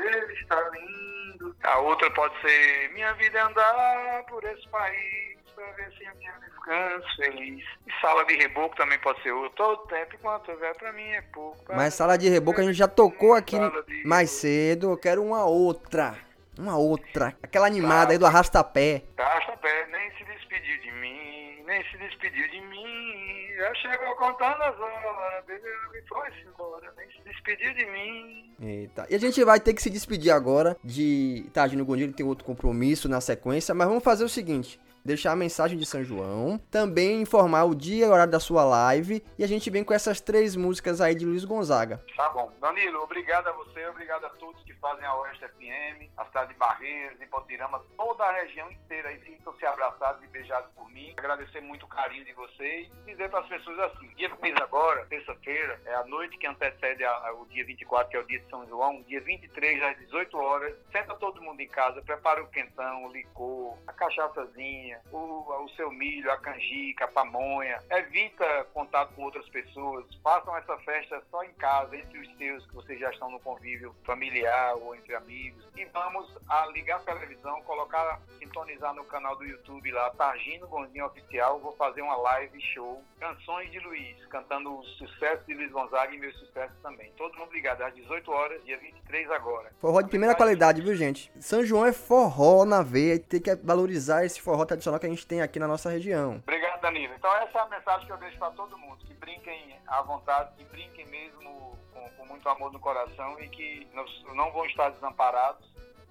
ele 0.00 0.32
está 0.34 0.60
lindo. 0.70 1.56
A 1.62 1.78
outra 1.78 2.10
pode 2.12 2.40
ser 2.40 2.92
Minha 2.92 3.12
vida 3.14 3.38
é 3.38 3.42
andar 3.42 4.24
por 4.28 4.42
esse 4.44 4.68
país 4.68 5.36
pra 5.54 5.64
ver 5.72 5.90
se 5.96 6.04
eu 6.04 6.12
descanso 6.40 7.16
feliz. 7.16 7.64
E 7.86 8.00
sala 8.00 8.24
de 8.24 8.36
reboco 8.36 8.76
também 8.76 8.98
pode 8.98 9.22
ser 9.22 9.32
outra. 9.32 9.56
Todo 9.56 9.86
tempo 9.86 10.14
enquanto 10.14 10.50
houver 10.50 10.76
pra 10.76 10.92
mim 10.92 11.08
é 11.08 11.22
pouco. 11.22 11.74
Mas 11.74 11.94
sala 11.94 12.18
de 12.18 12.28
reboco 12.28 12.60
a 12.60 12.64
gente 12.64 12.76
já 12.76 12.88
tocou 12.88 13.34
aqui 13.34 13.56
mais 14.04 14.30
cedo, 14.30 14.90
eu 14.90 14.96
quero 14.96 15.22
uma 15.22 15.44
outra. 15.44 16.14
Uma 16.58 16.76
outra. 16.78 17.36
Aquela 17.42 17.66
animada 17.66 18.12
aí 18.12 18.18
do 18.18 18.26
arrasta-pé. 18.26 19.02
Gasta 19.16 19.56
pé, 19.58 19.86
nem 19.90 20.10
se 20.16 20.24
despediu 20.24 20.80
de 20.80 20.92
mim, 20.92 21.62
nem 21.66 21.84
se 21.90 21.98
despediu 21.98 22.48
de 22.48 22.60
mim. 22.62 23.15
Já 23.56 23.74
chegou 23.76 24.14
contando 24.16 24.62
as 24.62 24.78
horas, 24.78 25.46
bebeu 25.46 25.70
e 25.94 26.06
foi-se 26.06 26.46
embora, 26.46 26.92
nem 26.94 27.10
se 27.10 27.22
despediu 27.24 27.72
de 27.72 27.86
mim. 27.86 28.54
Eita. 28.60 29.06
E 29.08 29.14
a 29.14 29.18
gente 29.18 29.42
vai 29.44 29.58
ter 29.58 29.72
que 29.72 29.80
se 29.80 29.88
despedir 29.88 30.30
agora 30.30 30.76
de 30.84 31.48
Tadinho 31.54 31.82
Gondim, 31.86 32.02
ele 32.04 32.12
tem 32.12 32.26
outro 32.26 32.44
compromisso 32.44 33.08
na 33.08 33.18
sequência, 33.18 33.74
mas 33.74 33.88
vamos 33.88 34.04
fazer 34.04 34.24
o 34.24 34.28
seguinte. 34.28 34.78
Deixar 35.06 35.30
a 35.30 35.36
mensagem 35.36 35.78
de 35.78 35.86
São 35.86 36.02
João, 36.02 36.58
também 36.68 37.22
informar 37.22 37.62
o 37.62 37.76
dia 37.76 38.06
e 38.06 38.08
horário 38.08 38.32
da 38.32 38.40
sua 38.40 38.64
live, 38.64 39.22
e 39.38 39.44
a 39.44 39.46
gente 39.46 39.70
vem 39.70 39.84
com 39.84 39.94
essas 39.94 40.20
três 40.20 40.56
músicas 40.56 41.00
aí 41.00 41.14
de 41.14 41.24
Luiz 41.24 41.44
Gonzaga. 41.44 42.02
Tá 42.16 42.28
bom. 42.30 42.50
Danilo, 42.60 43.00
obrigado 43.02 43.46
a 43.46 43.52
você, 43.52 43.86
obrigado 43.86 44.24
a 44.24 44.30
todos 44.30 44.60
que 44.64 44.74
fazem 44.74 45.04
a 45.04 45.14
Oeste 45.20 45.46
FM, 45.46 46.10
a 46.16 46.24
cidade 46.24 46.52
de 46.52 46.58
Barreiros, 46.58 47.20
em 47.20 47.26
Potirama, 47.28 47.80
toda 47.96 48.24
a 48.24 48.32
região 48.32 48.68
inteira 48.72 49.08
aí, 49.10 49.20
sintam-se 49.24 49.64
abraçados 49.64 50.20
e 50.24 50.26
beijados 50.26 50.68
por 50.74 50.90
mim. 50.90 51.14
Agradecer 51.16 51.60
muito 51.60 51.86
o 51.86 51.88
carinho 51.88 52.24
de 52.24 52.32
vocês 52.32 52.90
e 53.06 53.10
dizer 53.12 53.30
para 53.30 53.40
as 53.40 53.46
pessoas 53.48 53.78
assim, 53.78 54.08
dia 54.16 54.28
15 54.28 54.60
agora, 54.60 55.06
terça-feira, 55.06 55.80
é 55.86 55.94
a 55.94 56.04
noite 56.04 56.36
que 56.36 56.46
antecede 56.48 57.04
a- 57.04 57.10
a- 57.28 57.32
o 57.34 57.46
dia 57.46 57.64
24, 57.64 58.10
que 58.10 58.16
é 58.16 58.20
o 58.20 58.26
dia 58.26 58.40
de 58.40 58.50
São 58.50 58.66
João, 58.66 59.02
dia 59.02 59.20
23 59.20 59.80
às 59.84 59.96
18 59.98 60.36
horas, 60.36 60.74
senta 60.90 61.14
todo 61.14 61.40
mundo 61.40 61.60
em 61.60 61.68
casa, 61.68 62.02
prepara 62.02 62.42
o 62.42 62.48
quentão, 62.48 63.04
o 63.06 63.12
licor, 63.12 63.76
a 63.86 63.92
cachaçazinha, 63.92 64.95
o, 65.12 65.64
o 65.64 65.68
seu 65.76 65.90
milho, 65.90 66.30
a 66.30 66.36
canjica, 66.38 67.04
a 67.04 67.08
pamonha. 67.08 67.78
Evita 67.90 68.66
contato 68.72 69.14
com 69.14 69.22
outras 69.22 69.48
pessoas. 69.48 70.04
Façam 70.22 70.56
essa 70.56 70.76
festa 70.78 71.22
só 71.30 71.42
em 71.42 71.52
casa, 71.54 71.96
entre 71.96 72.18
os 72.18 72.36
seus, 72.36 72.66
que 72.66 72.74
vocês 72.74 73.00
já 73.00 73.10
estão 73.10 73.30
no 73.30 73.40
convívio 73.40 73.94
familiar 74.04 74.74
ou 74.76 74.94
entre 74.94 75.14
amigos. 75.14 75.64
E 75.76 75.84
vamos 75.86 76.26
a 76.48 76.66
ligar 76.66 76.96
a 76.96 77.14
televisão, 77.14 77.62
colocar, 77.62 78.20
sintonizar 78.38 78.94
no 78.94 79.04
canal 79.04 79.36
do 79.36 79.44
YouTube 79.44 79.90
lá, 79.92 80.10
Targino 80.10 80.66
Gondinho 80.68 81.06
Oficial. 81.06 81.60
Vou 81.60 81.72
fazer 81.76 82.02
uma 82.02 82.16
live 82.16 82.60
show, 82.74 83.02
canções 83.20 83.70
de 83.70 83.78
Luiz, 83.80 84.24
cantando 84.26 84.78
os 84.78 84.86
sucessos 84.96 85.46
de 85.46 85.54
Luiz 85.54 85.70
Gonzaga 85.70 86.14
e 86.14 86.18
meus 86.18 86.36
sucessos 86.38 86.76
também. 86.82 87.12
Todo 87.16 87.36
mundo 87.36 87.52
ligado 87.52 87.82
às 87.82 87.94
18 87.94 88.30
horas, 88.30 88.64
dia 88.64 88.78
23 88.78 89.30
agora. 89.30 89.70
Forró 89.80 90.00
de 90.00 90.08
primeira 90.08 90.34
qualidade, 90.34 90.80
viu, 90.80 90.94
gente? 90.94 91.30
São 91.40 91.64
João 91.64 91.86
é 91.86 91.92
forró 91.92 92.64
na 92.64 92.82
veia 92.82 93.14
e 93.14 93.18
tem 93.18 93.40
que 93.40 93.54
valorizar 93.56 94.24
esse 94.24 94.40
forró 94.40 94.64
tradicional 94.64 94.85
que 94.98 95.06
a 95.06 95.08
gente 95.08 95.26
tem 95.26 95.42
aqui 95.42 95.58
na 95.58 95.66
nossa 95.66 95.90
região. 95.90 96.36
Obrigado, 96.36 96.80
Danilo. 96.80 97.14
Então 97.14 97.34
essa 97.36 97.58
é 97.58 97.62
a 97.62 97.66
mensagem 97.66 98.06
que 98.06 98.12
eu 98.12 98.18
deixo 98.18 98.38
para 98.38 98.50
todo 98.50 98.78
mundo, 98.78 99.04
que 99.04 99.14
brinquem 99.14 99.78
à 99.86 100.02
vontade, 100.02 100.54
que 100.56 100.64
brinquem 100.64 101.06
mesmo 101.06 101.76
com, 101.92 102.08
com 102.16 102.26
muito 102.26 102.48
amor 102.48 102.72
no 102.72 102.78
coração 102.78 103.38
e 103.40 103.48
que 103.48 103.88
não, 103.92 104.04
não 104.34 104.52
vão 104.52 104.64
estar 104.66 104.90
desamparados 104.90 105.66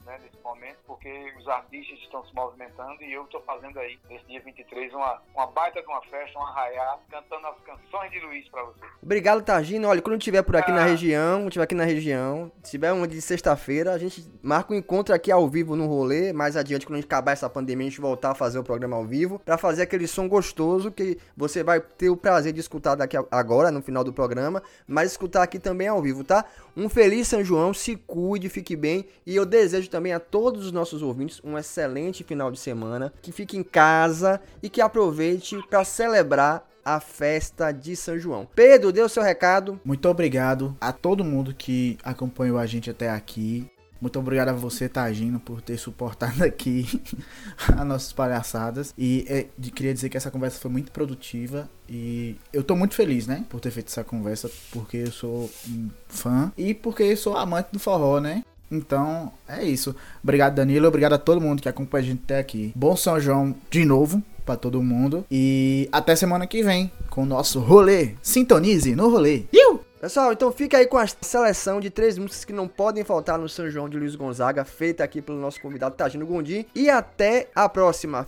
né, 0.05 0.19
nesse 0.23 0.37
momento, 0.43 0.77
porque 0.85 1.09
os 1.39 1.47
artistas 1.47 1.97
estão 1.99 2.23
se 2.25 2.33
movimentando 2.35 3.01
e 3.03 3.11
eu 3.13 3.23
estou 3.23 3.41
fazendo 3.41 3.79
aí, 3.79 3.97
nesse 4.09 4.25
dia 4.25 4.39
23, 4.41 4.93
uma, 4.93 5.21
uma 5.33 5.47
baita 5.47 5.81
de 5.81 5.87
uma 5.87 6.01
festa, 6.03 6.37
um 6.37 6.43
arraiá, 6.43 6.97
cantando 7.09 7.47
as 7.47 7.55
canções 7.61 8.11
de 8.11 8.19
Luiz 8.19 8.47
para 8.49 8.63
você. 8.63 8.85
Obrigado, 9.01 9.41
Targino. 9.43 9.87
Olha, 9.87 10.01
quando 10.01 10.19
tiver 10.19 10.41
por 10.43 10.55
aqui 10.55 10.71
na 10.71 10.83
Ah. 10.83 10.85
região, 10.85 11.49
tiver 11.49 11.63
aqui 11.63 11.75
na 11.75 11.83
região, 11.85 12.51
se 12.63 12.71
tiver 12.71 12.91
uma 12.93 13.07
de 13.07 13.21
sexta-feira, 13.21 13.91
a 13.93 13.97
gente 13.97 14.23
marca 14.43 14.73
um 14.73 14.77
encontro 14.77 15.13
aqui 15.13 15.31
ao 15.31 15.47
vivo 15.49 15.75
no 15.75 15.87
rolê. 15.87 16.31
Mais 16.33 16.55
adiante, 16.55 16.85
quando 16.85 16.95
a 16.95 17.01
gente 17.01 17.07
acabar 17.07 17.31
essa 17.31 17.49
pandemia, 17.49 17.87
a 17.87 17.89
gente 17.89 18.01
voltar 18.01 18.31
a 18.31 18.35
fazer 18.35 18.59
o 18.59 18.63
programa 18.63 18.95
ao 18.95 19.05
vivo, 19.05 19.39
pra 19.39 19.57
fazer 19.57 19.81
aquele 19.83 20.07
som 20.07 20.27
gostoso 20.27 20.91
que 20.91 21.17
você 21.35 21.63
vai 21.63 21.79
ter 21.79 22.09
o 22.09 22.17
prazer 22.17 22.53
de 22.53 22.59
escutar 22.59 22.95
daqui 22.95 23.17
a- 23.17 23.25
agora, 23.31 23.71
no 23.71 23.81
final 23.81 24.03
do 24.03 24.13
programa, 24.13 24.61
mas 24.87 25.11
escutar 25.11 25.41
aqui 25.43 25.57
também 25.59 25.87
ao 25.87 26.01
vivo, 26.01 26.23
tá? 26.23 26.45
Um 26.77 26.89
feliz 26.89 27.27
São 27.27 27.43
João, 27.43 27.73
se 27.73 27.95
cuide, 27.95 28.49
fique 28.49 28.75
bem. 28.75 29.07
E 29.25 29.35
eu 29.35 29.45
desejo 29.45 29.89
também 29.95 30.11
a 30.11 30.19
todos 30.19 30.65
os 30.65 30.71
nossos 30.73 31.01
ouvintes 31.01 31.39
um 31.41 31.57
excelente 31.57 32.21
final 32.21 32.51
de 32.51 32.59
semana, 32.59 33.13
que 33.21 33.31
fique 33.31 33.55
em 33.55 33.63
casa 33.63 34.41
e 34.61 34.69
que 34.69 34.81
aproveite 34.81 35.57
pra 35.69 35.85
celebrar 35.85 36.67
a 36.83 36.99
festa 36.99 37.71
de 37.71 37.95
São 37.95 38.19
João. 38.19 38.45
Pedro, 38.53 38.91
dê 38.91 39.01
o 39.01 39.07
seu 39.07 39.23
recado. 39.23 39.79
Muito 39.85 40.09
obrigado 40.09 40.75
a 40.81 40.91
todo 40.91 41.23
mundo 41.23 41.55
que 41.57 41.97
acompanhou 42.03 42.57
a 42.57 42.65
gente 42.65 42.89
até 42.89 43.09
aqui. 43.09 43.71
Muito 44.01 44.19
obrigado 44.19 44.49
a 44.49 44.53
você, 44.53 44.89
Tagino, 44.89 45.39
por 45.39 45.61
ter 45.61 45.77
suportado 45.77 46.43
aqui 46.45 46.85
as 47.73 47.87
nossas 47.87 48.11
palhaçadas. 48.11 48.93
E 48.97 49.25
é, 49.29 49.47
queria 49.71 49.93
dizer 49.93 50.09
que 50.09 50.17
essa 50.17 50.29
conversa 50.29 50.59
foi 50.59 50.69
muito 50.69 50.91
produtiva. 50.91 51.69
E 51.87 52.35
eu 52.51 52.65
tô 52.65 52.75
muito 52.75 52.95
feliz, 52.95 53.27
né? 53.27 53.45
Por 53.47 53.61
ter 53.61 53.71
feito 53.71 53.87
essa 53.87 54.03
conversa, 54.03 54.51
porque 54.71 54.97
eu 54.97 55.11
sou 55.13 55.49
um 55.69 55.89
fã 56.09 56.51
e 56.57 56.73
porque 56.73 57.03
eu 57.03 57.15
sou 57.15 57.37
amante 57.37 57.69
do 57.71 57.79
forró, 57.79 58.19
né? 58.19 58.43
Então, 58.71 59.31
é 59.47 59.63
isso. 59.63 59.95
Obrigado, 60.23 60.55
Danilo. 60.55 60.87
Obrigado 60.87 61.13
a 61.13 61.17
todo 61.17 61.41
mundo 61.41 61.61
que 61.61 61.69
acompanha 61.69 62.03
a 62.03 62.07
gente 62.07 62.21
até 62.23 62.39
aqui. 62.39 62.71
Bom 62.75 62.95
São 62.95 63.19
João 63.19 63.55
de 63.69 63.85
novo 63.85 64.21
pra 64.45 64.55
todo 64.55 64.81
mundo. 64.81 65.25
E 65.29 65.89
até 65.91 66.15
semana 66.15 66.45
que 66.47 66.63
vem 66.63 66.91
com 67.09 67.23
o 67.23 67.25
nosso 67.25 67.59
rolê. 67.59 68.15
Sintonize 68.21 68.95
no 68.95 69.09
rolê. 69.09 69.43
Iu! 69.51 69.81
Pessoal, 69.99 70.33
então 70.33 70.51
fica 70.51 70.77
aí 70.77 70.85
com 70.85 70.97
a 70.97 71.07
seleção 71.07 71.79
de 71.79 71.89
três 71.89 72.15
músicas 72.17 72.45
que 72.45 72.53
não 72.53 72.67
podem 72.67 73.03
faltar 73.03 73.39
no 73.39 73.49
São 73.49 73.67
João 73.71 73.89
de 73.89 73.97
Luiz 73.97 74.15
Gonzaga, 74.15 74.63
feita 74.63 75.03
aqui 75.03 75.19
pelo 75.19 75.39
nosso 75.39 75.59
convidado 75.59 75.95
Tagino 75.95 76.27
Gondim. 76.27 76.65
E 76.75 76.89
até 76.91 77.47
a 77.55 77.67
próxima. 77.67 78.27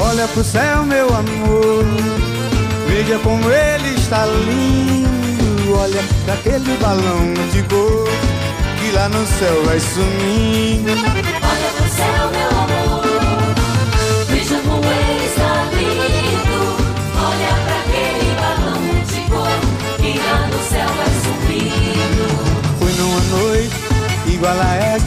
Olha 0.00 0.26
pro 0.28 0.42
céu, 0.42 0.82
meu 0.84 1.06
amor. 1.14 2.31
Veja 2.92 3.18
como 3.20 3.50
ele 3.50 3.94
está 3.94 4.26
lindo. 4.26 5.74
Olha 5.74 6.04
pra 6.26 6.34
aquele 6.34 6.76
balão 6.76 7.32
de 7.50 7.62
cor 7.62 8.06
que 8.78 8.90
lá 8.92 9.08
no 9.08 9.26
céu 9.26 9.64
vai 9.64 9.80
sumindo. 9.80 10.92
Olha 10.92 11.70
pro 11.74 11.88
céu, 11.88 12.30
meu 12.30 12.50
amor. 12.60 13.02
Veja 14.28 14.58
como 14.58 14.84
ele 14.84 15.24
está 15.24 15.64
lindo. 15.72 16.60
Olha 17.16 17.52
pra 17.64 17.76
aquele 17.80 18.28
balão 18.38 18.82
de 19.06 19.20
cor 19.30 19.58
que 19.96 20.18
lá 20.18 20.46
no 20.48 20.60
céu 20.68 20.88
vai 20.98 21.12
subindo. 21.24 22.24
Foi 22.78 22.92
numa 22.92 23.20
noite 23.38 23.76
igual 24.26 24.60
a 24.60 24.74
essa. 24.74 25.06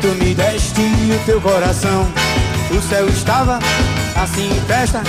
Tu 0.00 0.08
me 0.08 0.34
deste 0.34 0.80
o 0.82 1.24
teu 1.24 1.40
coração. 1.40 2.04
O 2.76 2.82
céu 2.82 3.08
estava 3.08 3.60
assim 4.16 4.50
em 4.50 4.60
festa, 4.62 5.02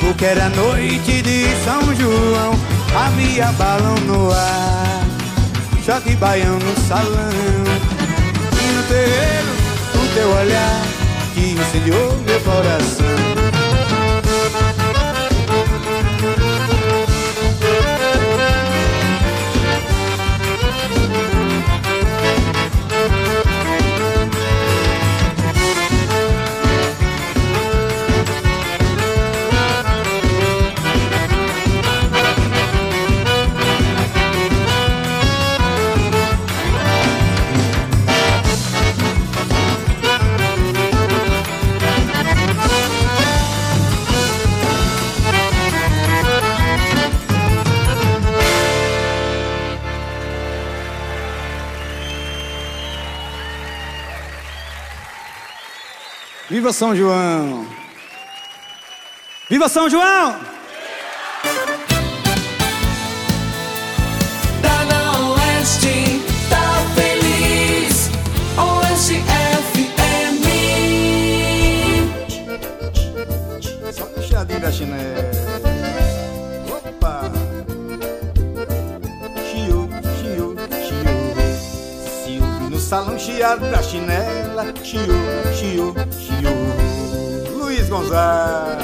porque 0.00 0.24
era 0.24 0.48
noite 0.50 1.22
de 1.22 1.46
São 1.64 1.94
João. 1.94 2.52
Havia 2.94 3.52
balão 3.52 3.94
no 4.06 4.30
ar, 4.32 5.06
choque 5.84 6.14
baião 6.16 6.58
no 6.58 6.88
salão. 6.88 7.30
E 8.60 8.72
no 8.72 8.82
terreiro, 8.84 9.52
o 9.94 10.14
teu 10.14 10.28
olhar 10.30 10.82
que 11.34 11.52
incendiou 11.52 12.16
meu 12.26 12.40
coração. 12.40 13.27
Viva 56.58 56.72
São 56.72 56.92
João! 56.92 57.64
Viva 59.48 59.68
São 59.68 59.88
João! 59.88 60.34
Tá 64.60 64.84
na 64.86 65.20
Oeste, 65.34 66.20
tá 66.50 66.82
feliz. 66.96 68.10
Oeste 68.58 69.22
FM. 69.70 70.42
Só 73.92 74.04
um 74.16 74.20
chiadinho 74.20 74.60
da 74.60 74.72
chinela. 74.72 75.30
Opa! 76.72 77.30
Chiou, 79.48 79.88
chiou, 80.18 80.56
chiou. 82.26 82.48
Ouve 82.50 82.68
no 82.68 82.80
salão 82.80 83.16
chiado 83.16 83.70
da 83.70 83.80
chinela. 83.80 84.74
Chiou, 84.82 85.06
chiou, 85.54 85.94
chiou. 86.18 86.27
Luiz 87.88 87.90
Gonzaga. 87.90 88.78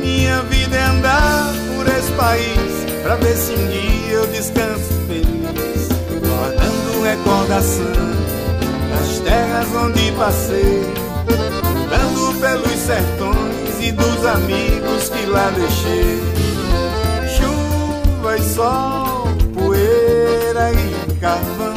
Minha 0.00 0.42
vida 0.42 0.76
é 0.76 0.82
andar 0.84 1.52
por 1.76 1.86
esse 1.86 2.12
país 2.12 3.02
Pra 3.02 3.16
ver 3.16 3.36
se 3.36 3.52
um 3.52 3.66
dia 3.68 4.12
eu 4.12 4.26
descanso 4.28 4.92
feliz. 5.06 5.88
Guardando 6.26 7.02
recordação 7.02 7.84
Das 8.90 9.18
terras 9.20 9.68
onde 9.74 10.12
passei. 10.12 10.82
Andando 11.86 12.40
pelos 12.40 12.78
sertões 12.78 13.80
e 13.80 13.92
dos 13.92 14.26
amigos 14.26 15.08
que 15.08 15.26
lá 15.26 15.50
deixei. 15.50 16.20
Chuva 17.36 18.36
e 18.36 18.42
sol, 18.42 19.28
poeira 19.54 20.72
e 20.72 21.14
carvão 21.14 21.67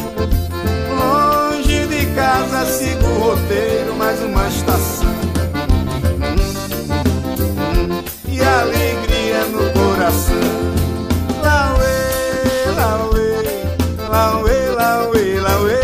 coração. 10.11 10.35
Lauê, 11.43 11.95
lauê, 12.75 13.31
lauê, 14.09 14.69
lauê, 14.75 15.39
lauê. 15.39 15.81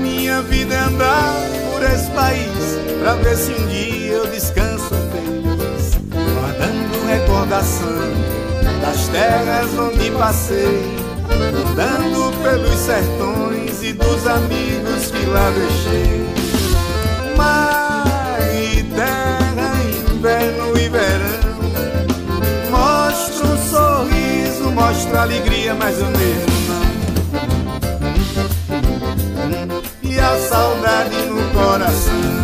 Minha 0.00 0.42
vida 0.42 0.74
é 0.74 0.78
andar 0.78 1.34
por 1.72 1.82
esse 1.82 2.10
país 2.10 2.78
Pra 3.00 3.14
ver 3.14 3.36
se 3.36 3.52
um 3.52 3.66
dia 3.68 4.12
eu 4.12 4.26
descanso 4.26 4.94
feliz 5.12 5.98
Guardando 6.10 7.06
recordação 7.06 8.36
das 8.80 9.08
terras 9.08 9.78
onde 9.78 10.10
passei, 10.12 10.96
andando 11.30 12.25
pelos 12.46 12.78
sertões 12.78 13.82
e 13.82 13.92
dos 13.92 14.24
amigos 14.24 15.10
que 15.10 15.26
lá 15.26 15.50
deixei. 15.50 16.24
Mar 17.36 18.38
e 18.54 18.84
terra, 18.84 19.72
inverno 20.14 20.78
e 20.78 20.88
verão, 20.88 21.56
mostra 22.70 23.46
um 23.48 23.58
sorriso, 23.68 24.70
mostra 24.70 25.22
alegria, 25.22 25.74
mas 25.74 25.98
eu 25.98 26.06
mesmo 26.06 26.56
não. 26.68 26.86
E 30.08 30.20
a 30.20 30.38
saudade 30.48 31.16
no 31.26 31.50
coração. 31.50 32.35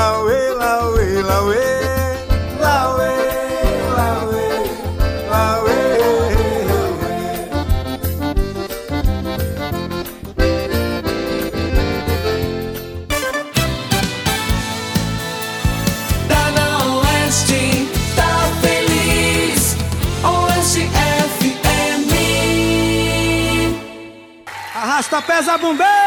Lauê, 0.00 0.54
lauê, 0.54 1.22
lauê. 1.22 1.70
arrasta 25.00 25.22
pesa 25.22 25.58
bombeiro. 25.58 25.99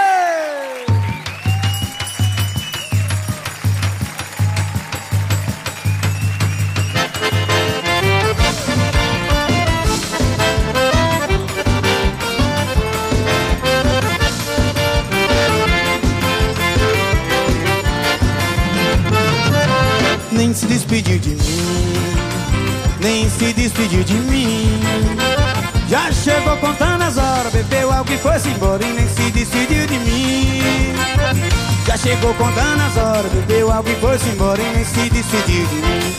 Chegou 32.34 32.48
contando 32.48 32.82
as 32.82 32.98
horas, 32.98 33.32
bebeu 33.32 33.72
algo 33.72 33.90
e 33.90 33.96
foi-se 33.96 34.30
embora 34.30 34.60
e 34.60 34.66
nem 34.74 34.84
se 34.84 35.10
despediu 35.10 35.68
de 35.68 35.76
mim. 35.76 36.16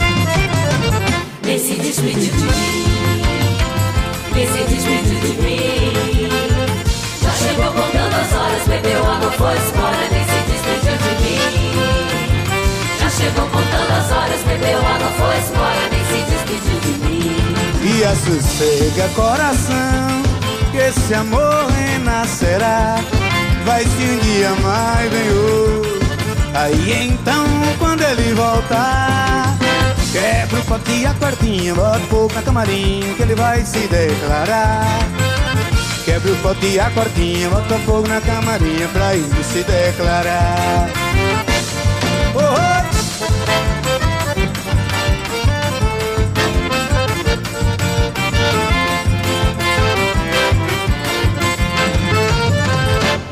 Nem 1.45 1.59
se 1.59 1.75
despediu 1.75 2.15
de 2.15 2.29
mim, 2.31 3.25
nem 4.33 4.47
se 4.47 4.65
despediu 4.65 5.21
de 5.21 5.43
mim. 5.43 6.29
Já 7.21 7.31
chegou 7.33 7.67
contando 7.73 8.15
as 8.15 8.33
horas, 8.33 8.63
bebeu 8.69 9.11
água, 9.11 9.33
foi 9.33 9.57
embora, 9.57 10.09
nem 10.13 10.25
se 10.25 10.39
despediu 10.53 10.97
de 10.99 11.13
mim. 11.25 11.41
Já 13.01 13.11
chegou 13.11 13.49
contando 13.49 13.93
as 13.99 14.13
horas, 14.13 14.41
bebeu 14.43 14.79
água, 14.79 15.11
foi 15.19 15.37
embora, 15.39 15.89
nem 15.91 16.05
se 16.05 16.19
despediu 16.31 16.79
de 16.81 16.93
mim. 17.07 17.37
E 17.83 18.05
assossega 18.05 19.09
coração, 19.17 20.23
que 20.71 20.79
esse 20.79 21.15
amor 21.15 21.67
renascerá. 21.71 23.01
Vai 23.65 23.83
se 23.83 24.05
um 24.05 24.19
dia 24.19 24.51
mais 24.63 25.11
vem 25.11 25.33
outro. 25.33 26.04
Aí 26.55 27.09
então, 27.09 27.45
quando 27.81 28.01
ele 28.03 28.33
voltar, 28.33 29.59
quebra 30.13 30.61
o 30.61 30.65
pote 30.65 31.05
a 31.05 31.13
quartinha, 31.15 31.75
bota 31.75 31.99
fogo 32.09 32.33
na 32.33 32.43
camarinha, 32.43 33.13
que 33.15 33.23
ele 33.23 33.35
vai 33.35 33.65
se 33.65 33.81
declarar. 33.89 34.85
Quebra 36.05 36.31
o 36.31 36.37
pote 36.37 36.79
a 36.79 36.91
quartinha, 36.93 37.51
bota 37.51 37.77
fogo 37.81 38.07
na 38.07 38.21
camarinha, 38.21 38.87
pra 38.93 39.17
ele 39.17 39.43
se 39.43 39.65
declarar. 39.65 40.89
Oh, 42.37 42.39
oh. 42.39 42.75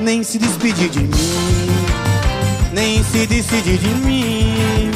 nem 0.03 0.25
se 0.25 0.37
despedir 0.37 0.89
de 0.91 0.99
mim, 0.99 1.41
nem 2.73 3.05
se 3.05 3.27
decidir 3.27 3.79
de 3.79 3.89
mim. 3.89 4.91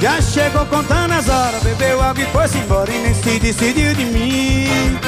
Já 0.00 0.20
chegou 0.20 0.64
contando 0.66 1.12
as 1.12 1.28
horas, 1.28 1.62
bebeu 1.62 2.00
água 2.00 2.22
e 2.22 2.26
foi-se 2.26 2.58
embora 2.58 2.90
e 2.92 2.98
nem 2.98 3.14
se 3.14 3.38
decidiu 3.40 3.94
de 3.94 4.04
mim. 4.04 4.98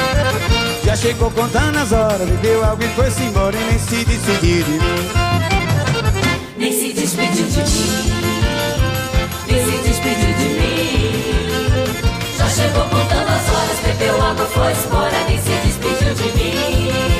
Já 0.84 0.96
chegou 0.96 1.30
contando 1.30 1.78
as 1.78 1.92
horas, 1.92 2.28
bebeu 2.28 2.64
água 2.64 2.84
e 2.84 2.88
foi-se 2.94 3.22
embora 3.22 3.56
e 3.56 3.64
nem 3.64 3.78
se 3.78 4.04
decidiu 4.04 4.64
de 4.64 4.70
mim. 4.70 4.80
Nem 6.56 6.72
se 6.72 6.92
despediu 6.92 7.46
de 7.46 7.58
mim, 7.58 8.12
nem 9.46 9.64
se 9.64 9.88
despediu 9.88 10.34
de 10.34 10.44
mim. 10.44 10.70
Já 12.36 12.48
chegou 12.48 12.84
contando 12.84 13.28
as 13.28 13.48
horas, 13.48 13.78
bebeu 13.84 14.22
água, 14.22 14.46
foi 14.46 14.72
embora, 14.72 15.24
nem 15.28 15.38
se 15.38 15.50
despediu 15.64 16.14
de 16.14 16.38
mim. 16.38 17.19